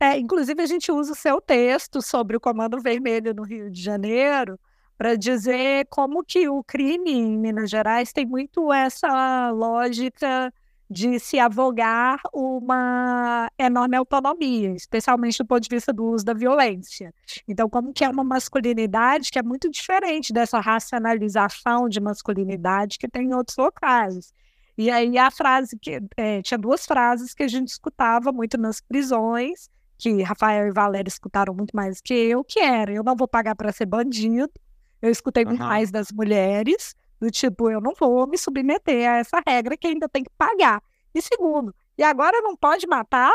é, 0.00 0.18
inclusive, 0.18 0.62
a 0.62 0.66
gente 0.66 0.90
usa 0.90 1.12
o 1.12 1.16
seu 1.16 1.40
texto 1.40 2.02
sobre 2.02 2.36
o 2.36 2.40
Comando 2.40 2.80
Vermelho 2.80 3.32
no 3.32 3.42
Rio 3.42 3.70
de 3.70 3.80
Janeiro, 3.80 4.58
para 4.98 5.16
dizer 5.16 5.86
como 5.88 6.24
que 6.24 6.48
o 6.48 6.62
crime 6.62 7.12
em 7.12 7.38
Minas 7.38 7.70
Gerais 7.70 8.12
tem 8.12 8.26
muito 8.26 8.72
essa 8.72 9.50
lógica 9.50 10.52
de 10.90 11.18
se 11.18 11.38
avogar 11.38 12.20
uma 12.32 13.50
enorme 13.58 13.96
autonomia, 13.96 14.72
especialmente 14.74 15.38
do 15.38 15.46
ponto 15.46 15.62
de 15.62 15.74
vista 15.74 15.92
do 15.92 16.04
uso 16.04 16.24
da 16.24 16.34
violência. 16.34 17.12
Então, 17.48 17.68
como 17.68 17.92
que 17.92 18.04
é 18.04 18.08
uma 18.08 18.24
masculinidade 18.24 19.30
que 19.30 19.38
é 19.38 19.42
muito 19.42 19.70
diferente 19.70 20.32
dessa 20.32 20.60
racionalização 20.60 21.88
de 21.88 22.00
masculinidade 22.00 22.98
que 22.98 23.08
tem 23.08 23.28
em 23.28 23.34
outros 23.34 23.56
locais. 23.56 24.32
E 24.76 24.90
aí 24.90 25.16
a 25.16 25.30
frase 25.30 25.78
que 25.78 26.00
é, 26.16 26.42
tinha 26.42 26.58
duas 26.58 26.84
frases 26.84 27.32
que 27.32 27.44
a 27.44 27.48
gente 27.48 27.68
escutava 27.68 28.32
muito 28.32 28.58
nas 28.58 28.80
prisões, 28.80 29.70
que 29.96 30.22
Rafael 30.22 30.66
e 30.66 30.72
Valéria 30.72 31.08
escutaram 31.08 31.54
muito 31.54 31.74
mais 31.74 32.00
que 32.00 32.12
eu, 32.12 32.44
que 32.44 32.58
era 32.58 32.92
eu 32.92 33.04
não 33.04 33.16
vou 33.16 33.28
pagar 33.28 33.54
para 33.54 33.72
ser 33.72 33.86
bandido, 33.86 34.52
eu 35.00 35.10
escutei 35.10 35.44
muito 35.44 35.62
mais 35.62 35.90
das 35.90 36.10
mulheres, 36.10 36.94
do 37.20 37.30
tipo, 37.30 37.70
eu 37.70 37.80
não 37.80 37.94
vou 37.98 38.26
me 38.26 38.36
submeter 38.36 39.08
a 39.08 39.16
essa 39.16 39.42
regra 39.46 39.76
que 39.76 39.86
ainda 39.86 40.08
tem 40.08 40.24
que 40.24 40.30
pagar. 40.36 40.82
E 41.14 41.22
segundo, 41.22 41.74
e 41.96 42.02
agora 42.02 42.40
não 42.40 42.56
pode 42.56 42.86
matar? 42.86 43.32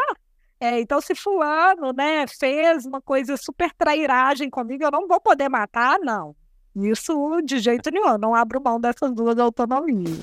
É, 0.60 0.80
então, 0.82 1.00
se 1.00 1.16
fulano, 1.16 1.94
né, 1.94 2.28
fez 2.28 2.86
uma 2.86 3.02
coisa 3.02 3.38
super 3.38 3.74
trairagem 3.74 4.50
comigo, 4.50 4.84
eu 4.84 4.92
não 4.92 5.08
vou 5.08 5.20
poder 5.22 5.48
matar? 5.48 5.98
Não. 6.00 6.36
Isso 6.76 7.42
de 7.44 7.60
jeito 7.60 7.90
nenhum, 7.90 8.10
eu 8.10 8.18
não 8.18 8.36
abro 8.36 8.62
mão 8.62 8.80
dessas 8.80 9.14
duas 9.14 9.38
autonomias. 9.40 10.20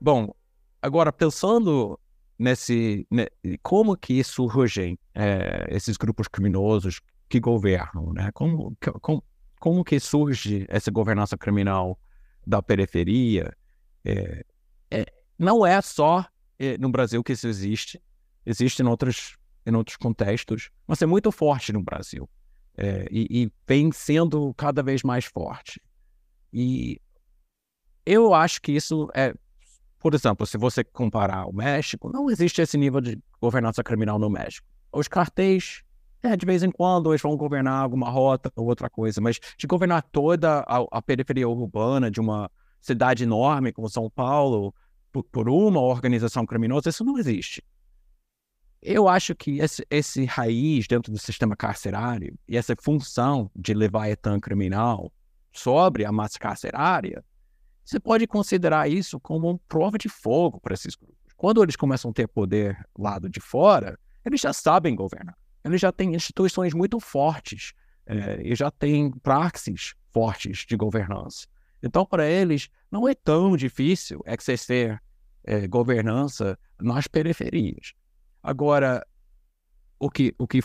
Bom, 0.00 0.34
agora 0.80 1.12
pensando 1.12 1.98
nesse, 2.38 3.06
né, 3.10 3.26
como 3.62 3.96
que 3.96 4.22
surgem 4.22 4.98
é, 5.14 5.66
esses 5.70 5.96
grupos 5.96 6.28
criminosos 6.28 7.00
que 7.28 7.40
governam, 7.40 8.12
né? 8.12 8.30
Como, 8.32 8.76
como, 9.00 9.24
como 9.58 9.84
que 9.84 9.98
surge 9.98 10.66
essa 10.68 10.90
governança 10.90 11.36
criminal 11.36 11.98
da 12.46 12.62
periferia? 12.62 13.56
É, 14.04 14.44
é, 14.90 15.06
não 15.38 15.66
é 15.66 15.80
só 15.80 16.24
é, 16.58 16.78
no 16.78 16.90
Brasil 16.90 17.22
que 17.24 17.32
isso 17.32 17.48
existe, 17.48 18.00
existe 18.44 18.82
em 18.82 18.86
outros, 18.86 19.36
em 19.64 19.74
outros 19.74 19.96
contextos, 19.96 20.70
mas 20.86 21.02
é 21.02 21.06
muito 21.06 21.32
forte 21.32 21.72
no 21.72 21.82
Brasil 21.82 22.28
é, 22.76 23.06
e, 23.10 23.42
e 23.42 23.52
vem 23.66 23.90
sendo 23.90 24.52
cada 24.54 24.82
vez 24.82 25.02
mais 25.02 25.24
forte. 25.24 25.80
E 26.52 27.00
eu 28.04 28.32
acho 28.32 28.60
que 28.62 28.72
isso 28.72 29.08
é 29.14 29.34
por 30.06 30.14
exemplo, 30.14 30.46
se 30.46 30.56
você 30.56 30.84
comparar 30.84 31.46
o 31.46 31.52
México, 31.52 32.08
não 32.12 32.30
existe 32.30 32.62
esse 32.62 32.78
nível 32.78 33.00
de 33.00 33.18
governança 33.40 33.82
criminal 33.82 34.20
no 34.20 34.30
México. 34.30 34.64
Os 34.92 35.08
cartéis, 35.08 35.82
é, 36.22 36.36
de 36.36 36.46
vez 36.46 36.62
em 36.62 36.70
quando 36.70 37.10
eles 37.10 37.20
vão 37.20 37.36
governar 37.36 37.82
alguma 37.82 38.08
rota 38.08 38.48
ou 38.54 38.66
outra 38.66 38.88
coisa, 38.88 39.20
mas 39.20 39.40
de 39.58 39.66
governar 39.66 40.04
toda 40.12 40.60
a, 40.60 40.86
a 40.92 41.02
periferia 41.02 41.48
urbana 41.48 42.08
de 42.08 42.20
uma 42.20 42.48
cidade 42.80 43.24
enorme 43.24 43.72
como 43.72 43.88
São 43.88 44.08
Paulo 44.08 44.72
por, 45.10 45.24
por, 45.24 45.48
uma 45.48 45.80
organização 45.80 46.46
criminosa, 46.46 46.88
isso 46.88 47.04
não 47.04 47.18
existe. 47.18 47.60
Eu 48.80 49.08
acho 49.08 49.34
que 49.34 49.58
esse, 49.58 49.84
esse 49.90 50.24
raiz 50.24 50.86
dentro 50.86 51.10
do 51.10 51.18
sistema 51.18 51.56
carcerário 51.56 52.38
e 52.46 52.56
essa 52.56 52.76
função 52.80 53.50
de 53.56 53.74
levar 53.74 54.08
etan 54.08 54.38
criminal 54.38 55.12
sobre 55.52 56.04
a 56.04 56.12
massa 56.12 56.38
carcerária 56.38 57.24
você 57.86 58.00
pode 58.00 58.26
considerar 58.26 58.90
isso 58.90 59.20
como 59.20 59.48
uma 59.48 59.60
prova 59.68 59.96
de 59.96 60.08
fogo 60.08 60.60
para 60.60 60.74
esses 60.74 60.96
grupos. 60.96 61.16
Quando 61.36 61.62
eles 61.62 61.76
começam 61.76 62.10
a 62.10 62.14
ter 62.14 62.26
poder 62.26 62.76
lado 62.98 63.28
de 63.28 63.38
fora, 63.38 63.96
eles 64.24 64.40
já 64.40 64.52
sabem 64.52 64.96
governar. 64.96 65.38
Eles 65.64 65.80
já 65.80 65.92
têm 65.92 66.12
instituições 66.12 66.74
muito 66.74 66.98
fortes 66.98 67.74
é, 68.04 68.42
e 68.42 68.56
já 68.56 68.72
têm 68.72 69.12
praxis 69.12 69.94
fortes 70.12 70.66
de 70.66 70.76
governança. 70.76 71.46
Então, 71.80 72.04
para 72.04 72.26
eles, 72.26 72.68
não 72.90 73.06
é 73.08 73.14
tão 73.14 73.56
difícil 73.56 74.20
exercer 74.26 75.00
é, 75.44 75.68
governança 75.68 76.58
nas 76.80 77.06
periferias. 77.06 77.92
Agora, 78.42 79.06
o 79.96 80.10
que, 80.10 80.34
o, 80.38 80.48
que, 80.48 80.60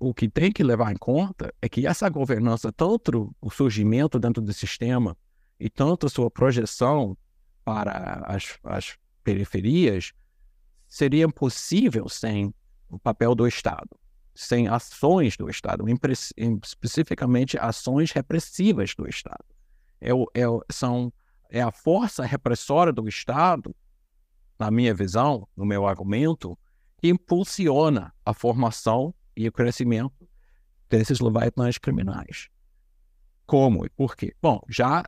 o, 0.00 0.12
que 0.12 0.28
tem 0.28 0.50
que 0.50 0.64
levar 0.64 0.90
em 0.90 0.96
conta 0.96 1.54
é 1.62 1.68
que 1.68 1.86
essa 1.86 2.08
governança, 2.08 2.72
tanto 2.72 3.32
o 3.40 3.50
surgimento 3.50 4.18
dentro 4.18 4.42
do 4.42 4.52
sistema 4.52 5.16
e 5.58 5.70
tanto 5.70 6.06
a 6.06 6.10
sua 6.10 6.30
projeção 6.30 7.16
para 7.64 8.24
as, 8.26 8.58
as 8.64 8.96
periferias, 9.22 10.12
seria 10.86 11.28
possível 11.28 12.08
sem 12.08 12.54
o 12.88 12.98
papel 12.98 13.34
do 13.34 13.46
Estado, 13.46 13.88
sem 14.34 14.68
ações 14.68 15.36
do 15.36 15.48
Estado, 15.48 15.84
especificamente 16.62 17.58
ações 17.58 18.12
repressivas 18.12 18.94
do 18.94 19.08
Estado. 19.08 19.44
É, 20.00 20.10
é, 20.10 20.44
são, 20.70 21.12
é 21.50 21.62
a 21.62 21.72
força 21.72 22.24
repressora 22.24 22.92
do 22.92 23.08
Estado, 23.08 23.74
na 24.58 24.70
minha 24.70 24.94
visão, 24.94 25.48
no 25.56 25.64
meu 25.64 25.86
argumento, 25.86 26.56
que 26.98 27.08
impulsiona 27.08 28.14
a 28.24 28.32
formação 28.32 29.14
e 29.36 29.48
o 29.48 29.52
crescimento 29.52 30.28
desses 30.88 31.20
leviatãs 31.20 31.78
criminais. 31.78 32.48
Como 33.46 33.84
e 33.84 33.90
por 33.90 34.16
quê? 34.16 34.34
Bom, 34.40 34.60
já 34.68 35.02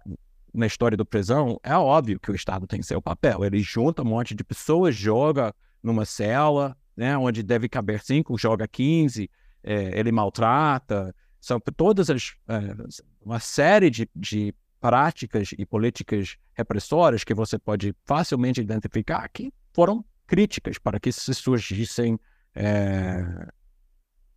na 0.57 0.67
história 0.67 0.97
do 0.97 1.05
prisão, 1.05 1.61
é 1.63 1.77
óbvio 1.77 2.19
que 2.19 2.31
o 2.31 2.35
Estado 2.35 2.67
tem 2.67 2.83
seu 2.83 3.01
papel. 3.01 3.45
Ele 3.45 3.61
junta 3.61 4.03
um 4.03 4.07
monte 4.07 4.35
de 4.35 4.43
pessoas, 4.43 4.95
joga 4.95 5.55
numa 5.83 6.05
cela, 6.05 6.77
né, 6.97 7.17
onde 7.17 7.43
deve 7.43 7.69
caber 7.69 8.03
cinco, 8.03 8.39
joga 8.39 8.67
15, 8.67 9.31
é, 9.63 9.99
ele 9.99 10.11
maltrata. 10.11 11.15
São 11.41 11.61
todas 11.61 12.09
as. 12.11 12.35
É, 12.49 13.03
uma 13.21 13.39
série 13.39 13.91
de, 13.91 14.09
de 14.15 14.55
práticas 14.81 15.51
e 15.57 15.67
políticas 15.67 16.37
repressoras 16.55 17.23
que 17.23 17.35
você 17.35 17.59
pode 17.59 17.95
facilmente 18.05 18.61
identificar 18.61 19.29
que 19.29 19.53
foram 19.73 20.05
críticas 20.27 20.79
para 20.79 20.99
que 20.99 21.13
se 21.13 21.35
surgissem 21.35 22.19
é, 22.55 23.49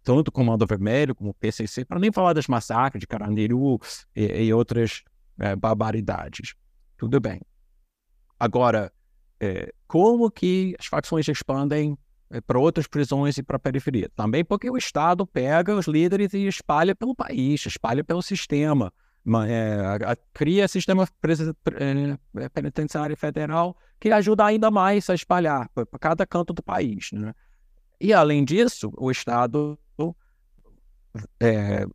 tanto 0.03 0.29
o 0.29 0.31
Comando 0.31 0.65
Vermelho 0.65 1.15
como 1.15 1.29
o 1.29 1.33
PCC, 1.33 1.85
para 1.85 1.99
nem 1.99 2.11
falar 2.11 2.33
das 2.33 2.47
massacres 2.47 2.99
de 2.99 3.07
Carandiru 3.07 3.79
e, 4.15 4.45
e 4.45 4.53
outras 4.53 5.03
é, 5.39 5.55
barbaridades. 5.55 6.53
Tudo 6.97 7.19
bem. 7.19 7.41
Agora, 8.39 8.91
é, 9.39 9.73
como 9.87 10.29
que 10.29 10.75
as 10.79 10.85
facções 10.85 11.27
expandem 11.27 11.97
é, 12.29 12.41
para 12.41 12.59
outras 12.59 12.87
prisões 12.87 13.37
e 13.37 13.43
para 13.43 13.57
a 13.57 13.59
periferia? 13.59 14.09
Também 14.15 14.43
porque 14.43 14.69
o 14.69 14.77
Estado 14.77 15.25
pega 15.25 15.75
os 15.75 15.87
líderes 15.87 16.33
e 16.33 16.45
espalha 16.47 16.95
pelo 16.95 17.15
país, 17.15 17.65
espalha 17.65 18.03
pelo 18.03 18.21
sistema, 18.21 18.93
é, 19.47 20.15
cria 20.33 20.67
sistema 20.67 21.03
é, 21.03 22.43
é, 22.43 22.49
penitenciário 22.49 23.15
federal 23.15 23.77
que 23.99 24.11
ajuda 24.11 24.45
ainda 24.45 24.71
mais 24.71 25.09
a 25.09 25.13
espalhar 25.13 25.69
para 25.69 25.85
cada 25.99 26.25
canto 26.25 26.53
do 26.53 26.63
país. 26.63 27.11
Né? 27.11 27.33
E, 27.99 28.13
além 28.13 28.45
disso, 28.45 28.91
o 28.97 29.11
Estado 29.11 29.77
é, 31.39 31.85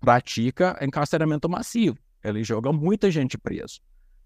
pratica 0.00 0.78
encarceramento 0.80 1.48
massivo. 1.48 1.98
Ele 2.28 2.42
joga 2.42 2.72
muita 2.72 3.10
gente 3.10 3.38
preso. 3.38 3.80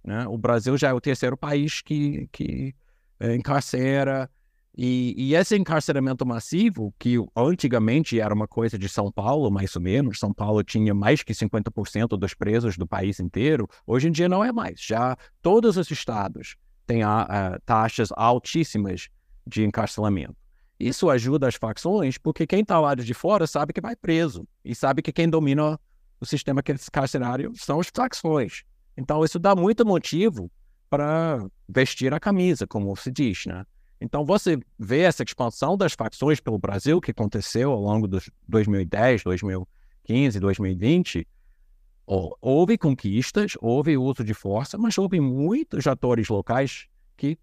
Né? 0.05 0.27
O 0.27 0.39
Brasil 0.39 0.77
já 0.77 0.89
é 0.89 0.93
o 0.93 1.01
terceiro 1.01 1.37
país 1.37 1.83
que, 1.83 2.29
que 2.33 2.75
é, 3.19 3.35
encarcera. 3.35 4.31
E, 4.77 5.15
e, 5.17 5.35
esse 5.35 5.57
encarceramento 5.57 6.25
massivo, 6.25 6.95
que 6.99 7.17
antigamente 7.37 8.21
era 8.21 8.33
uma 8.33 8.47
coisa 8.47 8.79
de 8.79 8.89
São 8.89 9.11
Paulo, 9.11 9.51
mais 9.51 9.75
ou 9.75 9.83
menos, 9.83 10.19
São 10.19 10.33
Paulo 10.33 10.63
tinha 10.63 10.95
mais 10.95 11.23
que 11.23 11.35
50% 11.35 12.17
dos 12.17 12.35
presos 12.35 12.79
do 12.79 12.87
país 12.87 13.19
inteiro, 13.21 13.69
hoje 13.87 14.09
em 14.09 14.13
dia 14.13 14.29
não 14.29 14.45
é 14.45 14.53
mais. 14.53 14.81
Já 14.81 15.17
todos 15.43 15.77
os 15.77 15.91
estados 15.91 16.57
têm 16.87 17.03
a, 17.03 17.23
a, 17.23 17.59
taxas 17.61 18.11
altíssimas 18.13 19.09
de 19.47 19.65
encarceramento. 19.65 20.37
Isso 20.79 21.11
ajuda 21.11 21.47
as 21.47 21.57
facções, 21.57 22.17
porque 22.17 22.47
quem 22.47 22.61
está 22.61 22.81
lá 22.81 22.95
de 22.95 23.13
fora 23.13 23.47
sabe 23.47 23.73
que 23.73 23.81
vai 23.83 23.95
preso 23.95 24.49
e 24.65 24.75
sabe 24.75 25.03
que 25.03 25.13
quem 25.13 25.29
domina 25.29 25.79
o 26.21 26.27
sistema 26.27 26.63
carcerário 26.93 27.53
são 27.57 27.81
as 27.81 27.89
facções. 27.95 28.63
Então, 28.97 29.25
isso 29.25 29.39
dá 29.39 29.57
muito 29.57 29.87
motivo 29.87 30.51
para 30.91 31.47
vestir 31.69 32.13
a 32.13 32.21
camisa, 32.21 32.67
como 32.67 32.95
se 32.97 33.11
diz, 33.11 33.47
né? 33.47 33.65
Então, 34.01 34.25
você 34.25 34.59
vê 34.79 35.01
essa 35.01 35.23
expansão 35.23 35.77
das 35.77 35.93
facções 35.93 36.41
pelo 36.41 36.59
Brasil 36.59 37.01
que 37.01 37.11
aconteceu 37.11 37.71
ao 37.71 37.81
longo 37.81 38.09
dos 38.09 38.31
2010, 38.49 39.23
2015, 39.23 40.41
2020. 40.41 41.29
Houve 42.07 42.77
conquistas, 42.77 43.53
houve 43.61 43.97
uso 43.97 44.25
de 44.25 44.35
força, 44.35 44.77
mas 44.77 44.99
houve 44.99 45.21
muitos 45.21 45.87
atores 45.87 46.29
locais 46.29 46.89
que, 47.17 47.39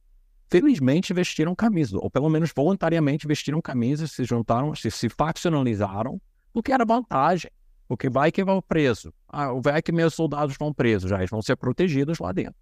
felizmente, 0.50 1.14
vestiram 1.14 1.56
camisa, 1.56 1.98
ou 1.98 2.10
pelo 2.10 2.28
menos 2.28 2.52
voluntariamente 2.54 3.28
vestiram 3.28 3.62
camisa, 3.62 4.08
se 4.08 4.26
juntaram, 4.26 4.76
se, 4.76 4.92
se 4.92 5.10
faccionalizaram, 5.10 6.20
porque 6.52 6.74
era 6.74 6.84
vantagem. 6.84 7.52
Porque 7.88 8.10
vai 8.10 8.32
que 8.32 8.44
vão 8.44 8.62
preso. 8.62 9.14
Ah, 9.28 9.54
vai 9.54 9.82
que 9.82 9.92
meus 9.92 10.14
soldados 10.14 10.56
vão 10.58 10.74
presos, 10.74 11.10
já 11.10 11.18
eles 11.18 11.30
vão 11.30 11.42
ser 11.42 11.56
protegidos 11.56 12.20
lá 12.20 12.32
dentro. 12.32 12.56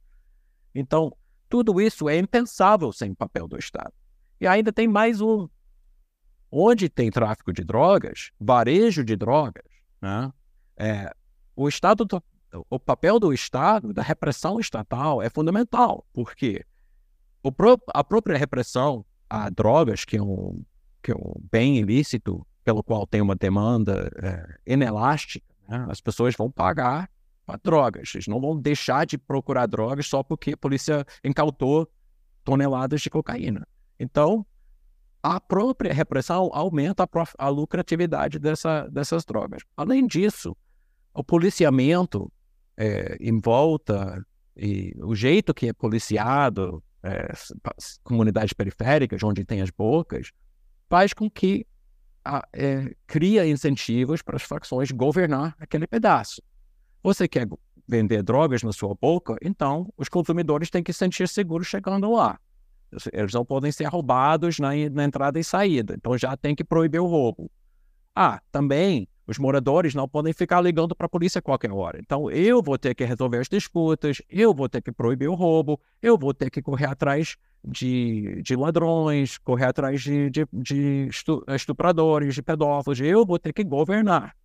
Então, 0.73 1.11
tudo 1.49 1.80
isso 1.82 2.07
é 2.09 2.17
impensável 2.17 2.91
sem 2.91 3.11
o 3.11 3.15
papel 3.15 3.47
do 3.47 3.57
Estado. 3.57 3.93
E 4.39 4.45
ainda 4.45 4.71
tem 4.71 4.88
mais 4.88 5.21
um. 5.21 5.47
Onde 6.51 6.89
tem 6.89 7.09
tráfico 7.09 7.51
de 7.51 7.63
drogas, 7.63 8.32
varejo 8.39 9.03
de 9.03 9.15
drogas, 9.15 9.65
né? 10.01 10.32
é, 10.78 11.11
o 11.55 11.67
Estado, 11.67 12.05
o 12.69 12.80
papel 12.80 13.19
do 13.19 13.34
Estado, 13.34 13.93
da 13.93 14.01
repressão 14.01 14.59
estatal 14.59 15.21
é 15.21 15.30
fundamental, 15.30 16.05
porque 16.13 16.63
o 17.43 17.51
a 17.93 18.03
própria 18.03 18.38
repressão 18.38 19.05
a 19.30 19.49
drogas, 19.49 20.05
que 20.05 20.17
é 20.17 20.21
um, 20.21 20.63
que 21.01 21.11
é 21.11 21.15
um 21.15 21.34
bem 21.51 21.78
ilícito, 21.78 22.45
pelo 22.66 22.84
qual 22.84 23.05
tem 23.05 23.22
uma 23.22 23.36
demanda 23.36 24.11
é, 24.22 24.74
inelástica, 24.74 25.45
né? 25.70 25.86
as 25.88 26.01
pessoas 26.01 26.36
vão 26.36 26.49
pagar 26.49 27.07
para 27.45 27.59
drogas. 27.63 28.11
Eles 28.16 28.28
não 28.28 28.41
vão 28.41 28.59
deixar 28.59 29.05
de 29.05 29.20
procurar 29.20 29.68
drogas 29.68 30.07
só 30.07 30.24
porque 30.24 30.53
a 30.53 30.57
polícia 30.57 31.05
incautou 31.24 31.88
toneladas 32.43 33.01
de 33.01 33.09
cocaína. 33.09 33.66
Então, 33.99 34.43
a 35.22 35.39
própria 35.39 35.93
repressão 35.93 36.49
aumenta 36.53 37.03
a, 37.03 37.07
a 37.38 37.49
lucratividade 37.49 38.39
dessa, 38.39 38.88
dessas 38.88 39.24
drogas. 39.24 39.61
Além 39.78 40.07
disso, 40.07 40.57
o 41.13 41.24
policiamento 41.24 42.32
é, 42.76 43.16
em 43.22 43.39
volta 43.39 44.26
e 44.57 44.95
o 45.03 45.13
jeito 45.13 45.53
que 45.53 45.68
é 45.68 45.74
policiado, 45.74 46.84
é, 47.03 47.32
comunidades 48.03 48.53
periféricas, 48.53 49.22
onde 49.22 49.45
tem 49.45 49.61
as 49.61 49.70
bocas, 49.70 50.32
faz 50.89 51.13
com 51.13 51.30
que 51.30 51.66
é, 52.53 52.95
cria 53.05 53.47
incentivos 53.47 54.21
para 54.21 54.36
as 54.36 54.43
facções 54.43 54.91
governar 54.91 55.55
aquele 55.59 55.88
pedaço. 55.88 56.41
Você 57.03 57.28
quer 57.28 57.47
vender 57.88 58.23
drogas 58.23 58.63
na 58.63 58.73
sua 58.73 58.95
boca? 58.95 59.36
Então, 59.41 59.91
os 59.95 60.09
consumidores 60.09 60.69
têm 60.69 60.84
que 60.84 60.91
se 60.91 60.99
sentir 60.99 61.28
seguros 61.28 61.67
chegando 61.67 62.11
lá. 62.11 62.39
Eles 63.13 63.34
não 63.34 63.45
podem 63.45 63.71
ser 63.71 63.86
roubados 63.86 64.59
na, 64.59 64.69
na 64.91 65.03
entrada 65.03 65.39
e 65.39 65.43
saída. 65.43 65.93
Então, 65.95 66.17
já 66.17 66.36
tem 66.36 66.55
que 66.55 66.63
proibir 66.63 66.99
o 66.99 67.07
roubo. 67.07 67.51
Ah, 68.15 68.41
também 68.51 69.07
os 69.28 69.38
moradores 69.38 69.95
não 69.95 70.07
podem 70.07 70.34
ficar 70.34 70.61
ligando 70.61 70.95
para 70.95 71.05
a 71.05 71.09
polícia 71.09 71.39
a 71.39 71.41
qualquer 71.41 71.71
hora. 71.71 71.99
Então, 71.99 72.30
eu 72.30 72.61
vou 72.61 72.78
ter 72.78 72.93
que 72.93 73.03
resolver 73.03 73.39
as 73.39 73.49
disputas, 73.49 74.21
eu 74.30 74.53
vou 74.53 74.69
ter 74.69 74.82
que 74.82 74.91
proibir 74.91 75.28
o 75.28 75.34
roubo, 75.34 75.80
eu 76.01 76.17
vou 76.17 76.34
ter 76.34 76.49
que 76.49 76.61
correr 76.61 76.86
atrás 76.86 77.36
de, 77.63 78.41
de 78.43 78.55
ladrões, 78.55 79.38
correr 79.38 79.65
atrás 79.65 80.01
de, 80.01 80.30
de, 80.30 80.47
de 80.53 81.09
estupradores, 81.55 82.36
de 82.36 82.41
pedófilos, 82.41 82.99
eu 82.99 83.26
vou 83.26 83.39
ter 83.39 83.53
que 83.53 83.63
governar. 83.63 84.36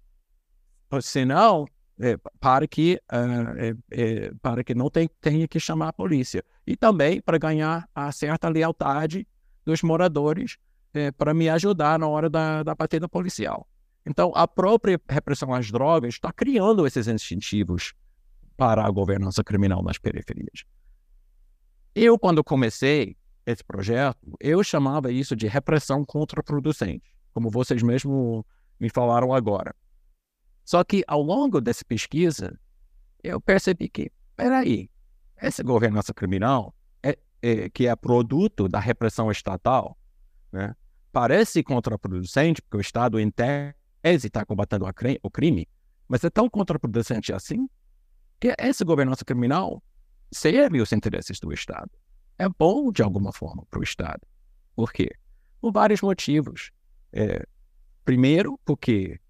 Senão, 1.03 1.67
é, 2.01 2.17
para 2.41 2.67
que 2.67 3.01
uh, 3.13 3.79
é, 3.91 4.33
para 4.41 4.65
que 4.65 4.75
não 4.75 4.89
tenha 4.89 5.47
que 5.47 5.61
chamar 5.61 5.89
a 5.89 5.93
polícia 5.93 6.43
e 6.67 6.75
também 6.75 7.21
para 7.21 7.37
ganhar 7.37 7.87
a 7.95 8.11
certa 8.11 8.49
lealdade 8.49 9.29
dos 9.67 9.83
moradores 9.83 10.57
é, 10.95 11.11
para 11.11 11.35
me 11.35 11.49
ajudar 11.51 11.99
na 11.99 12.09
hora 12.09 12.31
da, 12.31 12.63
da 12.63 12.75
batida 12.75 13.09
policial. 13.09 13.69
Então, 14.07 14.33
a 14.35 14.49
própria 14.49 15.01
repressão 15.09 15.53
às 15.53 15.71
drogas 15.71 16.15
está 16.15 16.33
criando 16.33 16.87
esses 16.87 17.07
incentivos 17.07 17.93
para 18.57 18.85
a 18.85 18.91
governança 18.91 19.45
criminal 19.45 19.83
nas 19.83 19.99
periferias. 19.99 20.65
Eu, 21.95 22.19
quando 22.19 22.43
comecei 22.43 23.17
esse 23.45 23.65
projeto, 23.65 24.37
eu 24.39 24.63
chamava 24.63 25.11
isso 25.11 25.35
de 25.35 25.47
repressão 25.47 26.05
contraproducente, 26.05 27.15
como 27.33 27.51
vocês 27.51 27.83
mesmos 27.83 28.45
me 28.79 28.89
falaram 28.89 29.35
agora. 29.35 29.75
Só 30.65 30.85
que, 30.85 31.03
ao 31.07 31.23
longo 31.23 31.61
dessa 31.61 31.85
pesquisa, 31.85 32.59
eu 33.23 33.41
percebi 33.41 33.89
que, 33.89 34.11
peraí, 34.37 34.89
essa 35.37 35.63
governança 35.63 36.15
criminal, 36.15 36.75
é, 37.03 37.19
é, 37.43 37.69
que 37.71 37.87
é 37.87 37.97
produto 37.97 38.69
da 38.69 38.79
repressão 38.79 39.31
estatal, 39.31 39.99
né, 40.53 40.75
parece 41.11 41.63
contraproducente, 41.63 42.63
porque 42.63 42.77
o 42.77 42.81
Estado, 42.81 43.19
em 43.19 43.31
tese, 44.03 44.27
está 44.27 44.45
combatendo 44.45 44.87
o 45.23 45.31
crime, 45.31 45.69
mas 46.09 46.25
é 46.25 46.31
tão 46.31 46.49
contraproducente 46.49 47.33
assim 47.33 47.69
que 48.39 48.55
essa 48.59 48.85
governança 48.85 49.25
criminal 49.25 49.83
serve 50.33 50.81
os 50.81 50.93
interesses 50.93 51.39
do 51.39 51.53
Estado. 51.53 51.91
É 52.39 52.49
bom, 52.49 52.91
de 52.91 53.03
alguma 53.03 53.33
forma, 53.33 53.67
para 53.71 53.81
o 53.81 53.83
Estado. 53.83 54.27
Por 54.75 54.93
quê? 54.93 55.11
Por 55.61 55.73
vários 55.73 56.01
motivos. 56.01 56.71
É, 57.13 57.45
primeiro, 58.05 58.59
porque 58.65 59.21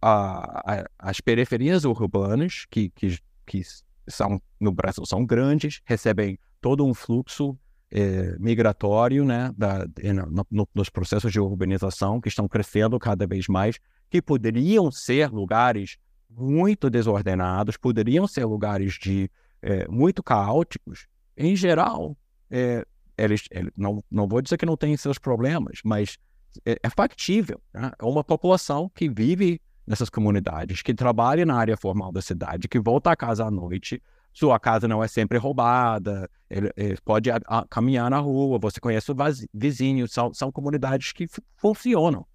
a, 0.00 0.78
a, 0.80 0.84
as 0.98 1.20
periferias 1.20 1.84
urbanas, 1.84 2.64
que, 2.70 2.90
que, 2.90 3.18
que 3.44 3.62
são 4.08 4.40
no 4.58 4.72
Brasil 4.72 5.04
são 5.04 5.26
grandes, 5.26 5.82
recebem 5.84 6.38
todo 6.60 6.86
um 6.86 6.94
fluxo 6.94 7.58
é, 7.90 8.36
migratório 8.38 9.24
né, 9.24 9.52
da, 9.56 9.86
no, 10.30 10.46
no, 10.50 10.68
nos 10.74 10.88
processos 10.88 11.32
de 11.32 11.40
urbanização 11.40 12.20
que 12.20 12.28
estão 12.28 12.48
crescendo 12.48 12.98
cada 12.98 13.26
vez 13.26 13.46
mais, 13.46 13.78
que 14.10 14.20
poderiam 14.20 14.90
ser 14.90 15.30
lugares 15.30 15.96
muito 16.28 16.90
desordenados, 16.90 17.76
poderiam 17.76 18.26
ser 18.26 18.44
lugares 18.44 18.94
de 18.94 19.30
é, 19.62 19.86
muito 19.88 20.22
caóticos. 20.22 21.06
Em 21.36 21.54
geral, 21.54 22.16
é, 22.50 22.84
eles, 23.16 23.44
não, 23.76 24.02
não 24.10 24.28
vou 24.28 24.42
dizer 24.42 24.56
que 24.56 24.66
não 24.66 24.76
tem 24.76 24.96
seus 24.96 25.18
problemas, 25.18 25.80
mas 25.84 26.18
é, 26.64 26.78
é 26.82 26.90
factível. 26.90 27.60
Né? 27.72 27.90
É 27.98 28.04
uma 28.04 28.24
população 28.24 28.90
que 28.94 29.08
vive 29.08 29.60
nessas 29.86 30.10
comunidades, 30.10 30.82
que 30.82 30.92
trabalha 30.92 31.46
na 31.46 31.54
área 31.54 31.76
formal 31.76 32.10
da 32.10 32.20
cidade, 32.20 32.68
que 32.68 32.78
volta 32.78 33.10
a 33.10 33.16
casa 33.16 33.44
à 33.44 33.50
noite, 33.50 34.02
sua 34.36 34.60
casa 34.60 34.86
não 34.86 35.02
é 35.02 35.08
sempre 35.08 35.38
roubada, 35.38 36.28
ele, 36.50 36.70
ele 36.76 36.98
pode 37.02 37.30
a, 37.30 37.40
a, 37.46 37.66
caminhar 37.66 38.10
na 38.10 38.18
rua, 38.18 38.58
você 38.58 38.78
conhece 38.78 39.10
o 39.10 39.16
vizinho, 39.54 40.06
são, 40.06 40.34
são 40.34 40.52
comunidades 40.52 41.10
que 41.12 41.26
funcionam. 41.56 42.26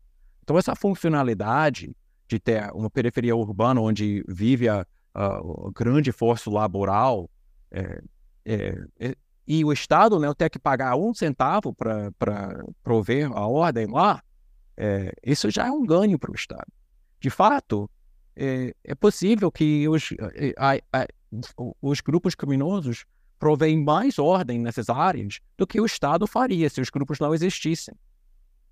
Então, 0.42 0.58
essa 0.58 0.76
funcionalidade 0.76 1.96
de 2.28 2.40
ter 2.40 2.72
uma 2.74 2.90
periferia 2.90 3.36
urbana 3.36 3.80
onde 3.80 4.26
vive 4.28 4.68
a, 4.68 4.84
a, 5.14 5.40
grande 5.76 6.12
força 6.12 6.50
laboral 6.50 7.30
é, 7.70 8.02
é, 8.46 8.84
é, 9.00 9.16
e 9.46 9.64
o 9.64 9.72
Estado 9.72 10.20
né, 10.20 10.34
ter 10.34 10.50
que 10.50 10.58
pagar 10.58 10.96
um 10.96 11.14
centavo 11.14 11.72
para 11.72 12.66
prover 12.82 13.32
a 13.32 13.46
ordem 13.46 13.86
lá, 13.86 14.24
é, 14.76 15.14
isso 15.24 15.52
já 15.52 15.68
é 15.68 15.72
um 15.72 15.86
ganho 15.86 16.18
para 16.18 16.32
o 16.32 16.36
Estado. 16.36 16.72
De 17.20 17.30
fato, 17.30 17.88
é, 18.36 18.74
é 18.84 18.96
possível 18.96 19.52
que 19.52 19.88
os, 19.88 20.10
a, 20.58 21.06
os 21.82 22.02
grupos 22.02 22.36
criminosos 22.36 23.06
provêm 23.40 23.84
mais 23.84 24.20
ordem 24.20 24.60
nessas 24.60 24.90
áreas 24.90 25.40
do 25.58 25.66
que 25.66 25.82
o 25.82 25.86
Estado 25.86 26.28
faria 26.28 26.70
se 26.70 26.80
os 26.80 26.90
grupos 26.90 27.20
não 27.20 27.34
existissem. 27.34 27.96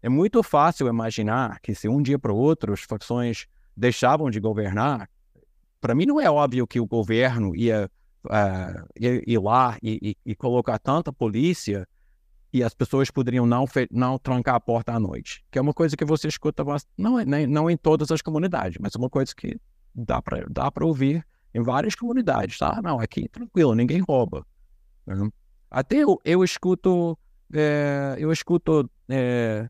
É 0.01 0.07
muito 0.07 0.43
fácil 0.43 0.88
imaginar 0.88 1.60
que 1.60 1.74
se 1.74 1.89
um 1.89 2.01
dia 2.01 2.20
para 2.20 2.32
o 2.32 2.38
outro 2.38 2.72
as 2.72 2.82
facções 2.82 3.47
deixavam 3.76 4.30
de 4.30 4.39
governar, 4.39 5.10
para 5.82 5.95
mim 5.95 6.05
não 6.05 6.22
é 6.22 6.30
óbvio 6.30 6.68
que 6.68 6.80
o 6.80 6.86
governo 6.86 7.55
ia, 7.55 7.89
uh, 8.26 8.88
ir, 8.95 9.24
ir, 9.28 9.39
lá 9.39 9.78
e, 9.82 10.16
e, 10.26 10.32
e, 10.32 10.36
colocar 10.36 10.78
tanta 10.78 11.12
polícia 11.12 11.88
e 12.53 12.64
as 12.64 12.74
pessoas 12.74 13.10
poderiam 13.10 13.45
não, 13.45 13.66
não 13.91 14.18
trancar 14.18 14.55
a 14.55 14.60
porta 14.60 14.93
à 14.93 14.99
noite, 14.99 15.43
que 15.49 15.57
é 15.57 15.62
uma 15.62 15.74
coisa 15.74 15.97
que 15.97 16.05
você 16.05 16.28
escuta 16.28 16.64
não, 16.97 17.20
é, 17.20 17.26
não 17.26 17.70
em 17.70 17.78
todas 17.78 18.12
as 18.12 18.22
comunidades, 18.22 18.78
mas 18.80 18.93
é 18.95 18.97
uma 18.97 19.10
coisa 19.10 19.34
que 19.36 19.60
dá 19.95 20.22
para 20.22 20.45
dá 20.49 20.72
ouvir 20.82 21.26
em 21.54 21.62
várias 21.62 21.95
comunidades, 21.95 22.58
tá? 22.58 22.82
Não, 22.82 23.00
aqui 23.00 23.28
tranquilo, 23.30 23.76
ninguém 23.76 24.02
rouba. 24.02 24.45
Né? 25.06 25.30
Até 25.70 25.97
eu, 25.97 26.20
eu 26.24 26.43
escuto, 26.43 27.18
é, 27.54 28.16
eu 28.18 28.32
escuto 28.32 28.89
é, 29.08 29.70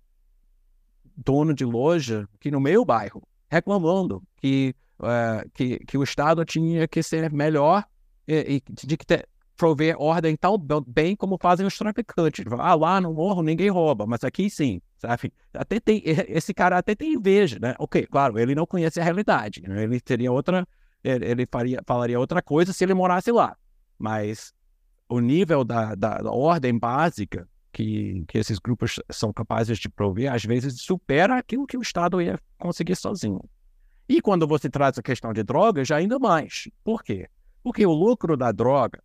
dono 1.16 1.54
de 1.54 1.66
loja 1.66 2.28
aqui 2.36 2.52
no 2.52 2.60
meu 2.60 2.86
bairro 2.86 3.22
reclamando 3.50 4.22
que, 4.38 4.76
é, 5.02 5.46
que, 5.54 5.80
que 5.80 5.98
o 5.98 6.04
Estado 6.04 6.46
tinha 6.46 6.88
que 6.88 7.02
ser 7.02 7.32
melhor 7.32 7.84
e, 8.28 8.62
e 8.68 8.74
de 8.74 8.96
que 8.96 9.06
ter, 9.06 9.28
prover 9.60 9.96
ordem 10.00 10.38
tão 10.38 10.58
bem 10.88 11.18
como 11.18 11.38
fazem 11.40 11.66
os 11.66 11.78
traficantes. 11.78 12.46
Ah, 12.58 12.76
lá 12.76 13.02
no 13.02 13.14
morro 13.14 13.44
ninguém 13.44 13.70
rouba, 13.70 14.08
mas 14.08 14.24
aqui 14.24 14.50
sim, 14.50 14.82
sabe? 14.98 15.34
Até 15.54 15.82
tem, 15.82 16.02
esse 16.06 16.54
cara 16.54 16.78
até 16.78 16.96
tem 16.96 17.14
inveja, 17.14 17.60
né? 17.60 17.76
Ok, 17.78 18.08
claro, 18.08 18.40
ele 18.40 18.56
não 18.56 18.66
conhece 18.66 19.02
a 19.02 19.04
realidade, 19.04 19.62
né? 19.68 19.84
ele 19.84 20.00
teria 20.00 20.32
outra 20.32 20.66
ele 21.04 21.48
faria, 21.50 21.82
falaria 21.86 22.20
outra 22.20 22.42
coisa 22.42 22.74
se 22.74 22.84
ele 22.84 22.94
morasse 22.94 23.32
lá. 23.32 23.56
Mas 23.98 24.54
o 25.08 25.20
nível 25.20 25.64
da, 25.64 25.96
da, 25.96 26.18
da 26.20 26.32
ordem 26.32 26.78
básica 26.78 27.48
que, 27.72 28.24
que 28.28 28.38
esses 28.38 28.60
grupos 28.60 29.00
são 29.10 29.32
capazes 29.32 29.78
de 29.78 29.90
prover, 29.90 30.32
às 30.32 30.44
vezes 30.44 30.82
supera 30.82 31.38
aquilo 31.38 31.68
que 31.68 31.78
o 31.78 31.82
Estado 31.82 32.22
ia 32.22 32.40
conseguir 32.58 32.96
sozinho. 32.96 33.42
E 34.08 34.22
quando 34.22 34.48
você 34.48 34.70
traz 34.70 34.98
a 34.98 35.04
questão 35.04 35.32
de 35.32 35.44
drogas, 35.44 35.92
ainda 35.92 36.18
mais. 36.18 36.68
Por 36.84 37.04
quê? 37.04 37.30
Porque 37.64 37.86
o 37.86 37.92
lucro 37.92 38.36
da 38.36 38.52
droga, 38.52 39.02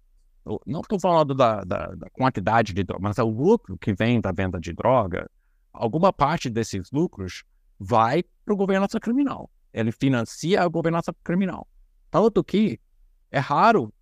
não 0.66 0.80
estou 0.80 0.99
falando 0.99 1.34
da, 1.34 1.62
da, 1.62 1.86
da, 1.88 2.11
quantidade 2.11 2.72
de 2.72 2.82
droga, 2.82 3.03
mas 3.03 3.18
é 3.18 3.22
o 3.22 3.28
lucro 3.28 3.76
que 3.78 3.92
vem 3.95 4.20
da 4.20 4.32
venda 4.32 4.59
de 4.59 4.72
droga, 4.72 5.30
alguma 5.72 6.12
parte 6.12 6.49
desses 6.49 6.90
lucros 6.90 7.45
vai 7.78 8.22
para 8.45 8.55
o 8.55 8.57
governança 8.57 8.99
criminal. 8.99 9.51
Ele 9.72 9.92
financia 9.92 10.62
a 10.62 10.68
governança 10.68 11.14
criminal. 11.22 11.66
Tanto 12.15 12.45
que 12.45 12.79
é 13.29 13.41
raro 13.41 13.93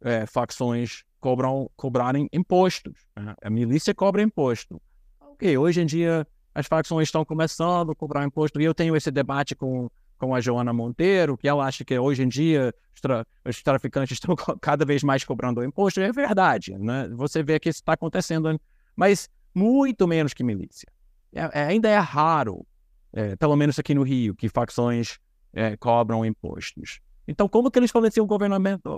é, 0.00 0.24
facções 0.24 1.04
cobram, 1.20 1.70
cobrarem 1.76 2.26
impostos. 2.32 2.94
Né? 3.14 3.34
A 3.42 3.50
milícia 3.50 3.94
cobra 3.94 4.22
imposto. 4.22 4.80
Ok, 5.20 5.58
hoje 5.58 5.82
em 5.82 5.84
dia 5.84 6.26
as 6.54 6.66
facções 6.66 7.08
estão 7.08 7.26
começando 7.26 7.92
a 7.92 7.94
cobrar 7.94 8.24
imposto 8.24 8.58
e 8.58 8.64
eu 8.64 8.72
tenho 8.72 8.96
esse 8.96 9.10
debate 9.10 9.54
com, 9.54 9.90
com 10.16 10.34
a 10.34 10.40
Joana 10.40 10.72
Monteiro, 10.72 11.36
que 11.36 11.46
ela 11.46 11.66
acha 11.66 11.84
que 11.84 11.98
hoje 11.98 12.22
em 12.22 12.28
dia 12.28 12.74
os, 12.94 13.02
tra 13.02 13.26
os 13.44 13.62
traficantes 13.62 14.16
estão 14.16 14.34
cada 14.62 14.86
vez 14.86 15.02
mais 15.02 15.22
cobrando 15.22 15.62
imposto. 15.62 16.00
É 16.00 16.10
verdade, 16.10 16.72
né? 16.78 17.06
Você 17.16 17.42
vê 17.42 17.60
que 17.60 17.68
isso 17.68 17.80
está 17.80 17.92
acontecendo, 17.92 18.58
mas 18.96 19.28
muito 19.54 20.08
menos 20.08 20.32
que 20.32 20.42
milícia. 20.42 20.88
É, 21.34 21.40
é, 21.52 21.64
ainda 21.66 21.90
é 21.90 21.98
raro, 21.98 22.66
é, 23.12 23.36
pelo 23.36 23.56
menos 23.56 23.78
aqui 23.78 23.94
no 23.94 24.04
Rio, 24.04 24.34
que 24.34 24.48
facções 24.48 25.18
é, 25.52 25.76
cobram 25.76 26.24
impostos. 26.24 27.00
Então, 27.30 27.46
como 27.46 27.70
que 27.70 27.78
eles 27.78 27.90
financiam 27.90 28.26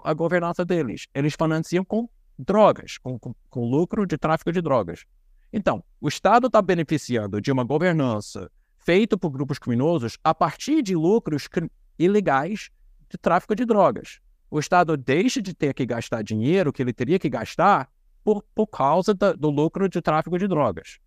a 0.04 0.14
governança 0.14 0.64
deles? 0.64 1.08
Eles 1.12 1.34
financiam 1.34 1.84
com 1.84 2.08
drogas, 2.38 2.96
com, 2.96 3.18
com, 3.18 3.34
com 3.50 3.68
lucro 3.68 4.06
de 4.06 4.16
tráfico 4.16 4.52
de 4.52 4.62
drogas. 4.62 5.04
Então, 5.52 5.82
o 6.00 6.06
Estado 6.06 6.46
está 6.46 6.62
beneficiando 6.62 7.40
de 7.40 7.50
uma 7.50 7.64
governança 7.64 8.48
feita 8.78 9.18
por 9.18 9.30
grupos 9.30 9.58
criminosos 9.58 10.16
a 10.22 10.32
partir 10.32 10.80
de 10.80 10.94
lucros 10.94 11.48
ilegais 11.98 12.70
de 13.08 13.18
tráfico 13.18 13.56
de 13.56 13.64
drogas. 13.64 14.20
O 14.48 14.60
Estado 14.60 14.96
deixa 14.96 15.42
de 15.42 15.52
ter 15.52 15.74
que 15.74 15.84
gastar 15.84 16.22
dinheiro 16.22 16.72
que 16.72 16.80
ele 16.80 16.92
teria 16.92 17.18
que 17.18 17.28
gastar 17.28 17.90
por, 18.22 18.44
por 18.54 18.68
causa 18.68 19.12
da, 19.12 19.32
do 19.32 19.50
lucro 19.50 19.88
de 19.88 20.00
tráfico 20.00 20.38
de 20.38 20.46
drogas. 20.46 21.00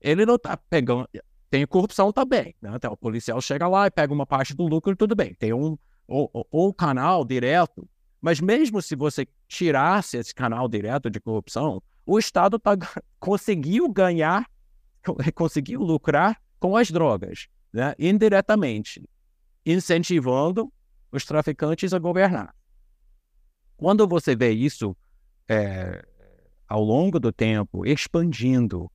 Ele 0.00 0.26
não 0.26 0.34
está 0.34 0.56
pegando. 0.56 1.08
Tem 1.48 1.64
corrupção 1.64 2.12
também. 2.12 2.56
Né? 2.60 2.72
Então, 2.74 2.92
o 2.92 2.96
policial 2.96 3.40
chega 3.40 3.68
lá 3.68 3.86
e 3.86 3.90
pega 3.90 4.12
uma 4.12 4.26
parte 4.26 4.52
do 4.52 4.66
lucro, 4.66 4.96
tudo 4.96 5.14
bem. 5.14 5.34
Tem 5.34 5.52
um, 5.52 5.78
ou, 6.10 6.46
ou, 6.50 6.74
canal 6.74 7.24
direto, 7.24 7.88
mas 8.20 8.40
mesmo 8.40 8.82
se 8.82 8.96
você 8.96 9.26
tirasse 9.46 10.16
esse 10.16 10.34
canal 10.34 10.68
direto 10.68 11.08
de 11.08 11.20
corrupção, 11.20 11.80
o 12.04 12.18
Estado 12.18 12.58
tá, 12.58 12.76
conseguiu 13.20 13.88
ganhar, 13.88 14.44
conseguiu 15.34 15.80
lucrar 15.80 16.40
com 16.58 16.76
as 16.76 16.90
drogas, 16.90 17.46
né? 17.72 17.94
indiretamente, 17.98 19.08
incentivando 19.64 20.70
os 21.12 21.24
traficantes 21.24 21.94
a 21.94 21.98
governar. 21.98 22.54
Quando 23.76 24.06
você 24.06 24.34
vê 24.34 24.50
isso 24.50 24.96
é, 25.48 26.04
ao 26.68 26.82
longo 26.82 27.18
do 27.20 27.32
tempo 27.32 27.86
expandindo, 27.86 28.90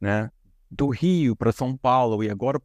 né, 0.00 0.30
do 0.70 0.88
Rio 0.88 1.36
para 1.36 1.52
São 1.52 1.76
Paulo 1.76 2.24
e 2.24 2.30
agora 2.30 2.60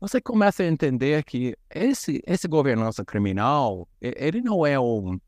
você 0.00 0.20
começa 0.20 0.62
a 0.62 0.66
entender 0.66 1.22
que 1.24 1.54
esse, 1.68 2.22
esse 2.26 2.48
governança 2.48 3.04
criminal, 3.04 3.86
ele 4.00 4.40
não 4.40 4.64
é 4.64 4.80
um, 4.80 5.20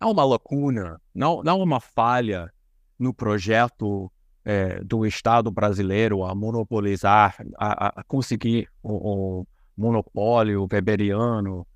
é 0.00 0.06
uma 0.06 0.24
lacuna, 0.24 1.00
não, 1.12 1.42
não 1.42 1.60
é 1.60 1.64
uma 1.64 1.80
falha 1.80 2.52
no 2.96 3.12
projeto 3.12 4.10
é, 4.44 4.80
do 4.84 5.04
Estado 5.04 5.50
brasileiro 5.50 6.24
a 6.24 6.34
monopolizar, 6.36 7.36
a, 7.58 8.00
a 8.00 8.04
conseguir 8.04 8.68
o, 8.80 9.40
o, 9.40 9.46
monopólio 9.76 10.68
weberiano 10.72 11.66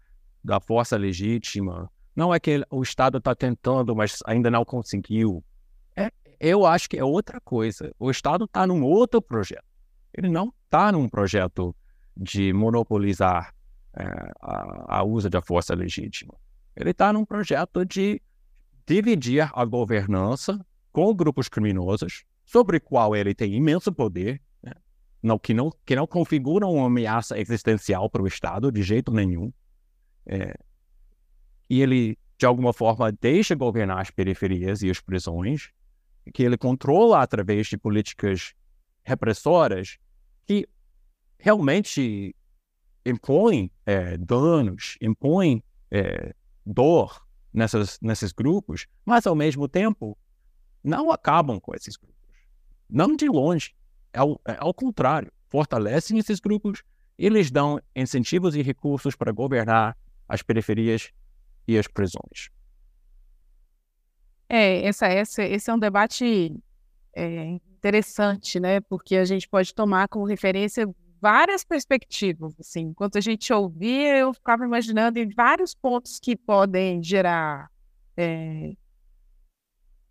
da 0.42 0.60
força 0.60 0.96
legítima. 0.96 1.90
Não 2.14 2.32
é 2.32 2.38
que 2.38 2.64
o 2.70 2.80
Estado 2.80 3.18
está 3.18 3.34
tentando, 3.34 3.94
mas 3.94 4.18
ainda 4.24 4.50
não 4.50 4.64
conseguiu. 4.64 5.44
É, 5.96 6.10
eu 6.38 6.64
acho 6.64 6.88
que 6.88 6.96
é 6.96 7.04
outra 7.04 7.40
coisa. 7.40 7.92
O 7.98 8.10
Estado 8.10 8.44
está 8.44 8.66
num 8.66 8.82
outro 8.84 9.20
projeto. 9.20 9.64
Ele 10.14 10.28
não 10.28 10.52
está 10.64 10.92
num 10.92 11.08
projeto 11.08 11.74
de 12.20 12.52
monopolizar 12.52 13.54
é, 13.96 14.04
a, 14.42 14.98
a 14.98 15.02
uso 15.02 15.30
da 15.30 15.40
força 15.40 15.74
legítima. 15.74 16.34
Ele 16.76 16.90
está 16.90 17.12
num 17.12 17.24
projeto 17.24 17.84
de 17.84 18.20
dividir 18.86 19.50
a 19.54 19.64
governança 19.64 20.64
com 20.92 21.14
grupos 21.14 21.48
criminosos, 21.48 22.24
sobre 22.44 22.76
o 22.76 22.80
qual 22.80 23.16
ele 23.16 23.34
tem 23.34 23.54
imenso 23.54 23.92
poder, 23.92 24.40
né? 24.62 24.72
não, 25.22 25.38
que, 25.38 25.54
não, 25.54 25.72
que 25.86 25.96
não 25.96 26.06
configura 26.06 26.66
uma 26.66 26.86
ameaça 26.86 27.38
existencial 27.38 28.10
para 28.10 28.22
o 28.22 28.26
Estado 28.26 28.70
de 28.70 28.82
jeito 28.82 29.12
nenhum. 29.12 29.52
É, 30.26 30.54
e 31.68 31.80
ele, 31.80 32.18
de 32.36 32.44
alguma 32.44 32.72
forma, 32.72 33.12
deixa 33.12 33.54
governar 33.54 34.00
as 34.00 34.10
periferias 34.10 34.82
e 34.82 34.90
as 34.90 35.00
prisões, 35.00 35.70
que 36.34 36.42
ele 36.42 36.58
controla 36.58 37.22
através 37.22 37.68
de 37.68 37.78
políticas 37.78 38.52
repressoras 39.04 39.98
realmente 41.40 42.34
impõem 43.04 43.70
é, 43.86 44.16
danos, 44.16 44.96
impõem 45.00 45.62
é, 45.90 46.34
dor 46.64 47.26
nessas, 47.52 47.98
nesses 48.00 48.30
grupos, 48.32 48.86
mas 49.04 49.26
ao 49.26 49.34
mesmo 49.34 49.66
tempo 49.66 50.16
não 50.84 51.10
acabam 51.10 51.58
com 51.58 51.74
esses 51.74 51.96
grupos. 51.96 52.20
Não 52.88 53.16
de 53.16 53.26
longe. 53.28 53.74
Ao, 54.12 54.40
é 54.46 54.56
ao 54.58 54.74
contrário, 54.74 55.32
fortalecem 55.48 56.18
esses 56.18 56.40
grupos 56.40 56.82
e 57.18 57.28
lhes 57.28 57.50
dão 57.50 57.80
incentivos 57.94 58.54
e 58.54 58.62
recursos 58.62 59.14
para 59.16 59.32
governar 59.32 59.96
as 60.28 60.42
periferias 60.42 61.10
e 61.66 61.78
as 61.78 61.86
prisões. 61.86 62.50
É, 64.48 64.84
essa, 64.84 65.06
essa, 65.06 65.42
esse 65.44 65.70
é 65.70 65.74
um 65.74 65.78
debate 65.78 66.52
é, 67.14 67.44
interessante, 67.44 68.58
né? 68.58 68.80
Porque 68.80 69.16
a 69.16 69.24
gente 69.24 69.48
pode 69.48 69.72
tomar 69.72 70.08
como 70.08 70.24
referência 70.24 70.88
várias 71.20 71.64
perspectivas. 71.64 72.54
Assim, 72.58 72.80
enquanto 72.80 73.18
a 73.18 73.20
gente 73.20 73.52
ouvia, 73.52 74.18
eu 74.18 74.32
ficava 74.32 74.64
imaginando 74.64 75.18
em 75.18 75.28
vários 75.28 75.74
pontos 75.74 76.18
que 76.18 76.36
podem 76.36 77.02
gerar 77.02 77.70
é, 78.16 78.72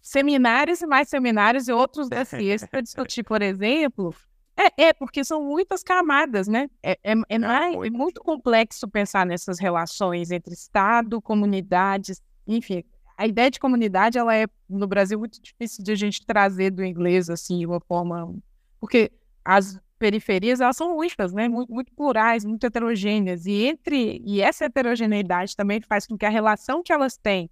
seminários 0.01 0.81
e 0.81 0.87
mais 0.87 1.09
seminários 1.09 1.67
e 1.67 1.71
outros 1.71 2.09
dossiês 2.09 2.65
para 2.65 2.81
discutir, 2.81 3.23
por 3.23 3.41
exemplo. 3.41 4.13
É, 4.57 4.87
é, 4.87 4.93
porque 4.93 5.23
são 5.23 5.41
muitas 5.41 5.81
camadas, 5.81 6.47
né? 6.47 6.69
É, 6.83 6.91
é, 7.03 7.13
é, 7.13 7.35
é 7.35 7.89
muito 7.89 8.21
complexo 8.21 8.87
pensar 8.89 9.25
nessas 9.25 9.57
relações 9.57 10.31
entre 10.31 10.53
Estado, 10.53 11.21
comunidades, 11.21 12.21
enfim. 12.45 12.83
A 13.17 13.25
ideia 13.25 13.49
de 13.49 13.59
comunidade, 13.59 14.17
ela 14.17 14.35
é, 14.35 14.47
no 14.69 14.85
Brasil, 14.85 15.17
muito 15.17 15.41
difícil 15.41 15.83
de 15.83 15.91
a 15.91 15.95
gente 15.95 16.25
trazer 16.25 16.71
do 16.71 16.83
inglês, 16.83 17.29
assim, 17.29 17.65
uma 17.65 17.79
forma... 17.79 18.35
Porque 18.81 19.11
as 19.45 19.79
periferias, 19.99 20.61
elas 20.61 20.77
são 20.77 20.95
únicas, 20.97 21.33
né? 21.33 21.47
Muito, 21.47 21.71
muito, 21.71 21.93
plurais, 21.93 22.45
muito 22.45 22.65
heterogêneas. 22.65 23.45
E 23.45 23.65
entre 23.65 24.21
e 24.25 24.41
essa 24.41 24.65
heterogeneidade 24.65 25.55
também 25.55 25.81
faz 25.81 26.07
com 26.07 26.17
que 26.17 26.25
a 26.25 26.29
relação 26.29 26.81
que 26.81 26.93
elas 26.93 27.17
têm 27.17 27.49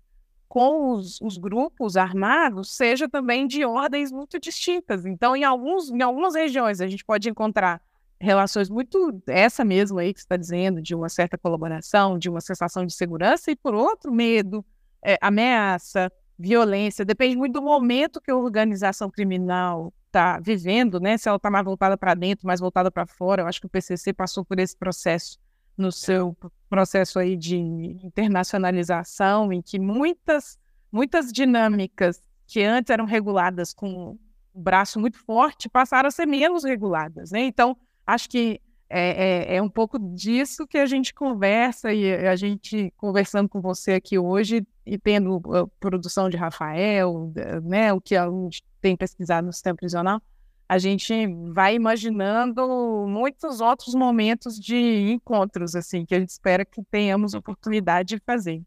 com 0.47 0.93
os, 0.93 1.19
os, 1.21 1.37
grupos 1.37 1.97
armados 1.97 2.73
seja 2.73 3.09
também 3.09 3.45
de 3.45 3.65
ordens 3.65 4.11
muito 4.11 4.39
distintas. 4.39 5.05
Então, 5.05 5.35
em, 5.35 5.43
alguns, 5.43 5.89
em 5.89 6.01
algumas 6.01 6.35
regiões, 6.35 6.79
a 6.79 6.87
gente 6.87 7.03
pode 7.03 7.29
encontrar 7.29 7.81
relações 8.19 8.69
muito 8.69 9.21
essa 9.27 9.63
mesmo 9.65 9.99
aí 9.99 10.13
que 10.13 10.19
está 10.19 10.37
dizendo, 10.37 10.81
de 10.81 10.95
uma 10.95 11.09
certa 11.09 11.37
colaboração, 11.37 12.17
de 12.17 12.29
uma 12.29 12.41
sensação 12.41 12.85
de 12.85 12.93
segurança, 12.93 13.51
e 13.51 13.55
por 13.55 13.75
outro, 13.75 14.11
medo, 14.11 14.65
é, 15.03 15.17
ameaça, 15.21 16.11
violência, 16.39 17.03
depende 17.03 17.35
muito 17.35 17.53
do 17.53 17.61
momento 17.61 18.21
que 18.21 18.31
a 18.31 18.35
organização 18.35 19.09
criminal 19.09 19.93
está 20.07 20.39
vivendo, 20.39 20.99
né? 20.99 21.17
Se 21.17 21.29
ela 21.29 21.37
está 21.37 21.49
mais 21.49 21.63
voltada 21.63 21.97
para 21.97 22.13
dentro, 22.13 22.47
mais 22.47 22.59
voltada 22.59 22.89
para 22.89 23.05
fora. 23.05 23.43
Eu 23.43 23.47
acho 23.47 23.59
que 23.59 23.67
o 23.67 23.69
PCC 23.69 24.13
passou 24.13 24.43
por 24.43 24.59
esse 24.59 24.75
processo 24.75 25.37
no 25.77 25.91
seu 25.91 26.35
processo 26.69 27.19
aí 27.19 27.37
de 27.37 27.55
internacionalização, 27.55 29.53
em 29.53 29.61
que 29.61 29.77
muitas 29.79 30.57
muitas 30.91 31.31
dinâmicas 31.31 32.19
que 32.47 32.63
antes 32.63 32.89
eram 32.89 33.05
reguladas 33.05 33.73
com 33.73 34.17
um 34.55 34.61
braço 34.61 34.99
muito 34.99 35.19
forte 35.19 35.69
passaram 35.69 36.07
a 36.07 36.11
ser 36.11 36.25
menos 36.25 36.63
reguladas, 36.63 37.31
né? 37.31 37.41
Então 37.41 37.77
acho 38.05 38.29
que 38.29 38.59
é, 38.89 39.53
é, 39.53 39.55
é, 39.55 39.61
um 39.61 39.69
pouco 39.69 39.99
disso 39.99 40.65
que 40.65 40.77
a 40.77 40.85
gente 40.85 41.13
conversa 41.13 41.93
e 41.93 42.13
a 42.25 42.35
gente 42.35 42.93
conversando 42.95 43.49
com 43.49 43.59
você 43.59 43.93
aqui 43.93 44.17
hoje 44.17 44.65
e 44.85 44.97
tendo 44.97 45.41
a 45.53 45.67
produção 45.79 46.29
de 46.29 46.37
Rafael, 46.37 47.31
né, 47.63 47.91
o 47.91 47.99
que 47.99 48.15
a 48.15 48.29
gente 48.29 48.63
tem 48.79 48.95
pesquisado 48.95 49.45
no 49.45 49.53
sistema 49.53 49.75
prisional, 49.75 50.21
a 50.69 50.77
gente 50.77 51.13
vai 51.53 51.75
imaginando 51.75 53.05
muitos 53.07 53.61
outros 53.61 53.93
momentos 53.93 54.57
de 54.59 55.11
encontros, 55.11 55.75
assim, 55.75 56.05
que 56.05 56.15
a 56.15 56.19
gente 56.19 56.29
espera 56.29 56.65
que 56.65 56.81
tenhamos 56.83 57.33
oportunidade 57.33 58.15
de 58.15 58.21
fazer. 58.25 58.61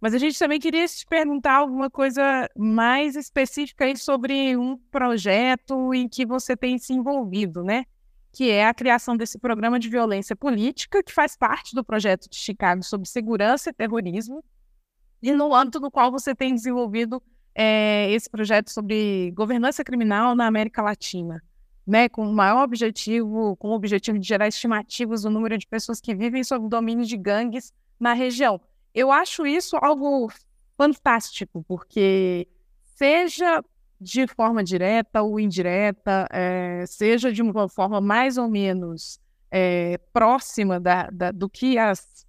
Mas 0.00 0.14
a 0.14 0.18
gente 0.18 0.38
também 0.38 0.60
queria 0.60 0.86
te 0.86 1.06
perguntar 1.06 1.54
alguma 1.54 1.88
coisa 1.88 2.48
mais 2.56 3.16
específica 3.16 3.86
aí 3.86 3.96
sobre 3.96 4.56
um 4.56 4.76
projeto 4.90 5.94
em 5.94 6.06
que 6.06 6.26
você 6.26 6.54
tem 6.54 6.78
se 6.78 6.92
envolvido, 6.92 7.62
né? 7.64 7.86
Que 8.34 8.50
é 8.50 8.66
a 8.66 8.74
criação 8.74 9.16
desse 9.16 9.38
programa 9.38 9.78
de 9.78 9.88
violência 9.88 10.34
política, 10.34 11.04
que 11.04 11.12
faz 11.12 11.36
parte 11.36 11.72
do 11.72 11.84
projeto 11.84 12.28
de 12.28 12.36
Chicago 12.36 12.82
sobre 12.82 13.08
segurança 13.08 13.70
e 13.70 13.72
terrorismo, 13.72 14.44
e 15.22 15.32
no 15.32 15.54
âmbito 15.54 15.78
do 15.78 15.88
qual 15.88 16.10
você 16.10 16.34
tem 16.34 16.52
desenvolvido 16.52 17.22
é, 17.54 18.10
esse 18.10 18.28
projeto 18.28 18.70
sobre 18.70 19.30
governança 19.36 19.84
criminal 19.84 20.34
na 20.34 20.48
América 20.48 20.82
Latina, 20.82 21.40
né, 21.86 22.08
com 22.08 22.28
o 22.28 22.32
maior 22.32 22.64
objetivo, 22.64 23.56
com 23.56 23.68
o 23.68 23.74
objetivo 23.74 24.18
de 24.18 24.26
gerar 24.26 24.48
estimativas 24.48 25.22
do 25.22 25.30
número 25.30 25.56
de 25.56 25.66
pessoas 25.68 26.00
que 26.00 26.12
vivem 26.12 26.42
sob 26.42 26.66
o 26.66 26.68
domínio 26.68 27.06
de 27.06 27.16
gangues 27.16 27.72
na 28.00 28.14
região. 28.14 28.60
Eu 28.92 29.12
acho 29.12 29.46
isso 29.46 29.76
algo 29.80 30.28
fantástico, 30.76 31.64
porque 31.68 32.48
seja 32.96 33.62
de 34.04 34.26
forma 34.26 34.62
direta 34.62 35.22
ou 35.22 35.40
indireta, 35.40 36.28
é, 36.30 36.84
seja 36.86 37.32
de 37.32 37.40
uma 37.40 37.68
forma 37.68 38.02
mais 38.02 38.36
ou 38.36 38.48
menos 38.48 39.18
é, 39.50 39.98
próxima 40.12 40.78
da, 40.78 41.08
da, 41.10 41.32
do 41.32 41.48
que 41.48 41.78
as 41.78 42.26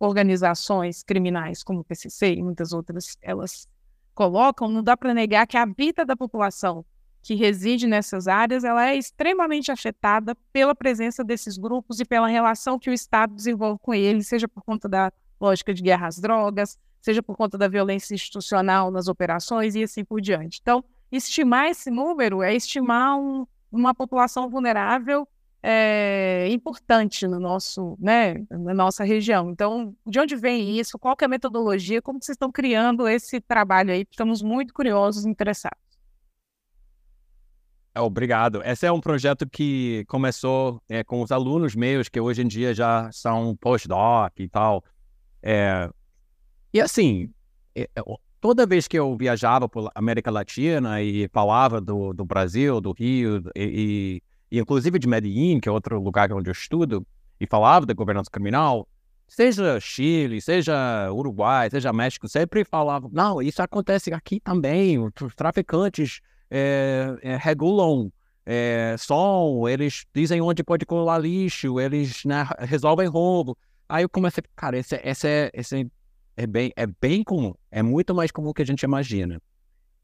organizações 0.00 1.04
criminais, 1.04 1.62
como 1.62 1.80
o 1.80 1.84
PCC 1.84 2.34
e 2.34 2.42
muitas 2.42 2.72
outras, 2.72 3.16
elas 3.22 3.68
colocam, 4.14 4.68
não 4.68 4.82
dá 4.82 4.96
para 4.96 5.14
negar 5.14 5.46
que 5.46 5.56
a 5.56 5.64
vida 5.64 6.04
da 6.04 6.16
população 6.16 6.84
que 7.22 7.36
reside 7.36 7.86
nessas 7.86 8.26
áreas, 8.26 8.64
ela 8.64 8.88
é 8.88 8.96
extremamente 8.96 9.70
afetada 9.70 10.34
pela 10.52 10.74
presença 10.74 11.22
desses 11.22 11.56
grupos 11.56 12.00
e 12.00 12.04
pela 12.04 12.26
relação 12.26 12.80
que 12.80 12.90
o 12.90 12.92
Estado 12.92 13.32
desenvolve 13.32 13.78
com 13.80 13.94
eles, 13.94 14.26
seja 14.26 14.48
por 14.48 14.64
conta 14.64 14.88
da 14.88 15.12
lógica 15.40 15.72
de 15.72 15.82
guerra 15.82 16.08
às 16.08 16.18
drogas, 16.18 16.76
seja 17.00 17.22
por 17.22 17.36
conta 17.36 17.56
da 17.56 17.68
violência 17.68 18.12
institucional 18.12 18.90
nas 18.90 19.06
operações 19.06 19.76
e 19.76 19.84
assim 19.84 20.04
por 20.04 20.20
diante. 20.20 20.58
Então, 20.60 20.84
estimar 21.12 21.68
esse 21.68 21.90
número 21.90 22.42
é 22.42 22.54
estimar 22.54 23.18
um, 23.18 23.46
uma 23.70 23.94
população 23.94 24.48
vulnerável 24.48 25.28
é, 25.62 26.48
importante 26.50 27.26
no 27.28 27.38
nosso, 27.38 27.96
né, 28.00 28.44
na 28.50 28.74
nossa 28.74 29.04
região. 29.04 29.50
Então, 29.50 29.94
de 30.04 30.18
onde 30.18 30.34
vem 30.34 30.78
isso? 30.78 30.98
Qual 30.98 31.16
é 31.20 31.24
a 31.24 31.28
metodologia? 31.28 32.02
Como 32.02 32.18
vocês 32.20 32.34
estão 32.34 32.50
criando 32.50 33.06
esse 33.06 33.40
trabalho 33.40 33.92
aí? 33.92 34.04
Estamos 34.10 34.42
muito 34.42 34.74
curiosos 34.74 35.24
e 35.24 35.28
interessados. 35.28 35.78
É, 37.94 38.00
obrigado. 38.00 38.62
Esse 38.64 38.86
é 38.86 38.92
um 38.92 39.00
projeto 39.00 39.48
que 39.48 40.04
começou 40.08 40.82
é, 40.88 41.04
com 41.04 41.20
os 41.20 41.30
alunos 41.30 41.76
meus, 41.76 42.08
que 42.08 42.18
hoje 42.18 42.42
em 42.42 42.48
dia 42.48 42.74
já 42.74 43.10
são 43.12 43.54
postdoc 43.56 44.32
e 44.40 44.48
tal. 44.48 44.82
É, 45.42 45.88
e 46.72 46.80
assim, 46.80 47.30
é, 47.74 47.88
toda 48.42 48.66
vez 48.66 48.88
que 48.88 48.98
eu 48.98 49.16
viajava 49.16 49.68
por 49.68 49.88
América 49.94 50.28
Latina 50.28 51.00
e 51.00 51.28
falava 51.32 51.80
do, 51.80 52.12
do 52.12 52.24
Brasil, 52.24 52.80
do 52.80 52.90
Rio, 52.90 53.40
e, 53.54 54.20
e, 54.50 54.56
e, 54.56 54.58
inclusive 54.58 54.98
de 54.98 55.06
Medellín, 55.06 55.60
que 55.60 55.68
é 55.68 55.72
outro 55.72 56.02
lugar 56.02 56.32
onde 56.32 56.50
eu 56.50 56.52
estudo, 56.52 57.06
e 57.38 57.46
falava 57.46 57.86
da 57.86 57.94
governança 57.94 58.28
criminal, 58.28 58.88
seja 59.28 59.78
Chile, 59.78 60.40
seja 60.40 61.08
Uruguai, 61.12 61.70
seja 61.70 61.92
México, 61.92 62.28
sempre 62.28 62.64
falavam, 62.64 63.08
não, 63.12 63.40
isso 63.40 63.62
acontece 63.62 64.12
aqui 64.12 64.40
também, 64.40 64.98
os 64.98 65.12
traficantes 65.36 66.20
é, 66.50 67.16
é, 67.22 67.36
regulam 67.36 68.12
é, 68.44 68.96
som, 68.98 69.68
eles 69.68 70.04
dizem 70.12 70.40
onde 70.40 70.64
pode 70.64 70.84
colar 70.84 71.18
lixo, 71.18 71.78
eles 71.78 72.24
né, 72.24 72.44
resolvem 72.58 73.06
roubo. 73.06 73.56
Aí 73.88 74.02
eu 74.02 74.08
comecei, 74.08 74.42
cara, 74.56 74.76
esse, 74.76 75.00
esse, 75.04 75.28
é, 75.28 75.50
esse 75.54 75.88
é 76.36 76.46
bem, 76.46 76.72
é 76.76 76.86
bem 76.86 77.22
comum, 77.22 77.54
é 77.70 77.82
muito 77.82 78.14
mais 78.14 78.30
comum 78.30 78.52
que 78.52 78.62
a 78.62 78.66
gente 78.66 78.82
imagina. 78.82 79.40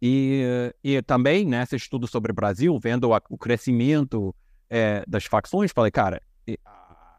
E, 0.00 0.72
e 0.82 1.02
também, 1.02 1.44
nesse 1.44 1.76
estudo 1.76 2.06
sobre 2.06 2.30
o 2.30 2.34
Brasil, 2.34 2.78
vendo 2.80 3.12
a, 3.12 3.20
o 3.28 3.36
crescimento 3.36 4.34
é, 4.70 5.04
das 5.08 5.24
facções, 5.24 5.72
falei, 5.72 5.90
cara, 5.90 6.22
a, 6.64 7.18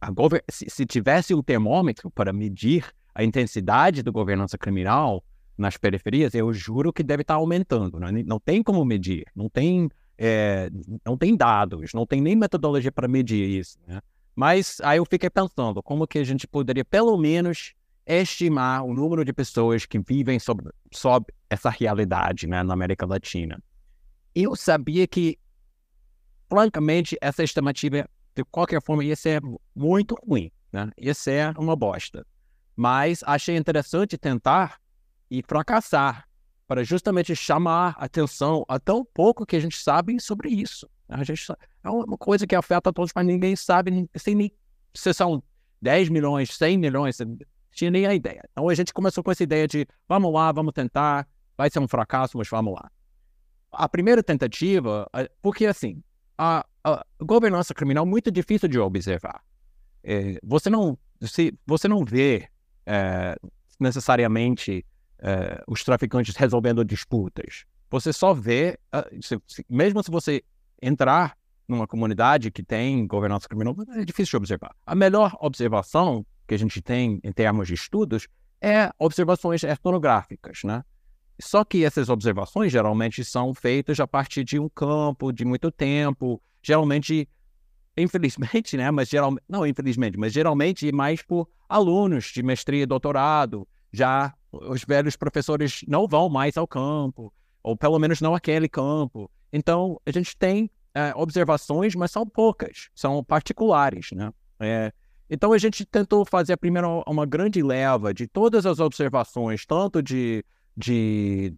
a, 0.00 0.12
se, 0.50 0.68
se, 0.68 0.84
tivesse 0.84 1.34
um 1.34 1.42
termômetro 1.42 2.10
para 2.10 2.32
medir 2.32 2.86
a 3.14 3.22
intensidade 3.22 4.02
da 4.02 4.10
governança 4.10 4.58
criminal 4.58 5.22
nas 5.56 5.76
periferias, 5.76 6.34
eu 6.34 6.52
juro 6.52 6.92
que 6.92 7.02
deve 7.02 7.22
estar 7.22 7.34
aumentando. 7.34 7.98
Né? 7.98 8.22
Não 8.24 8.38
tem 8.38 8.62
como 8.62 8.84
medir, 8.84 9.24
não 9.34 9.48
tem, 9.48 9.88
é, 10.16 10.70
não 11.04 11.16
tem 11.16 11.36
dados, 11.36 11.92
não 11.92 12.06
tem 12.06 12.20
nem 12.20 12.36
metodologia 12.36 12.92
para 12.92 13.08
medir 13.08 13.48
isso. 13.48 13.78
Né? 13.86 14.00
Mas 14.34 14.80
aí 14.82 14.98
eu 14.98 15.04
fiquei 15.04 15.30
pensando, 15.30 15.82
como 15.82 16.06
que 16.06 16.18
a 16.18 16.24
gente 16.24 16.46
poderia, 16.46 16.84
pelo 16.84 17.16
menos, 17.16 17.74
estimar 18.08 18.84
o 18.84 18.94
número 18.94 19.24
de 19.24 19.32
pessoas 19.32 19.84
que 19.84 19.98
vivem 19.98 20.38
sob, 20.38 20.64
sob 20.92 21.26
essa 21.50 21.68
realidade 21.68 22.46
né, 22.46 22.62
na 22.62 22.72
América 22.72 23.04
Latina. 23.04 23.62
eu 24.34 24.56
sabia 24.56 25.06
que, 25.06 25.38
francamente, 26.48 27.16
essa 27.20 27.44
estimativa, 27.44 28.08
de 28.34 28.44
qualquer 28.44 28.82
forma, 28.82 29.04
ia 29.04 29.14
ser 29.14 29.42
muito 29.74 30.16
ruim, 30.26 30.50
né? 30.72 30.90
Ia 30.96 31.12
ser 31.12 31.58
uma 31.58 31.76
bosta. 31.76 32.26
Mas 32.74 33.22
achei 33.24 33.56
interessante 33.56 34.16
tentar 34.16 34.80
e 35.30 35.42
fracassar 35.42 36.26
para 36.66 36.84
justamente 36.84 37.34
chamar 37.34 37.96
atenção 37.98 38.64
a 38.68 38.78
tão 38.78 39.04
pouco 39.04 39.44
que 39.44 39.56
a 39.56 39.60
gente 39.60 39.76
sabe 39.76 40.20
sobre 40.20 40.50
isso. 40.50 40.88
A 41.08 41.24
gente 41.24 41.42
é 41.82 41.90
uma 41.90 42.18
coisa 42.18 42.46
que 42.46 42.54
afeta 42.54 42.92
todos, 42.92 43.10
mas 43.14 43.26
ninguém 43.26 43.56
sabe, 43.56 44.08
sem 44.16 44.52
se 44.94 45.14
são 45.14 45.42
10 45.80 46.10
milhões, 46.10 46.54
100 46.54 46.78
milhões, 46.78 47.18
tinha 47.78 47.90
nem 47.90 48.06
a 48.06 48.14
ideia. 48.14 48.42
Então 48.50 48.68
a 48.68 48.74
gente 48.74 48.92
começou 48.92 49.22
com 49.22 49.30
essa 49.30 49.42
ideia 49.42 49.68
de 49.68 49.86
vamos 50.08 50.32
lá, 50.32 50.50
vamos 50.50 50.72
tentar, 50.72 51.26
vai 51.56 51.70
ser 51.70 51.78
um 51.78 51.86
fracasso, 51.86 52.36
mas 52.36 52.48
vamos 52.48 52.74
lá. 52.74 52.90
A 53.70 53.88
primeira 53.88 54.22
tentativa, 54.22 55.08
porque 55.40 55.66
assim, 55.66 56.02
a, 56.36 56.66
a 56.82 57.04
governança 57.20 57.72
criminal 57.72 58.04
é 58.04 58.08
muito 58.08 58.30
difícil 58.30 58.68
de 58.68 58.78
observar. 58.78 59.42
É, 60.02 60.38
você 60.42 60.68
não 60.68 60.98
se 61.20 61.52
você 61.66 61.86
não 61.88 62.04
vê 62.04 62.48
é, 62.84 63.36
necessariamente 63.78 64.84
é, 65.20 65.62
os 65.68 65.84
traficantes 65.84 66.34
resolvendo 66.34 66.84
disputas. 66.84 67.64
Você 67.90 68.12
só 68.12 68.34
vê, 68.34 68.78
se, 69.20 69.40
se, 69.46 69.64
mesmo 69.68 70.02
se 70.02 70.10
você 70.10 70.42
entrar 70.82 71.36
numa 71.66 71.86
comunidade 71.86 72.50
que 72.50 72.62
tem 72.62 73.06
governança 73.06 73.48
criminal, 73.48 73.74
é 73.94 74.04
difícil 74.04 74.32
de 74.32 74.36
observar. 74.36 74.74
A 74.86 74.94
melhor 74.94 75.36
observação 75.40 76.24
que 76.48 76.54
a 76.54 76.58
gente 76.58 76.80
tem 76.80 77.20
em 77.22 77.30
termos 77.30 77.68
de 77.68 77.74
estudos 77.74 78.26
é 78.60 78.90
observações 78.98 79.62
etnográficas, 79.62 80.60
né? 80.64 80.82
Só 81.40 81.62
que 81.62 81.84
essas 81.84 82.08
observações 82.08 82.72
geralmente 82.72 83.24
são 83.24 83.54
feitas 83.54 84.00
a 84.00 84.06
partir 84.08 84.42
de 84.42 84.58
um 84.58 84.68
campo 84.68 85.30
de 85.30 85.44
muito 85.44 85.70
tempo, 85.70 86.42
geralmente, 86.60 87.28
infelizmente, 87.96 88.74
né? 88.78 88.90
Mas 88.90 89.08
geralmente, 89.08 89.44
não 89.48 89.64
infelizmente, 89.64 90.18
mas 90.18 90.32
geralmente 90.32 90.90
mais 90.90 91.22
por 91.22 91.48
alunos 91.68 92.32
de 92.34 92.42
mestria 92.42 92.82
e 92.82 92.86
doutorado. 92.86 93.68
Já 93.92 94.34
os 94.50 94.82
velhos 94.84 95.14
professores 95.14 95.82
não 95.86 96.08
vão 96.08 96.28
mais 96.28 96.56
ao 96.56 96.66
campo, 96.66 97.32
ou 97.62 97.76
pelo 97.76 97.98
menos 97.98 98.20
não 98.20 98.34
aquele 98.34 98.68
campo. 98.68 99.30
Então, 99.52 100.00
a 100.04 100.10
gente 100.10 100.36
tem 100.36 100.70
é, 100.94 101.12
observações, 101.14 101.94
mas 101.94 102.10
são 102.10 102.26
poucas, 102.26 102.88
são 102.94 103.22
particulares, 103.22 104.10
né? 104.12 104.32
É, 104.58 104.92
então, 105.30 105.52
a 105.52 105.58
gente 105.58 105.84
tentou 105.84 106.24
fazer 106.24 106.54
a 106.54 106.56
primeira 106.56 106.88
uma 107.06 107.26
grande 107.26 107.62
leva 107.62 108.14
de 108.14 108.26
todas 108.26 108.64
as 108.64 108.80
observações, 108.80 109.66
tanto 109.66 110.02
de, 110.02 110.44
de 110.76 111.54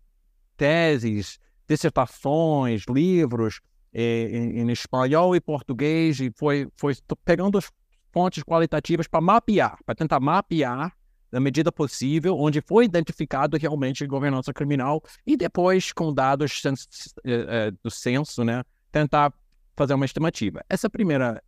teses, 0.57 1.39
dissertações, 1.69 2.85
livros, 2.89 3.61
é, 3.93 4.29
em, 4.31 4.61
em, 4.61 4.71
espanhol 4.71 5.35
e 5.35 5.41
português, 5.41 6.21
e 6.21 6.33
foi, 6.37 6.69
foi 6.77 6.95
pegando 7.25 7.59
as 7.59 7.71
fontes 8.13 8.43
qualitativas 8.43 9.07
para 9.07 9.21
mapear, 9.21 9.79
para 9.85 9.95
tentar 9.95 10.21
mapear 10.21 10.93
na 11.31 11.39
medida 11.39 11.71
possível, 11.71 12.37
onde 12.37 12.61
foi 12.61 12.85
identificado 12.85 13.57
realmente 13.57 14.05
governança 14.07 14.53
criminal, 14.53 15.01
e 15.25 15.37
depois, 15.37 15.93
com 15.93 16.13
dados 16.13 16.63
é, 16.67 17.33
é, 17.33 17.71
do 17.83 17.91
censo, 17.91 18.43
né, 18.43 18.65
tentar 18.91 19.33
fazer 19.77 19.95
uma 19.95 20.05
estimativa. 20.05 20.65
Essa 20.69 20.91
primeira 20.91 21.41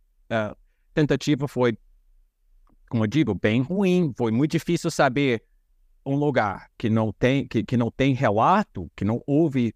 tentativa 0.93 1.47
foi, 1.47 1.77
como 2.93 3.05
eu 3.05 3.07
digo, 3.07 3.33
bem 3.33 3.59
ruim. 3.59 4.13
Foi 4.15 4.31
muito 4.31 4.51
difícil 4.51 4.91
saber 4.91 5.43
um 6.05 6.13
lugar 6.15 6.69
que 6.77 6.91
não 6.91 7.11
tem, 7.11 7.47
que, 7.47 7.63
que 7.63 7.75
não 7.75 7.89
tem 7.89 8.13
relato, 8.13 8.87
que 8.95 9.03
não 9.03 9.19
houve 9.25 9.73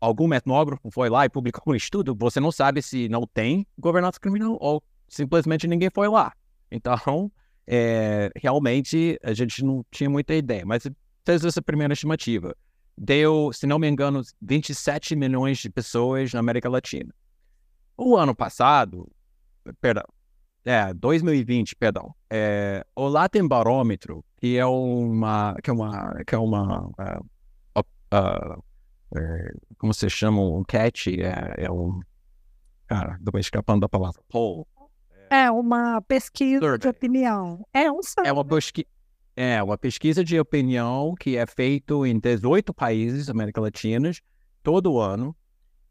algum 0.00 0.34
etnógrafo 0.34 0.90
foi 0.90 1.08
lá 1.08 1.24
e 1.24 1.28
publicou 1.28 1.72
um 1.72 1.76
estudo, 1.76 2.12
você 2.18 2.40
não 2.40 2.50
sabe 2.50 2.82
se 2.82 3.08
não 3.08 3.24
tem 3.24 3.64
governança 3.78 4.18
criminal 4.18 4.58
ou 4.60 4.82
simplesmente 5.06 5.68
ninguém 5.68 5.90
foi 5.94 6.08
lá. 6.08 6.32
Então, 6.68 7.30
é, 7.68 8.32
realmente, 8.34 9.16
a 9.22 9.32
gente 9.32 9.64
não 9.64 9.86
tinha 9.88 10.10
muita 10.10 10.34
ideia, 10.34 10.66
mas 10.66 10.88
fez 11.24 11.44
essa 11.44 11.62
primeira 11.62 11.92
estimativa 11.92 12.52
deu, 12.98 13.52
se 13.52 13.64
não 13.64 13.78
me 13.78 13.86
engano, 13.86 14.22
27 14.42 15.14
milhões 15.14 15.58
de 15.58 15.70
pessoas 15.70 16.32
na 16.32 16.40
América 16.40 16.68
Latina. 16.68 17.14
O 17.96 18.16
ano 18.16 18.34
passado, 18.34 19.08
perdão, 19.80 20.06
é, 20.66 20.92
2020, 20.92 21.76
perdão, 21.76 22.12
é, 22.28 22.84
o 22.96 23.06
Latin 23.06 23.46
Barômetro, 23.46 24.24
que 24.36 24.58
é 24.58 24.66
uma, 24.66 25.54
que 25.62 25.70
é 25.70 25.72
uma, 25.72 26.24
que 26.26 26.34
é 26.34 26.38
uma, 26.38 26.86
uh, 26.88 27.24
uh, 27.78 28.58
uh, 28.58 29.60
como 29.78 29.94
se 29.94 30.10
chama, 30.10 30.40
um 30.42 30.64
catch, 30.64 31.06
é, 31.06 31.54
é 31.64 31.70
um, 31.70 32.00
cara, 32.88 33.16
estou 33.16 33.38
escapando 33.38 33.82
da 33.82 33.88
palavra, 33.88 34.20
poll. 34.28 34.66
É 35.30 35.50
uma 35.50 36.00
pesquisa 36.02 36.60
survey. 36.60 36.78
de 36.78 36.88
opinião. 36.88 37.66
É 37.72 37.90
um 37.90 38.02
survey. 38.02 38.28
É 38.28 38.32
uma 38.32 38.44
pesquisa 38.44 38.88
é, 39.36 39.62
uma 39.62 39.76
pesquisa 39.76 40.24
de 40.24 40.40
opinião 40.40 41.14
que 41.14 41.36
é 41.36 41.46
feita 41.46 41.94
em 42.06 42.18
18 42.18 42.72
países 42.72 43.26
da 43.26 43.32
América 43.32 43.60
Latina, 43.60 44.10
todo 44.62 44.98
ano. 44.98 45.36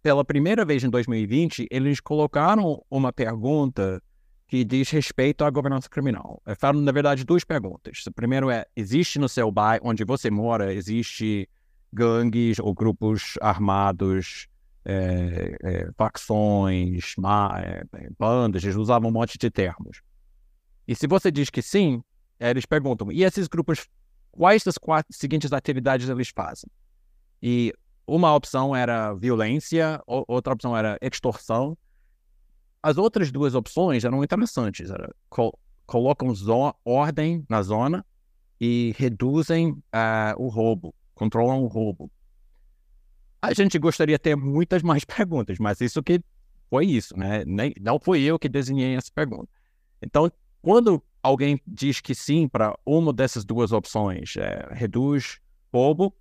Pela 0.01 0.25
primeira 0.25 0.65
vez 0.65 0.83
em 0.83 0.89
2020, 0.89 1.67
eles 1.69 1.99
colocaram 1.99 2.83
uma 2.89 3.13
pergunta 3.13 4.01
que 4.47 4.63
diz 4.63 4.89
respeito 4.89 5.43
à 5.43 5.49
governança 5.49 5.89
criminal. 5.89 6.41
Eu 6.45 6.55
falo, 6.55 6.79
na 6.79 6.91
verdade, 6.91 7.23
duas 7.23 7.43
perguntas. 7.43 8.03
O 8.05 8.11
primeiro 8.11 8.49
é, 8.49 8.65
existe 8.75 9.17
no 9.17 9.27
seu 9.27 9.51
bairro, 9.51 9.87
onde 9.87 10.03
você 10.03 10.29
mora, 10.29 10.73
existe 10.73 11.49
gangues 11.91 12.59
ou 12.59 12.73
grupos 12.73 13.33
armados, 13.41 14.47
é, 14.83 15.57
é, 15.63 15.89
facções, 15.97 17.15
é, 17.63 18.09
bandas, 18.19 18.63
eles 18.63 18.75
usavam 18.75 19.09
um 19.09 19.13
monte 19.13 19.37
de 19.37 19.49
termos. 19.49 20.01
E 20.87 20.95
se 20.95 21.07
você 21.07 21.31
diz 21.31 21.49
que 21.49 21.61
sim, 21.61 22.03
eles 22.39 22.65
perguntam, 22.65 23.11
e 23.11 23.23
esses 23.23 23.47
grupos, 23.47 23.87
quais 24.31 24.63
das 24.63 24.77
quatro 24.77 25.11
seguintes 25.11 25.51
atividades 25.51 26.07
eles 26.07 26.29
fazem? 26.29 26.69
E 27.41 27.73
uma 28.05 28.35
opção 28.35 28.75
era 28.75 29.13
violência, 29.13 29.99
outra 30.05 30.53
opção 30.53 30.77
era 30.77 30.97
extorsão. 31.01 31.75
As 32.85 32.99
outras 32.99 33.31
duas 33.31 33.55
opções 33.55 34.03
eram 34.03 34.23
interessantes. 34.23 34.91
Era, 34.91 35.11
col 35.27 35.57
colocam 35.87 36.31
ordem 36.85 37.43
na 37.49 37.63
zona 37.63 38.05
e 38.61 38.93
reduzem 38.95 39.71
uh, 39.71 40.35
o 40.37 40.49
roubo, 40.49 40.93
controlam 41.15 41.63
o 41.63 41.67
roubo. 41.67 42.11
A 43.41 43.55
gente 43.55 43.79
gostaria 43.79 44.17
de 44.17 44.21
ter 44.21 44.35
muitas 44.35 44.83
mais 44.83 45.03
perguntas, 45.17 45.57
mas 45.57 45.81
isso 45.81 46.03
que 46.03 46.21
foi 46.69 46.85
isso, 46.85 47.17
né? 47.17 47.43
Nem, 47.43 47.73
não 47.81 47.99
fui 47.99 48.21
eu 48.21 48.37
que 48.37 48.47
desenhei 48.47 48.95
essa 48.95 49.09
pergunta. 49.11 49.49
Então, 49.99 50.31
quando 50.61 51.01
alguém 51.23 51.59
diz 51.65 51.99
que 51.99 52.13
sim 52.13 52.47
para 52.47 52.77
uma 52.85 53.11
dessas 53.11 53.43
duas 53.43 53.71
opções, 53.71 54.37
é, 54.37 54.69
reduz 54.73 55.39
roubo 55.73 56.15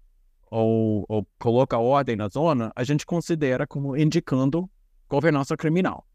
ou, 0.50 1.04
ou 1.10 1.26
coloca 1.38 1.76
ordem 1.76 2.16
na 2.16 2.28
zona, 2.28 2.72
a 2.74 2.84
gente 2.84 3.04
considera 3.04 3.66
como 3.66 3.94
indicando 3.94 4.66
governança 5.10 5.58
criminal. 5.58 6.06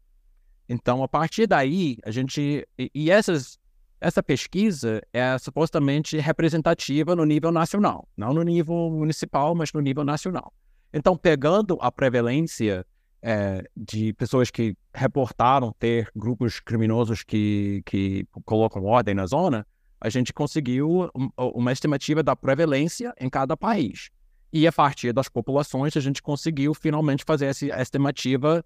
Então, 0.72 1.02
a 1.02 1.08
partir 1.08 1.48
daí, 1.48 1.96
a 2.04 2.12
gente. 2.12 2.64
E, 2.94 3.10
essas, 3.10 3.58
essa 4.00 4.22
pesquisa 4.22 5.02
é 5.12 5.36
supostamente 5.36 6.16
representativa 6.16 7.16
no 7.16 7.24
nível 7.24 7.50
nacional, 7.50 8.08
não 8.16 8.32
no 8.32 8.44
nível 8.44 8.88
municipal, 8.88 9.52
mas 9.52 9.72
no 9.72 9.80
nível 9.80 10.04
nacional. 10.04 10.54
Então, 10.94 11.16
pegando 11.16 11.76
a 11.80 11.90
prevalência 11.90 12.86
é, 13.20 13.64
de 13.76 14.12
pessoas 14.12 14.48
que 14.48 14.76
reportaram 14.94 15.74
ter 15.76 16.08
grupos 16.14 16.60
criminosos 16.60 17.24
que, 17.24 17.82
que 17.84 18.24
colocam 18.44 18.84
ordem 18.84 19.12
na 19.12 19.26
zona, 19.26 19.66
a 20.00 20.08
gente 20.08 20.32
conseguiu 20.32 21.10
uma 21.36 21.72
estimativa 21.72 22.22
da 22.22 22.36
prevalência 22.36 23.12
em 23.20 23.28
cada 23.28 23.56
país. 23.56 24.08
E 24.52 24.68
a 24.68 24.72
partir 24.72 25.12
das 25.12 25.28
populações, 25.28 25.96
a 25.96 26.00
gente 26.00 26.22
conseguiu 26.22 26.74
finalmente 26.74 27.24
fazer 27.24 27.46
essa 27.46 27.66
estimativa 27.82 28.64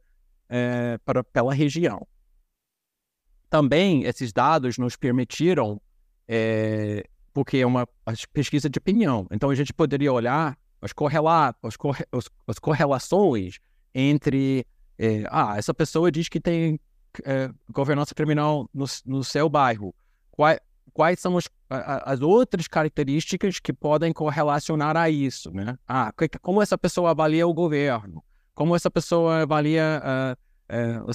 é, 0.48 0.98
para, 1.04 1.22
pela 1.24 1.52
região. 1.52 2.06
Também 3.48 4.04
esses 4.04 4.32
dados 4.32 4.78
nos 4.78 4.96
permitiram, 4.96 5.80
é, 6.26 7.04
porque 7.32 7.58
é 7.58 7.66
uma 7.66 7.86
pesquisa 8.32 8.68
de 8.68 8.78
opinião, 8.78 9.26
então 9.30 9.50
a 9.50 9.54
gente 9.54 9.72
poderia 9.72 10.12
olhar 10.12 10.58
corre 11.76 12.04
as 12.46 12.58
correlações 12.58 13.58
entre 13.94 14.66
é, 14.98 15.24
ah, 15.30 15.54
essa 15.56 15.72
pessoa 15.72 16.10
diz 16.10 16.28
que 16.28 16.40
tem 16.40 16.78
é, 17.24 17.50
governança 17.70 18.14
criminal 18.14 18.68
no, 18.72 18.84
no 19.06 19.24
seu 19.24 19.48
bairro. 19.48 19.94
Quais, 20.30 20.58
quais 20.92 21.20
são 21.20 21.36
as, 21.36 21.48
as 21.70 22.20
outras 22.20 22.68
características 22.68 23.58
que 23.58 23.72
podem 23.72 24.12
correlacionar 24.12 24.96
a 24.96 25.08
isso, 25.08 25.50
né? 25.52 25.78
Ah, 25.86 26.12
como 26.42 26.60
essa 26.62 26.76
pessoa 26.76 27.10
avalia 27.10 27.46
o 27.46 27.54
governo? 27.54 28.22
Como 28.54 28.76
essa 28.76 28.90
pessoa 28.90 29.42
avalia 29.42 30.02
uh, 30.02 31.04
uh, 31.06 31.10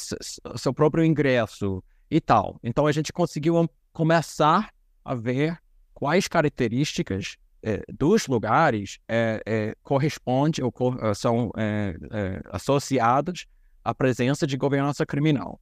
o, 0.53 0.57
seu 0.57 0.73
próprio 0.73 1.03
ingresso 1.03 1.83
e 2.09 2.19
tal. 2.19 2.59
Então 2.63 2.85
a 2.85 2.91
gente 2.91 3.13
conseguiu 3.13 3.69
começar 3.93 4.73
a 5.03 5.15
ver 5.15 5.57
quais 5.93 6.27
características 6.27 7.37
é, 7.61 7.83
dos 7.91 8.27
lugares 8.27 8.99
é, 9.07 9.41
é, 9.45 9.75
corresponde 9.83 10.63
ou 10.63 10.71
co 10.71 10.93
são 11.13 11.51
é, 11.57 11.95
é, 12.11 12.41
associados 12.51 13.45
à 13.83 13.93
presença 13.93 14.47
de 14.47 14.55
governança 14.55 15.05
criminal. 15.05 15.59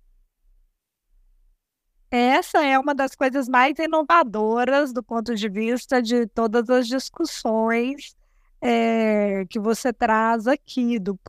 Essa 2.10 2.64
é 2.64 2.80
uma 2.80 2.96
das 2.96 3.16
coisas 3.16 3.50
mais 3.50 3.78
inovadoras 3.80 4.94
do 4.94 5.04
ponto 5.04 5.36
de 5.36 5.50
vista 5.50 6.02
de 6.02 6.26
todas 6.28 6.70
as 6.70 6.88
discussões 6.88 8.16
é, 8.62 9.46
que 9.50 9.60
você 9.60 9.94
traz 9.94 10.48
aqui, 10.48 11.00
do, 11.00 11.20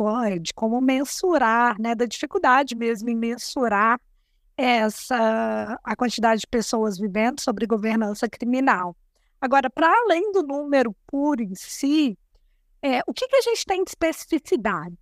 de 0.40 0.52
como 0.54 0.80
mensurar, 0.80 1.80
né, 1.80 1.94
da 1.94 2.06
dificuldade 2.06 2.74
mesmo 2.74 3.10
em 3.10 3.16
mensurar 3.16 4.00
essa 4.56 5.78
a 5.84 5.94
quantidade 5.94 6.40
de 6.40 6.46
pessoas 6.46 6.98
vivendo 6.98 7.40
sobre 7.40 7.66
governança 7.66 8.28
criminal. 8.28 8.96
Agora, 9.40 9.70
para 9.70 9.88
além 9.88 10.32
do 10.32 10.42
número 10.42 10.94
puro 11.06 11.42
em 11.42 11.54
si, 11.54 12.18
é, 12.82 13.00
o 13.06 13.14
que, 13.14 13.28
que 13.28 13.36
a 13.36 13.40
gente 13.40 13.64
tem 13.64 13.84
de 13.84 13.90
especificidades? 13.90 14.98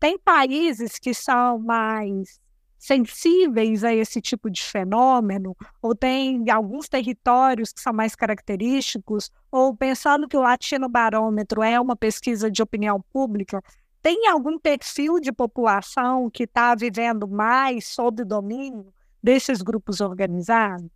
Tem 0.00 0.18
países 0.18 0.98
que 0.98 1.12
são 1.12 1.58
mais 1.58 2.40
sensíveis 2.78 3.84
a 3.84 3.94
esse 3.94 4.20
tipo 4.20 4.50
de 4.50 4.62
fenômeno, 4.62 5.56
ou 5.80 5.94
tem 5.94 6.48
alguns 6.50 6.88
territórios 6.88 7.72
que 7.72 7.80
são 7.80 7.92
mais 7.92 8.14
característicos, 8.14 9.30
ou 9.50 9.76
pensando 9.76 10.28
que 10.28 10.36
o 10.36 10.42
Latino 10.42 10.88
Barômetro 10.88 11.62
é 11.62 11.80
uma 11.80 11.96
pesquisa 11.96 12.50
de 12.50 12.62
opinião 12.62 13.00
pública, 13.12 13.62
tem 14.02 14.28
algum 14.28 14.58
perfil 14.58 15.18
de 15.18 15.32
população 15.32 16.30
que 16.30 16.44
está 16.44 16.74
vivendo 16.74 17.26
mais 17.26 17.88
sob 17.88 18.24
domínio 18.24 18.92
desses 19.20 19.62
grupos 19.62 20.00
organizados? 20.00 20.88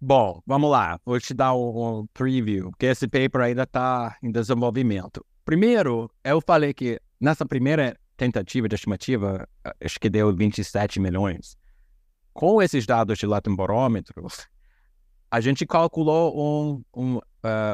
Bom, 0.00 0.40
vamos 0.46 0.70
lá. 0.70 1.00
Vou 1.04 1.18
te 1.18 1.34
dar 1.34 1.54
um, 1.54 2.00
um 2.00 2.06
preview, 2.14 2.70
porque 2.70 2.86
esse 2.86 3.08
paper 3.08 3.40
ainda 3.40 3.64
está 3.64 4.16
em 4.22 4.30
desenvolvimento. 4.30 5.24
Primeiro, 5.44 6.08
eu 6.22 6.40
falei 6.40 6.72
que 6.72 7.00
nessa 7.20 7.44
primeira 7.44 7.98
tentativa 8.16 8.68
de 8.68 8.74
estimativa, 8.74 9.48
acho 9.80 10.00
que 10.00 10.08
deu 10.08 10.34
27 10.34 10.98
milhões. 10.98 11.56
Com 12.32 12.60
esses 12.60 12.86
dados 12.86 13.18
de 13.18 13.26
Latin 13.26 13.54
Barómetro, 13.54 14.26
a 15.30 15.40
gente 15.40 15.66
calculou 15.66 16.34
um, 16.36 16.84
um, 16.94 17.16
uh, 17.16 17.20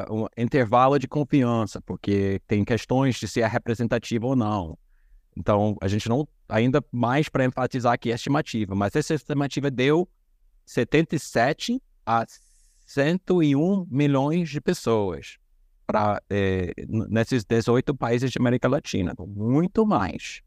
um, 0.09 0.27
intervalo 0.37 0.97
de 0.97 1.07
confiança, 1.07 1.81
porque 1.81 2.41
tem 2.47 2.63
questões 2.63 3.15
de 3.15 3.27
se 3.27 3.41
é 3.41 3.47
representativo 3.47 4.27
ou 4.27 4.35
não. 4.35 4.77
Então, 5.35 5.75
a 5.81 5.87
gente 5.87 6.07
não, 6.07 6.27
ainda 6.47 6.83
mais 6.91 7.27
para 7.29 7.45
enfatizar 7.45 7.93
aqui 7.93 8.11
a 8.11 8.15
estimativa, 8.15 8.75
mas 8.75 8.95
essa 8.95 9.13
estimativa 9.13 9.69
deu 9.71 10.07
77 10.65 11.81
a 12.05 12.25
101 12.85 13.87
milhões 13.89 14.49
de 14.49 14.61
pessoas 14.61 15.37
para 15.93 16.19
é, 16.27 16.73
nesses 16.87 17.45
18 17.45 17.93
países 17.93 18.31
de 18.31 18.39
América 18.39 18.67
Latina, 18.67 19.13
muito 19.19 19.85
mais. 19.85 20.41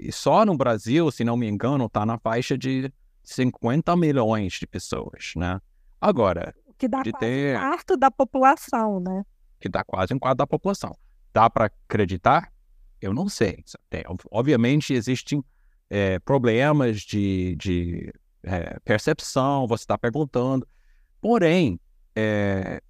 E 0.00 0.10
só 0.10 0.46
no 0.46 0.56
Brasil, 0.56 1.10
se 1.10 1.22
não 1.22 1.36
me 1.36 1.46
engano, 1.46 1.84
está 1.84 2.06
na 2.06 2.18
faixa 2.18 2.56
de 2.56 2.90
50 3.22 3.94
milhões 3.94 4.54
de 4.54 4.66
pessoas, 4.66 5.34
né? 5.36 5.60
Agora, 6.00 6.54
que 6.78 6.88
dá 6.88 7.02
quase 7.02 7.12
ter... 7.18 7.56
um 7.56 7.60
quarto 7.60 7.96
da 7.98 8.10
população, 8.10 9.00
né? 9.00 9.22
Que 9.60 9.68
dá 9.68 9.84
quase 9.84 10.14
um 10.14 10.18
quarto 10.18 10.38
da 10.38 10.46
população. 10.46 10.96
Dá 11.34 11.50
para 11.50 11.66
acreditar? 11.66 12.50
Eu 13.02 13.12
não 13.12 13.28
sei. 13.28 13.62
obviamente 14.30 14.94
existem 14.94 15.44
é, 15.90 16.18
problemas 16.20 17.02
de, 17.02 17.54
de 17.56 18.10
é, 18.42 18.78
percepção, 18.82 19.66
você 19.66 19.82
está 19.82 19.98
perguntando. 19.98 20.66
Porém, 21.20 21.78
é, 22.16 22.80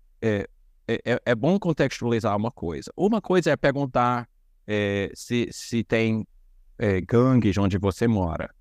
é 0.89 1.01
é, 1.05 1.20
é, 1.26 1.34
bom 1.34 1.59
contextualizar 1.59 2.34
uma 2.34 2.51
coisa. 2.51 2.91
Uma 2.97 3.20
coisa 3.20 3.51
é 3.51 3.57
perguntar 3.57 4.26
é, 4.66 5.12
se, 5.14 5.49
se 5.53 5.84
tem 5.84 6.26
é, 6.78 7.03
gangues 7.03 7.59
onde 7.59 7.76
você 7.76 8.09
mora. 8.09 8.53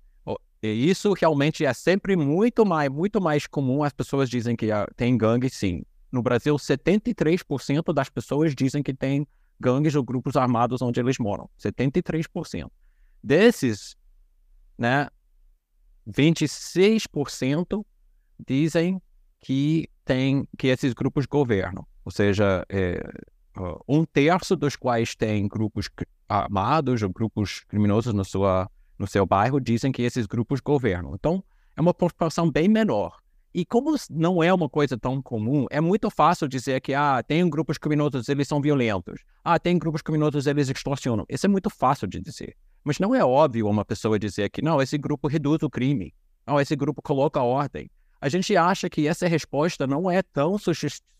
E 0.62 0.90
isso 0.90 1.12
realmente 1.12 1.64
é 1.64 1.72
sempre 1.72 2.16
muito 2.16 2.66
mais, 2.66 2.90
muito 2.90 3.20
mais 3.20 3.46
comum. 3.46 3.82
As 3.82 3.92
pessoas 3.92 4.28
dizem 4.28 4.56
que 4.56 4.70
ah, 4.72 4.86
tem 4.96 5.16
gangues, 5.16 5.54
sim. 5.54 5.84
No 6.10 6.20
Brasil, 6.20 6.56
73% 6.56 7.94
das 7.94 8.10
pessoas 8.10 8.54
dizem 8.54 8.82
que 8.82 8.92
tem 8.92 9.26
gangues 9.60 9.94
ou 9.94 10.02
grupos 10.02 10.36
armados 10.36 10.82
onde 10.82 10.98
eles 10.98 11.16
moram. 11.18 11.48
73%. 11.60 12.68
Desses, 13.22 13.96
né, 14.76 15.08
26% 16.08 17.84
dizem 18.44 19.00
que 19.40 19.88
tem 20.04 20.46
que 20.58 20.66
esses 20.66 20.92
grupos 20.92 21.24
governam 21.24 21.86
ou 22.08 22.10
seja, 22.10 22.64
é, 22.70 23.06
um 23.86 24.02
terço 24.02 24.56
dos 24.56 24.74
quais 24.74 25.14
tem 25.14 25.46
grupos 25.46 25.90
armados 26.26 27.02
ou 27.02 27.10
grupos 27.10 27.64
criminosos 27.68 28.14
no, 28.14 28.24
sua, 28.24 28.66
no 28.98 29.06
seu 29.06 29.26
bairro 29.26 29.60
dizem 29.60 29.92
que 29.92 30.00
esses 30.00 30.24
grupos 30.24 30.58
governam. 30.58 31.14
Então, 31.14 31.44
é 31.76 31.80
uma 31.82 31.92
proporção 31.92 32.50
bem 32.50 32.66
menor. 32.66 33.18
E 33.52 33.62
como 33.62 33.94
não 34.08 34.42
é 34.42 34.54
uma 34.54 34.70
coisa 34.70 34.96
tão 34.96 35.20
comum, 35.20 35.66
é 35.70 35.82
muito 35.82 36.08
fácil 36.08 36.48
dizer 36.48 36.80
que 36.80 36.94
ah, 36.94 37.22
tem 37.22 37.46
grupos 37.50 37.76
criminosos, 37.76 38.26
eles 38.30 38.48
são 38.48 38.58
violentos. 38.58 39.20
Ah, 39.44 39.58
tem 39.58 39.78
grupos 39.78 40.00
criminosos, 40.00 40.46
eles 40.46 40.70
extorsionam. 40.70 41.26
Isso 41.28 41.44
é 41.44 41.48
muito 41.50 41.68
fácil 41.68 42.08
de 42.08 42.22
dizer. 42.22 42.56
Mas 42.82 42.98
não 42.98 43.14
é 43.14 43.22
óbvio 43.22 43.68
uma 43.68 43.84
pessoa 43.84 44.18
dizer 44.18 44.48
que 44.48 44.62
não, 44.62 44.80
esse 44.80 44.96
grupo 44.96 45.28
reduz 45.28 45.62
o 45.62 45.68
crime. 45.68 46.14
Não, 46.46 46.58
esse 46.58 46.74
grupo 46.74 47.02
coloca 47.02 47.42
ordem 47.42 47.90
a 48.20 48.28
gente 48.28 48.56
acha 48.56 48.88
que 48.88 49.06
essa 49.06 49.26
resposta 49.26 49.86
não 49.86 50.10
é 50.10 50.22
tão 50.22 50.56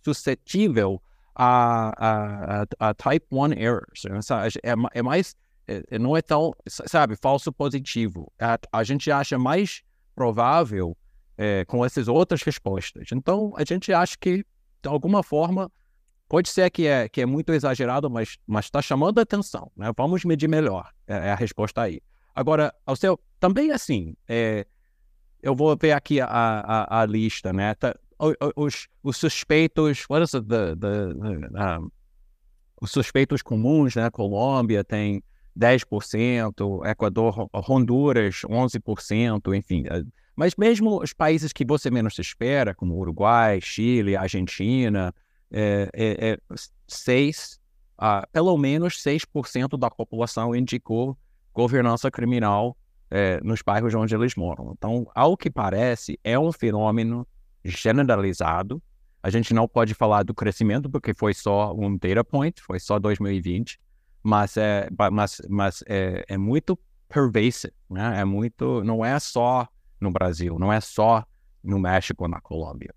suscetível 0.03 1.01
a, 1.35 1.93
a, 1.97 2.63
a, 2.63 2.89
a 2.91 2.95
type 2.95 3.27
1 3.31 3.53
errors. 3.53 4.03
Né? 4.05 4.19
É, 4.63 4.99
é 4.99 5.03
mais, 5.03 5.37
é, 5.67 5.83
é, 5.91 5.99
não 5.99 6.17
é 6.17 6.23
tão, 6.23 6.53
sabe, 6.67 7.17
falso 7.17 7.53
positivo. 7.53 8.33
A, 8.41 8.59
a 8.73 8.83
gente 8.83 9.11
acha 9.11 9.39
mais 9.39 9.83
provável 10.15 10.97
é, 11.37 11.65
com 11.65 11.85
essas 11.85 12.09
outras 12.09 12.43
respostas. 12.43 13.09
Então, 13.13 13.53
a 13.57 13.65
gente 13.65 13.93
acha 13.93 14.17
que, 14.19 14.39
de 14.83 14.89
alguma 14.89 15.23
forma, 15.23 15.71
pode 16.29 16.49
ser 16.49 16.69
que 16.71 16.87
é, 16.87 17.09
que 17.09 17.21
é 17.21 17.27
muito 17.27 17.53
exagerado, 17.53 18.11
mas 18.11 18.37
está 18.59 18.83
chamando 18.83 19.21
a 19.21 19.23
atenção. 19.23 19.71
Né? 19.77 19.93
Vamos 19.97 20.25
medir 20.25 20.49
melhor, 20.49 20.91
é, 21.07 21.29
é, 21.29 21.33
a 21.33 21.37
resposta 21.37 21.83
aí. 21.83 22.01
Agora, 22.35 22.75
ao 22.85 22.97
seu, 22.97 23.19
também 23.39 23.71
assim, 23.71 24.15
é, 24.29 24.67
eu 25.49 25.57
vou 25.57 25.75
ver 25.77 25.93
aqui 25.93 26.21
a, 26.21 26.27
a, 26.27 27.01
a 27.01 27.07
lista, 27.07 27.53
né? 27.53 27.75
Tá, 27.75 27.95
os, 28.55 28.89
os 29.03 29.17
suspeitos, 29.17 30.05
what 30.09 30.23
is 30.23 30.35
it, 30.35 30.47
the, 30.47 30.77
the, 30.77 31.79
um, 31.79 31.91
os 32.81 32.91
suspeitos 32.91 33.43
comuns, 33.43 33.97
né? 33.97 34.11
Colômbia 34.11 34.85
tem 34.85 35.23
10%, 35.59 36.87
Equador, 36.87 37.49
Honduras 37.53 38.43
11%, 38.43 39.57
enfim. 39.57 39.85
Eh, 39.91 40.05
mas 40.37 40.55
mesmo 40.57 41.03
os 41.03 41.13
países 41.13 41.53
que 41.53 41.65
você 41.65 41.91
menos 41.91 42.19
espera, 42.19 42.75
como 42.75 42.95
Uruguai, 42.97 43.61
Chile, 43.61 44.17
Argentina, 44.17 45.13
é, 45.51 45.89
é, 45.95 46.31
é 46.31 46.39
6, 46.87 47.59
ah, 47.97 48.29
pelo 48.33 48.57
menos 48.57 49.03
6% 49.03 49.79
da 49.79 49.91
população 49.91 50.55
indicou 50.55 51.17
governança 51.53 52.11
criminal 52.11 52.77
é, 53.11 53.41
nos 53.43 53.63
bairros 53.63 53.95
onde 53.95 54.15
eles 54.15 54.35
moram. 54.35 54.73
Então, 54.77 55.07
ao 55.15 55.37
que 55.37 55.51
parece, 55.51 56.19
é 56.23 56.39
um 56.39 56.53
fenômeno 56.53 57.27
generalizado. 57.65 58.83
A 59.23 59.31
gente 59.31 59.53
não 59.53 59.67
pode 59.67 59.95
falar 59.95 60.23
do 60.23 60.35
crescimento 60.35 60.89
porque 60.89 61.13
foi 61.13 61.35
só 61.35 61.75
um 61.75 61.97
data 61.97 62.23
point, 62.23 62.63
foi 62.63 62.79
só 62.79 62.99
2020, 62.99 63.81
mas 64.23 64.57
é, 64.57 64.89
mas, 65.11 65.41
mas 65.49 65.83
é, 65.87 66.25
é 66.29 66.37
muito 66.37 66.79
pervasive, 67.09 67.73
né? 67.91 68.21
É 68.21 68.25
muito, 68.25 68.83
não 68.85 69.05
é 69.05 69.19
só 69.19 69.67
no 70.01 70.11
Brasil, 70.11 70.59
não 70.59 70.73
é 70.73 70.81
só 70.81 71.25
no 71.63 71.79
México 71.79 72.25
ou 72.25 72.29
na 72.29 72.41
Colômbia. 72.41 72.95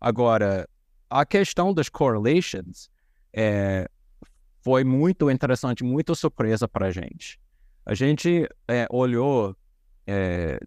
Agora, 0.00 0.68
a 1.08 1.24
questão 1.24 1.72
das 1.72 1.88
correlations 1.88 2.90
é, 3.32 3.88
foi 4.62 4.84
muito 4.84 5.30
interessante, 5.30 5.82
muito 5.82 6.14
surpresa 6.14 6.68
para 6.68 6.86
a 6.86 6.90
gente. 6.90 7.40
A 7.86 7.94
gente 7.94 8.48
é, 8.66 8.86
olhou 8.90 9.56
é, 10.06 10.58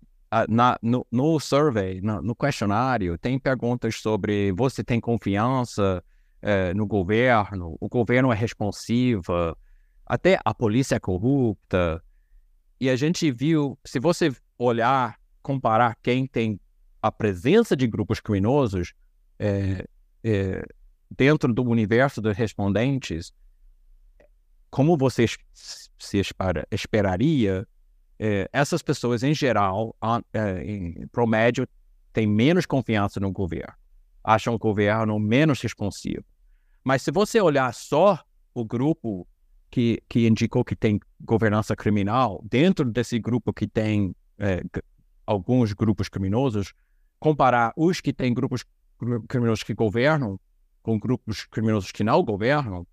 na, 0.48 0.78
no, 0.82 1.06
no, 1.12 1.40
survey, 1.40 2.02
no, 2.02 2.22
no, 2.22 2.36
questionário, 2.36 3.18
tem 3.18 3.40
perguntas 3.40 3.96
sobre 3.96 4.52
você 4.52 4.84
tem 4.84 5.00
confiança 5.00 6.04
é, 6.42 6.74
no 6.74 6.86
governo, 6.86 7.76
o 7.80 7.90
governo 7.90 8.32
é 8.32 8.36
responsivo, 8.36 9.58
até 10.06 10.40
a 10.44 10.54
polícia 10.54 10.96
é 10.96 11.00
corrupta. 11.00 12.02
E 12.80 12.90
a 12.90 12.96
gente 12.96 13.32
viu, 13.32 13.78
se 13.84 14.00
você 14.00 14.32
olhar, 14.58 15.20
comparar 15.42 15.98
quem 16.02 16.28
tem 16.28 16.60
a 17.02 17.12
presença 17.12 17.76
de 17.76 17.88
grupos 17.88 18.20
criminosos 18.20 18.94
é, 19.40 19.88
é, 20.24 20.66
dentro 21.16 21.54
do 21.54 21.64
universo 21.64 22.22
dos 22.22 22.36
respondentes, 22.36 23.34
como 24.70 24.98
você 24.98 25.26
se 25.98 26.18
espera, 26.18 26.68
esperaria, 26.72 27.68
é, 28.20 28.50
essas 28.52 28.82
pessoas, 28.82 29.24
em 29.24 29.34
geral, 29.34 29.96
é, 30.34 30.64
em 30.64 31.08
promédio, 31.08 31.68
têm 32.12 32.28
menos 32.28 32.66
confiança 32.66 33.20
no 33.20 33.32
governo. 33.32 33.74
acham 34.24 34.54
o 34.54 34.60
governo 34.60 35.18
menos 35.20 35.62
responsivo. 35.62 36.26
Mas 36.84 37.02
se 37.02 37.12
você 37.12 37.40
olhar 37.40 37.74
só 37.74 38.20
o 38.54 38.66
grupo 38.66 39.28
que, 39.70 40.02
que 40.10 40.28
indicou 40.28 40.64
que 40.64 40.76
tem 40.76 41.00
governança 41.22 41.76
criminal, 41.76 42.44
dentro 42.50 42.86
desse 42.86 43.20
grupo 43.20 43.54
que 43.54 43.68
tem 43.68 44.16
é, 44.40 44.62
alguns 45.26 45.74
grupos 45.74 46.10
criminosos, 46.10 46.74
comparar 47.20 47.74
os 47.76 48.02
que 48.02 48.14
têm 48.14 48.34
grupos 48.34 48.66
criminosos 49.28 49.64
que 49.64 49.74
governam 49.74 50.40
com 50.82 50.98
grupos 50.98 51.46
criminosos 51.46 51.92
que 51.92 52.04
não 52.04 52.24
governam, 52.24 52.88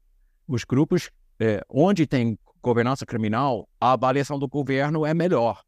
os 0.47 0.65
grupos 0.65 1.11
é, 1.41 1.65
onde 1.69 2.07
tem 2.07 2.39
governança 2.63 3.05
criminal, 3.05 3.69
a 3.81 3.93
avaliação 3.93 4.39
do 4.39 4.49
governo 4.49 5.05
é 5.05 5.13
melhor. 5.13 5.63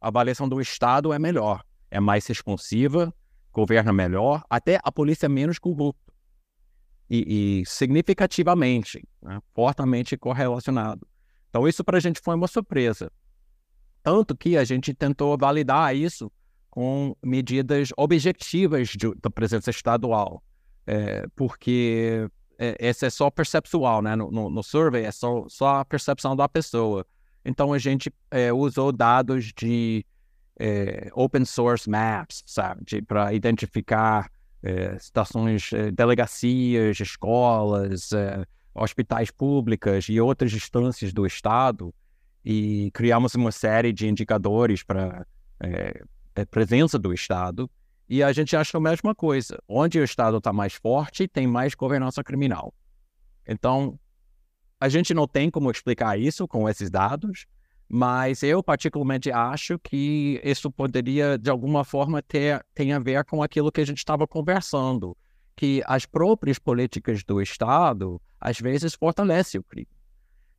A 0.00 0.08
avaliação 0.08 0.48
do 0.48 0.60
Estado 0.60 1.12
é 1.12 1.18
melhor. 1.18 1.62
É 1.90 2.00
mais 2.00 2.26
responsiva, 2.26 3.12
governa 3.52 3.92
melhor, 3.92 4.42
até 4.48 4.78
a 4.82 4.90
polícia 4.90 5.26
é 5.26 5.28
menos 5.28 5.58
corrupta. 5.58 6.12
E, 7.08 7.60
e 7.60 7.66
significativamente, 7.66 9.06
né, 9.20 9.40
fortemente 9.52 10.16
correlacionado. 10.16 11.06
Então, 11.48 11.66
isso 11.66 11.82
para 11.82 11.98
a 11.98 12.00
gente 12.00 12.20
foi 12.20 12.36
uma 12.36 12.46
surpresa. 12.46 13.10
Tanto 14.02 14.36
que 14.36 14.56
a 14.56 14.64
gente 14.64 14.94
tentou 14.94 15.36
validar 15.36 15.94
isso 15.94 16.30
com 16.70 17.16
medidas 17.22 17.90
objetivas 17.96 18.90
de, 18.90 19.12
da 19.20 19.28
presença 19.28 19.70
estadual, 19.70 20.42
é, 20.86 21.26
porque 21.34 22.28
é, 22.60 22.76
esse 22.78 23.06
é 23.06 23.10
só 23.10 23.30
perceptual, 23.30 24.02
né? 24.02 24.14
No, 24.14 24.30
no, 24.30 24.50
no, 24.50 24.62
survey 24.62 25.04
é 25.04 25.10
só, 25.10 25.46
só 25.48 25.80
a 25.80 25.84
percepção 25.84 26.36
da 26.36 26.46
pessoa. 26.46 27.06
Então 27.42 27.72
a 27.72 27.78
gente 27.78 28.12
é, 28.30 28.52
usou 28.52 28.92
dados 28.92 29.50
de 29.56 30.04
é, 30.58 31.08
open 31.14 31.46
source 31.46 31.88
maps, 31.88 32.42
sabe, 32.44 33.00
para 33.00 33.32
identificar 33.32 34.30
é, 34.62 34.94
estações, 34.94 35.72
é, 35.72 35.90
delegacias, 35.90 37.00
escolas, 37.00 38.10
hospitais 38.74 39.30
públicas 39.30 40.04
e 40.10 40.20
outras 40.20 40.52
instâncias 40.52 41.14
do 41.14 41.24
Estado 41.24 41.94
e 42.44 42.90
criamos 42.92 43.34
uma 43.34 43.52
série 43.52 43.90
de 43.90 44.06
indicadores 44.06 44.82
para 44.82 45.26
é, 45.60 46.02
presença 46.50 46.98
do 46.98 47.14
Estado, 47.14 47.70
e 48.10 48.24
a 48.24 48.32
gente 48.32 48.56
acha 48.56 48.76
a 48.76 48.80
mesma 48.80 49.14
coisa. 49.14 49.56
Onde 49.68 50.00
o 50.00 50.02
Estado 50.02 50.38
está 50.38 50.52
mais 50.52 50.74
forte, 50.74 51.28
tem 51.28 51.46
mais 51.46 51.76
governança 51.76 52.24
criminal. 52.24 52.74
Então, 53.46 53.96
a 54.80 54.88
gente 54.88 55.14
não 55.14 55.28
tem 55.28 55.48
como 55.48 55.70
explicar 55.70 56.18
isso 56.18 56.48
com 56.48 56.68
esses 56.68 56.90
dados, 56.90 57.46
mas 57.88 58.42
eu 58.42 58.64
particularmente 58.64 59.30
acho 59.30 59.78
que 59.78 60.40
isso 60.42 60.72
poderia, 60.72 61.38
de 61.38 61.48
alguma 61.48 61.84
forma, 61.84 62.20
ter 62.20 62.66
tem 62.74 62.92
a 62.92 62.98
ver 62.98 63.24
com 63.24 63.44
aquilo 63.44 63.70
que 63.70 63.80
a 63.80 63.86
gente 63.86 63.98
estava 63.98 64.26
conversando, 64.26 65.16
que 65.54 65.80
as 65.86 66.04
próprias 66.04 66.58
políticas 66.58 67.22
do 67.22 67.40
Estado, 67.40 68.20
às 68.40 68.58
vezes, 68.58 68.92
fortalecem 68.92 69.60
o 69.60 69.64
crime. 69.64 69.88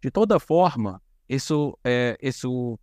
De 0.01 0.09
toda 0.09 0.39
forma, 0.39 1.01
isso, 1.27 1.77
é, 1.83 2.17
isso 2.21 2.79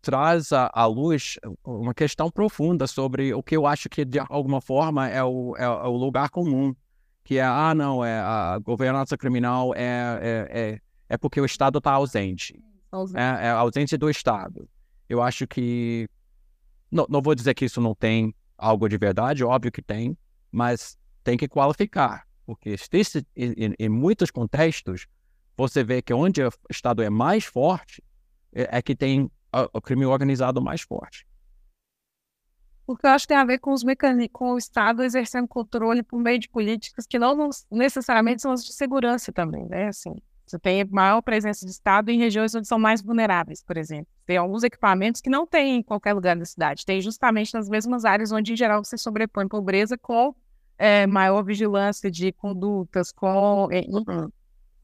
traz 0.00 0.50
à, 0.52 0.86
luz 0.86 1.38
uma 1.64 1.94
questão 1.94 2.30
profunda 2.30 2.86
sobre 2.86 3.34
o 3.34 3.42
que 3.42 3.56
eu 3.56 3.66
acho 3.66 3.88
que, 3.88 4.04
de 4.04 4.18
alguma 4.18 4.60
forma, 4.60 5.08
é 5.08 5.22
o, 5.22 5.54
é, 5.56 5.64
é 5.64 5.68
o 5.68 5.96
lugar 5.96 6.30
comum, 6.30 6.74
que 7.22 7.38
é, 7.38 7.42
ah, 7.42 7.74
não, 7.74 8.04
é, 8.04 8.18
a 8.18 8.58
governança 8.58 9.16
criminal 9.16 9.74
é, 9.74 9.80
é, 9.80 10.60
é, 10.60 10.80
é 11.08 11.18
porque 11.18 11.40
o 11.40 11.44
Estado 11.44 11.78
está 11.78 11.92
ausente. 11.92 12.60
É, 13.14 13.46
é 13.46 13.50
ausente 13.50 13.96
do 13.96 14.10
Estado. 14.10 14.68
Eu 15.08 15.22
acho 15.22 15.46
que. 15.46 16.08
Não, 16.90 17.06
não 17.08 17.22
vou 17.22 17.34
dizer 17.34 17.54
que 17.54 17.64
isso 17.64 17.80
não 17.80 17.94
tem 17.94 18.34
algo 18.58 18.88
de 18.88 18.98
verdade, 18.98 19.44
óbvio 19.44 19.70
que 19.70 19.82
tem, 19.82 20.16
mas 20.50 20.98
tem 21.22 21.36
que 21.36 21.46
qualificar. 21.46 22.26
Porque 22.44 22.74
em, 23.36 23.74
em 23.78 23.88
muitos 23.88 24.30
contextos, 24.30 25.06
você 25.56 25.84
vê 25.84 26.02
que 26.02 26.12
onde 26.12 26.42
o 26.42 26.50
Estado 26.68 27.02
é 27.02 27.10
mais 27.10 27.44
forte, 27.44 28.02
é, 28.52 28.78
é 28.78 28.82
que 28.82 28.96
tem 28.96 29.30
o 29.52 29.80
crime 29.80 30.06
organizado 30.06 30.60
mais 30.60 30.82
forte. 30.82 31.26
Porque 32.86 33.06
eu 33.06 33.10
acho 33.10 33.24
que 33.24 33.28
tem 33.28 33.36
a 33.36 33.44
ver 33.44 33.58
com, 33.58 33.72
os 33.72 33.84
mecanismos, 33.84 34.30
com 34.32 34.52
o 34.52 34.58
Estado 34.58 35.04
exercendo 35.04 35.46
controle 35.46 36.02
por 36.02 36.18
meio 36.18 36.40
de 36.40 36.48
políticas 36.48 37.06
que 37.06 37.18
não, 37.18 37.48
necessariamente 37.70 38.42
são 38.42 38.50
as 38.50 38.64
de 38.64 38.72
segurança 38.72 39.32
também, 39.32 39.64
né? 39.66 39.86
Assim, 39.86 40.16
você 40.44 40.58
tem 40.58 40.84
maior 40.86 41.22
presença 41.22 41.64
de 41.64 41.70
Estado 41.70 42.10
em 42.10 42.18
regiões 42.18 42.52
onde 42.52 42.66
são 42.66 42.80
mais 42.80 43.00
vulneráveis, 43.00 43.62
por 43.62 43.76
exemplo. 43.76 44.08
Tem 44.26 44.36
alguns 44.36 44.64
equipamentos 44.64 45.20
que 45.20 45.30
não 45.30 45.46
tem 45.46 45.76
em 45.76 45.82
qualquer 45.84 46.12
lugar 46.14 46.36
da 46.36 46.44
cidade. 46.44 46.84
Tem 46.84 47.00
justamente 47.00 47.54
nas 47.54 47.68
mesmas 47.68 48.04
áreas 48.04 48.32
onde, 48.32 48.52
em 48.52 48.56
geral, 48.56 48.82
você 48.84 48.98
sobrepõe 48.98 49.46
pobreza 49.46 49.96
com 49.96 50.34
é, 50.76 51.06
maior 51.06 51.44
vigilância 51.44 52.10
de 52.10 52.32
condutas, 52.32 53.12
com... 53.12 53.68
É, 53.70 53.84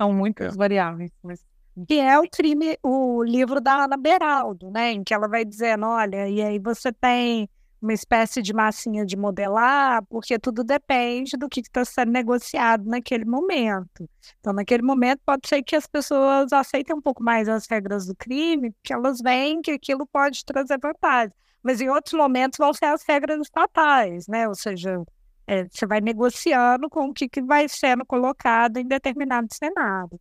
são 0.01 0.13
muitas 0.13 0.55
é. 0.55 0.57
variáveis. 0.57 1.11
Mas 1.25 1.45
que 1.85 2.01
é 2.01 2.19
o 2.19 2.29
crime, 2.31 2.79
o 2.83 3.23
livro 3.23 3.61
da 3.61 3.85
Ana 3.85 3.97
Beraldo, 3.97 4.71
né? 4.71 4.93
Em 4.93 5.05
que 5.05 5.13
ela 5.13 5.29
vai 5.29 5.45
dizendo, 5.45 5.87
olha, 5.87 6.29
e 6.29 6.41
aí 6.43 6.59
você 6.59 6.93
tem 6.93 7.49
uma 7.81 7.93
espécie 7.93 8.43
de 8.43 8.53
massinha 8.55 9.05
de 9.05 9.17
modelar, 9.17 10.03
porque 10.07 10.39
tudo 10.39 10.65
depende 10.65 11.37
do 11.37 11.49
que 11.49 11.61
está 11.61 11.85
sendo 11.85 12.11
negociado 12.11 12.85
naquele 12.85 13.25
momento. 13.25 14.09
Então, 14.41 14.53
naquele 14.53 14.83
momento, 14.83 15.21
pode 15.25 15.47
ser 15.49 15.63
que 15.63 15.77
as 15.77 15.87
pessoas 15.87 16.53
aceitem 16.53 16.97
um 16.97 17.03
pouco 17.03 17.23
mais 17.23 17.49
as 17.49 17.67
regras 17.67 18.07
do 18.07 18.15
crime, 18.17 18.73
porque 18.73 18.93
elas 18.93 19.21
veem 19.21 19.61
que 19.61 19.73
aquilo 19.73 20.07
pode 20.07 20.45
trazer 20.45 20.79
vantagem. 20.79 21.33
Mas 21.63 21.81
em 21.81 21.89
outros 21.89 22.15
momentos 22.15 22.59
vão 22.59 22.73
ser 22.73 22.87
as 22.87 23.03
regras 23.07 23.41
estatais, 23.41 24.27
né? 24.29 24.49
Ou 24.49 24.55
seja, 24.55 25.03
é, 25.47 25.65
você 25.65 25.87
vai 25.87 26.01
negociando 26.01 26.89
com 26.89 27.09
o 27.09 27.13
que, 27.13 27.29
que 27.29 27.43
vai 27.43 27.69
sendo 27.69 28.05
colocado 28.07 28.79
em 28.79 28.87
determinado 28.87 29.49
cenário. 29.53 30.19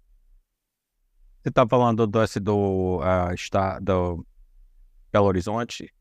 Você 1.45 1.49
está 1.49 1.63
falando 1.67 2.07
desse 2.07 2.39
do, 2.39 2.97
uh, 2.97 3.31
está, 3.35 3.77
do 3.77 4.26
Belo 5.11 5.27
Horizonte? 5.27 5.93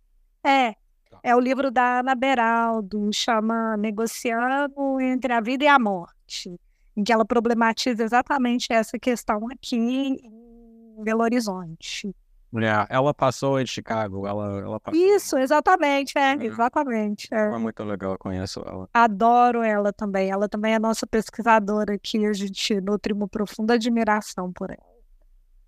É, 0.42 0.72
tá. 1.10 1.20
é 1.22 1.36
o 1.36 1.38
livro 1.38 1.70
da 1.70 1.98
Ana 1.98 2.14
Beraldo, 2.14 3.10
chama 3.12 3.76
Negociando 3.76 4.98
entre 5.02 5.34
a 5.34 5.42
Vida 5.42 5.64
e 5.64 5.68
a 5.68 5.78
Morte, 5.78 6.58
em 6.96 7.04
que 7.04 7.12
ela 7.12 7.26
problematiza 7.26 8.02
exatamente 8.02 8.72
essa 8.72 8.98
questão 8.98 9.46
aqui 9.52 9.76
em 9.76 11.04
Belo 11.04 11.22
Horizonte. 11.22 12.16
É, 12.54 12.86
ela 12.88 13.12
passou 13.12 13.60
em 13.60 13.66
Chicago, 13.66 14.26
ela, 14.26 14.60
ela 14.60 14.80
passou. 14.80 14.98
Isso, 14.98 15.36
exatamente, 15.36 16.16
é, 16.16 16.36
é. 16.36 16.46
exatamente. 16.46 17.28
É. 17.30 17.48
é 17.54 17.58
muito 17.58 17.84
legal, 17.84 18.12
eu 18.12 18.18
conheço 18.18 18.62
ela. 18.66 18.88
Adoro 18.94 19.62
ela 19.62 19.92
também, 19.92 20.30
ela 20.30 20.48
também 20.48 20.72
é 20.72 20.78
nossa 20.78 21.06
pesquisadora 21.06 21.96
aqui, 21.96 22.24
a 22.24 22.32
gente 22.32 22.80
nutre 22.80 23.12
uma 23.12 23.28
profunda 23.28 23.74
admiração 23.74 24.50
por 24.50 24.70
ela. 24.70 24.93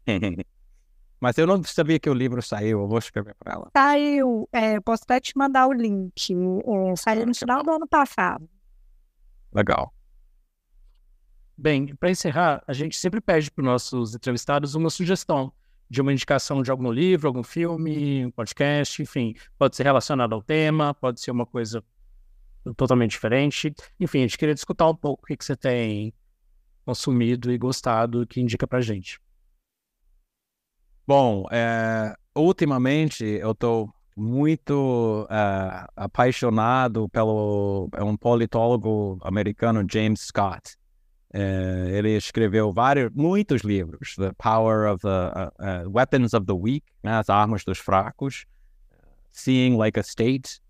Mas 1.21 1.39
eu 1.39 1.47
não 1.47 1.63
sabia 1.65 1.99
que 1.99 2.11
o 2.11 2.15
livro 2.15 2.43
saiu, 2.43 2.81
eu 2.81 2.89
vou 2.89 2.99
escrever 2.99 3.35
para 3.39 3.55
ela. 3.55 3.71
Saiu, 3.75 4.49
é, 4.53 4.79
posso 4.81 5.03
até 5.05 5.19
te 5.19 5.37
mandar 5.37 5.67
o 5.67 5.73
link. 5.73 6.13
É, 6.33 6.97
saiu 6.97 7.27
no 7.27 7.35
final 7.35 7.63
do 7.63 7.71
ano 7.71 7.89
passado. 7.89 8.49
Legal. 9.53 9.93
Bem, 11.57 11.97
para 11.97 12.11
encerrar, 12.11 12.63
a 12.67 12.73
gente 12.75 12.97
sempre 12.97 13.21
pede 13.21 13.51
para 13.51 13.63
os 13.63 13.67
nossos 13.67 14.15
entrevistados 14.15 14.75
uma 14.75 14.91
sugestão 14.91 15.51
de 15.89 16.03
uma 16.03 16.13
indicação 16.13 16.63
de 16.63 16.71
algum 16.71 16.91
livro, 16.91 17.29
algum 17.29 17.43
filme, 17.43 18.27
um 18.27 18.31
podcast, 18.31 19.01
enfim, 19.01 19.35
pode 19.59 19.75
ser 19.75 19.85
relacionado 19.85 20.35
ao 20.35 20.43
tema, 20.43 20.93
pode 20.93 21.21
ser 21.21 21.31
uma 21.31 21.47
coisa 21.47 21.83
totalmente 22.77 23.13
diferente. 23.13 23.73
Enfim, 23.99 24.19
a 24.19 24.23
gente 24.23 24.37
queria 24.37 24.55
discutir 24.55 24.85
um 24.85 24.95
pouco 24.95 25.23
o 25.23 25.27
que, 25.27 25.37
que 25.37 25.45
você 25.45 25.57
tem 25.57 26.13
consumido 26.85 27.51
e 27.51 27.57
gostado 27.57 28.27
que 28.27 28.41
indica 28.41 28.67
para 28.67 28.81
gente. 28.81 29.19
Bom, 31.07 31.45
é, 31.53 32.17
ultimamente 32.35 33.25
eu 33.25 33.53
estou 33.53 33.95
muito 34.17 35.25
uh, 35.31 35.87
apaixonado 35.95 37.09
pelo 37.11 37.89
é 37.93 38.03
um 38.03 38.17
politólogo 38.17 39.19
americano 39.23 39.87
James 39.89 40.21
Scott. 40.21 40.77
É, 41.33 41.91
ele 41.93 42.17
escreveu 42.17 42.73
vários, 42.73 43.13
muitos 43.15 43.63
livros, 43.63 44.17
The 44.17 44.33
Power 44.39 44.91
of 44.91 45.03
the 45.03 45.09
uh, 45.09 45.87
uh, 45.87 45.91
Weapons 45.91 46.35
of 46.35 46.47
the 46.47 46.55
Weak, 46.55 46.85
né, 47.05 47.13
as 47.19 47.29
armas 47.29 47.63
dos 47.63 47.79
fracos, 47.79 48.45
Seeing 49.31 49.77
Like 49.77 50.01
a 50.01 50.03
State, 50.03 50.61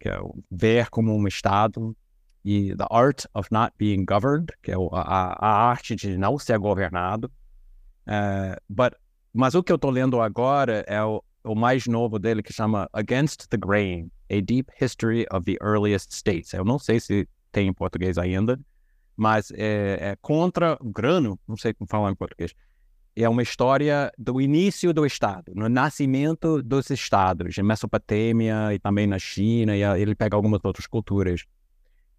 que 0.00 0.08
é 0.08 0.18
o 0.18 0.34
ver 0.50 0.88
como 0.88 1.14
um 1.14 1.28
estado, 1.28 1.94
e 2.44 2.74
The 2.74 2.86
Art 2.90 3.26
of 3.34 3.48
Not 3.52 3.74
Being 3.78 4.06
Governed, 4.06 4.52
que 4.62 4.72
é 4.72 4.76
a, 4.92 5.36
a 5.38 5.68
arte 5.68 5.94
de 5.94 6.16
não 6.16 6.38
ser 6.38 6.58
governado. 6.58 7.30
Uh, 8.08 8.56
but 8.68 8.94
mas 9.36 9.54
o 9.54 9.62
que 9.62 9.70
eu 9.70 9.76
estou 9.76 9.90
lendo 9.90 10.20
agora 10.20 10.82
é 10.88 11.02
o, 11.02 11.22
o, 11.44 11.54
mais 11.54 11.86
novo 11.86 12.18
dele, 12.18 12.42
que 12.42 12.52
chama 12.52 12.88
Against 12.92 13.46
the 13.48 13.56
Grain, 13.56 14.10
A 14.30 14.40
Deep 14.40 14.72
History 14.80 15.26
of 15.30 15.44
the 15.44 15.62
Earliest 15.62 16.12
States. 16.14 16.54
Eu 16.54 16.64
não 16.64 16.78
sei 16.78 16.98
se 16.98 17.28
tem 17.52 17.68
em 17.68 17.72
português 17.72 18.16
ainda, 18.16 18.58
mas 19.14 19.50
é, 19.52 19.98
é 20.00 20.16
contra 20.22 20.78
o 20.80 20.90
grano, 20.90 21.38
não 21.46 21.56
sei 21.56 21.74
como 21.74 21.88
falar 21.88 22.10
em 22.10 22.14
português. 22.14 22.54
É 23.14 23.28
uma 23.28 23.42
história 23.42 24.10
do 24.18 24.40
início 24.40 24.92
do 24.92 25.04
Estado, 25.04 25.52
no 25.54 25.68
nascimento 25.68 26.62
dos 26.62 26.90
Estados, 26.90 27.56
em 27.56 27.62
Mesopotâmia 27.62 28.74
e 28.74 28.78
também 28.78 29.06
na 29.06 29.18
China, 29.18 29.76
e 29.76 29.82
ele 29.82 30.14
pega 30.14 30.34
algumas 30.34 30.60
outras 30.64 30.86
culturas. 30.86 31.44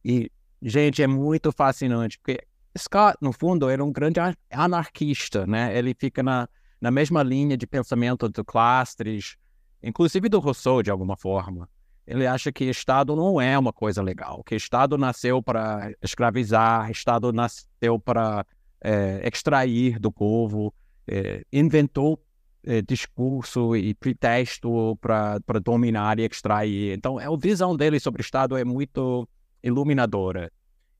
E, 0.06 0.32
gente, 0.62 1.02
é 1.02 1.08
muito 1.08 1.52
fascinante, 1.52 2.18
porque 2.20 2.40
Scott, 2.78 3.18
no 3.22 3.32
fundo, 3.32 3.70
era 3.70 3.84
um 3.84 3.92
grande 3.92 4.20
anarquista, 4.52 5.46
né? 5.48 5.76
Ele 5.78 5.96
fica 5.98 6.22
na, 6.22 6.48
na 6.80 6.92
mesma 6.92 7.24
linha 7.24 7.58
de 7.58 7.66
pensamento 7.66 8.30
do 8.30 8.44
Clastres, 8.44 9.38
inclusive 9.82 10.30
do 10.30 10.40
Rousseau, 10.40 10.82
de 10.84 10.92
alguma 10.92 11.16
forma. 11.16 11.70
Ele 12.06 12.26
acha 12.26 12.52
que 12.52 12.66
Estado 12.66 13.16
não 13.16 13.42
é 13.42 13.58
uma 13.58 13.74
coisa 13.74 14.02
legal, 14.02 14.44
que 14.44 14.56
Estado 14.56 14.98
nasceu 14.98 15.44
para 15.44 15.92
escravizar, 16.02 16.90
Estado 16.90 17.34
nasceu 17.34 18.00
para 18.00 18.46
é, 18.82 19.28
extrair 19.28 20.00
do 20.00 20.12
povo, 20.12 20.74
é, 21.08 21.44
inventou 21.52 22.22
é, 22.64 22.82
discurso 22.82 23.76
e 23.76 23.94
pretexto 23.94 24.98
para 25.02 25.60
dominar 25.64 26.20
e 26.20 26.24
extrair. 26.26 26.96
Então, 26.96 27.18
a 27.18 27.38
visão 27.38 27.76
dele 27.76 28.00
sobre 28.00 28.22
Estado 28.22 28.56
é 28.58 28.64
muito 28.64 29.28
iluminadora. 29.64 30.52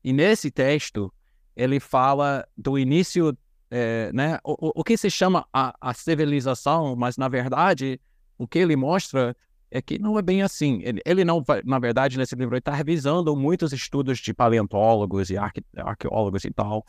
E 0.02 0.12
nesse 0.12 0.50
texto, 0.50 1.12
ele 1.56 1.80
fala 1.80 2.46
do 2.56 2.78
início, 2.78 3.36
é, 3.70 4.10
né, 4.12 4.38
o, 4.44 4.80
o 4.80 4.84
que 4.84 4.96
se 4.96 5.10
chama 5.10 5.46
a, 5.52 5.74
a 5.80 5.94
civilização, 5.94 6.96
mas 6.96 7.16
na 7.16 7.28
verdade 7.28 8.00
o 8.38 8.46
que 8.46 8.58
ele 8.58 8.76
mostra 8.76 9.36
é 9.70 9.82
que 9.82 9.98
não 9.98 10.18
é 10.18 10.22
bem 10.22 10.42
assim. 10.42 10.80
Ele, 10.82 11.00
ele 11.04 11.24
não, 11.24 11.44
na 11.64 11.78
verdade, 11.78 12.16
nesse 12.16 12.34
livro, 12.34 12.54
ele 12.54 12.60
está 12.60 12.72
revisando 12.72 13.36
muitos 13.36 13.72
estudos 13.72 14.18
de 14.18 14.32
paleontólogos 14.32 15.28
e 15.28 15.36
arque, 15.36 15.62
arqueólogos 15.76 16.44
e 16.44 16.50
tal. 16.50 16.84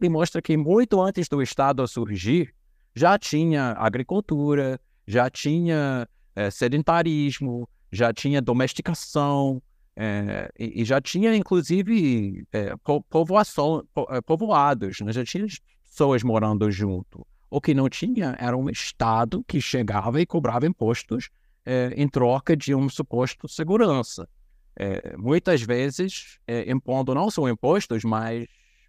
Ele 0.00 0.08
mostra 0.08 0.40
que 0.40 0.56
muito 0.56 1.00
antes 1.00 1.28
do 1.28 1.42
Estado 1.42 1.86
surgir, 1.86 2.54
já 2.94 3.18
tinha 3.18 3.72
agricultura, 3.72 4.80
já 5.06 5.28
tinha 5.28 6.08
é, 6.34 6.50
sedentarismo, 6.50 7.68
já 7.92 8.12
tinha 8.12 8.40
domesticação, 8.40 9.62
é, 9.96 10.50
e, 10.58 10.82
e, 10.82 10.84
já 10.84 11.00
tinha, 11.00 11.36
inclusive, 11.36 12.44
é, 12.52 12.74
povoação, 13.08 13.86
po, 13.94 14.06
povoados, 14.22 15.00
né? 15.00 15.12
já 15.12 15.24
tinha 15.24 15.46
pessoas 15.94 16.24
morando 16.24 16.68
junto. 16.72 17.24
O 17.48 17.60
que 17.60 17.72
não 17.72 17.88
tinha 17.88 18.34
era 18.40 18.56
um 18.56 18.68
Estado 18.68 19.44
que 19.46 19.60
chegava 19.60 20.20
e 20.20 20.26
cobrava 20.26 20.66
impostos 20.66 21.30
é, 21.64 21.94
em 21.96 22.08
troca 22.08 22.56
de 22.56 22.74
um 22.74 22.88
suposto 22.88 23.46
segurança. 23.46 24.28
É, 24.76 25.16
muitas 25.16 25.62
vezes 25.62 26.40
impondo 26.66 27.14
não 27.14 27.30
só 27.30 27.48
impostos, 27.48 28.02
mas 28.02 28.44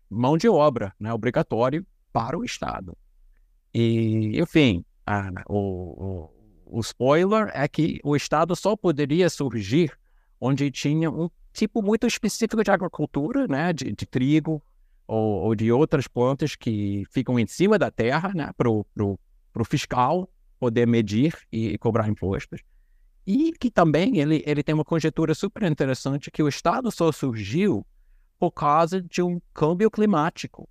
mão 0.09 0.35
de 0.35 0.49
obra 0.49 0.91
né, 0.99 1.13
obrigatório 1.13 1.85
para 2.11 2.35
o 2.35 2.43
Estado. 2.43 2.97
E, 3.71 4.41
enfim, 4.41 4.83
a, 5.05 5.29
o, 5.47 6.31
o, 6.65 6.77
o 6.77 6.79
spoiler 6.79 7.51
é 7.53 7.67
que 7.67 7.99
o 8.03 8.15
Estado 8.15 8.55
só 8.55 8.75
poderia 8.75 9.29
surgir 9.29 9.95
onde 10.41 10.71
tinha 10.71 11.11
um 11.11 11.29
tipo 11.53 11.83
muito 11.83 12.07
específico 12.07 12.63
de 12.63 12.71
agricultura, 12.71 13.45
né, 13.47 13.71
de, 13.71 13.91
de 13.91 14.05
trigo 14.07 14.59
ou, 15.07 15.43
ou, 15.43 15.55
de 15.55 15.71
outras 15.71 16.07
plantas 16.07 16.55
que 16.55 17.03
ficam 17.11 17.39
em 17.39 17.45
cima 17.45 17.77
da 17.77 17.91
terra, 17.91 18.31
né, 18.33 18.49
para 18.57 18.69
o 18.69 19.65
fiscal 19.65 20.29
poder 20.59 20.87
medir 20.87 21.37
e, 21.51 21.69
e, 21.69 21.77
cobrar 21.77 22.07
impostos. 22.07 22.61
E 23.25 23.53
que 23.53 23.71
também 23.71 24.17
ele, 24.17 24.43
ele 24.45 24.63
tem 24.63 24.73
uma 24.73 24.85
conjectura 24.85 25.33
super 25.33 25.63
interessante 25.63 26.31
que 26.31 26.43
o 26.43 26.47
Estado 26.47 26.91
só 26.91 27.11
surgiu 27.11 27.85
por 28.39 28.51
causa 28.51 29.01
de 29.01 29.21
um 29.21 29.41
câmbio 29.53 29.89
climático, 29.89 30.69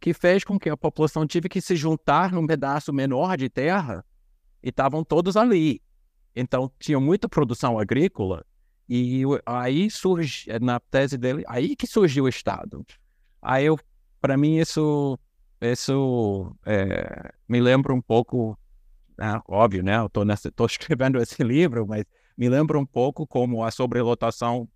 que 0.00 0.12
fez 0.12 0.44
com 0.44 0.58
que 0.58 0.68
a 0.68 0.76
população 0.76 1.26
tive 1.26 1.48
que 1.48 1.60
se 1.60 1.74
juntar 1.74 2.32
num 2.32 2.46
pedaço 2.46 2.92
menor 2.92 3.36
de 3.36 3.48
terra 3.48 4.04
e 4.62 4.68
estavam 4.68 5.02
todos 5.02 5.36
ali. 5.36 5.82
Então, 6.34 6.70
tinha 6.78 7.00
muita 7.00 7.28
produção 7.28 7.78
agrícola 7.78 8.44
e 8.88 9.22
aí 9.44 9.90
surge, 9.90 10.46
na 10.60 10.78
tese 10.78 11.18
dele, 11.18 11.42
aí 11.48 11.74
que 11.74 11.86
surgiu 11.86 12.24
o 12.24 12.28
Estado. 12.28 12.84
Aí 13.46 13.66
eu, 13.66 13.78
para 14.20 14.36
mim, 14.36 14.56
isso, 14.56 15.16
isso 15.60 16.52
é, 16.66 17.32
me 17.48 17.60
lembra 17.60 17.94
um 17.94 18.02
pouco, 18.02 18.58
né, 19.16 19.40
óbvio, 19.46 19.84
né? 19.84 19.98
Eu 19.98 20.10
estou 20.34 20.66
escrevendo 20.66 21.20
esse 21.20 21.44
livro, 21.44 21.86
mas 21.86 22.04
me 22.36 22.48
lembra 22.48 22.76
um 22.76 22.84
pouco 22.84 23.24
como 23.24 23.62
a 23.62 23.70
sobrelotação 23.70 24.68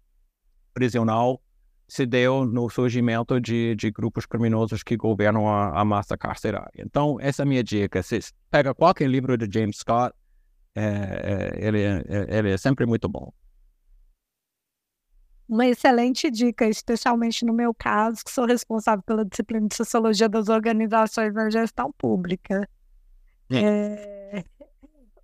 prisional 0.73 1.43
se 1.89 2.07
deu 2.07 2.45
no 2.45 2.71
surgimento 2.71 3.41
de, 3.41 3.75
de 3.75 3.91
grupos 3.91 4.25
criminosos 4.25 4.85
que 4.85 4.97
governam 4.97 5.49
a, 5.49 5.81
a, 5.81 5.85
massa 5.85 6.17
carcerária. 6.17 6.71
Então, 6.79 7.19
essa 7.21 7.43
é 7.43 7.45
a 7.45 7.47
minha 7.47 7.65
dica. 7.65 8.01
Se 8.05 8.21
pega 8.49 8.73
qualquer 8.73 9.11
livro 9.11 9.37
de 9.37 9.53
James 9.53 9.79
Scott, 9.79 10.15
é, 10.77 10.85
é, 10.85 11.67
ele, 11.67 11.83
é, 11.83 12.39
ele 12.39 12.53
é 12.53 12.57
sempre 12.57 12.87
muito 12.87 13.09
bom 13.09 13.33
uma 15.51 15.67
excelente 15.67 16.31
dica, 16.31 16.65
especialmente 16.69 17.45
no 17.45 17.53
meu 17.53 17.75
caso, 17.75 18.25
que 18.25 18.31
sou 18.31 18.47
responsável 18.47 19.03
pela 19.03 19.25
disciplina 19.25 19.67
de 19.67 19.75
Sociologia 19.75 20.29
das 20.29 20.49
Organizações 20.49 21.35
na 21.35 21.51
Gestão 21.51 21.93
Pública. 21.99 22.69
É. 23.51 23.59
É... 24.33 24.45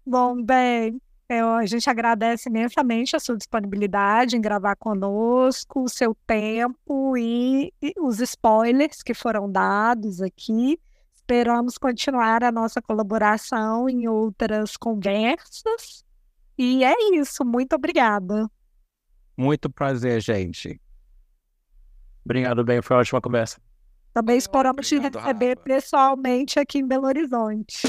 Bom, 0.04 0.42
bem, 0.42 1.00
eu, 1.28 1.50
a 1.50 1.64
gente 1.64 1.88
agradece 1.88 2.48
imensamente 2.48 3.14
a 3.14 3.20
sua 3.20 3.36
disponibilidade 3.36 4.36
em 4.36 4.40
gravar 4.40 4.74
conosco, 4.74 5.84
o 5.84 5.88
seu 5.88 6.12
tempo 6.26 7.16
e, 7.16 7.72
e 7.80 7.92
os 8.00 8.18
spoilers 8.20 9.04
que 9.04 9.14
foram 9.14 9.50
dados 9.50 10.20
aqui. 10.20 10.76
Esperamos 11.14 11.78
continuar 11.78 12.42
a 12.42 12.50
nossa 12.50 12.82
colaboração 12.82 13.88
em 13.88 14.08
outras 14.08 14.76
conversas. 14.76 16.04
E 16.58 16.82
é 16.82 16.94
isso, 17.14 17.44
muito 17.44 17.76
obrigada. 17.76 18.50
Muito 19.36 19.68
prazer, 19.68 20.20
gente. 20.20 20.80
Obrigado, 22.24 22.64
bem. 22.64 22.82
Foi 22.82 22.96
uma 22.96 23.00
ótima 23.00 23.20
conversa. 23.20 23.60
Também 24.12 24.38
esperamos 24.38 24.88
te 24.88 24.98
receber 24.98 25.50
Rafa. 25.50 25.62
pessoalmente 25.62 26.58
aqui 26.58 26.78
em 26.78 26.86
Belo 26.86 27.06
Horizonte. 27.06 27.82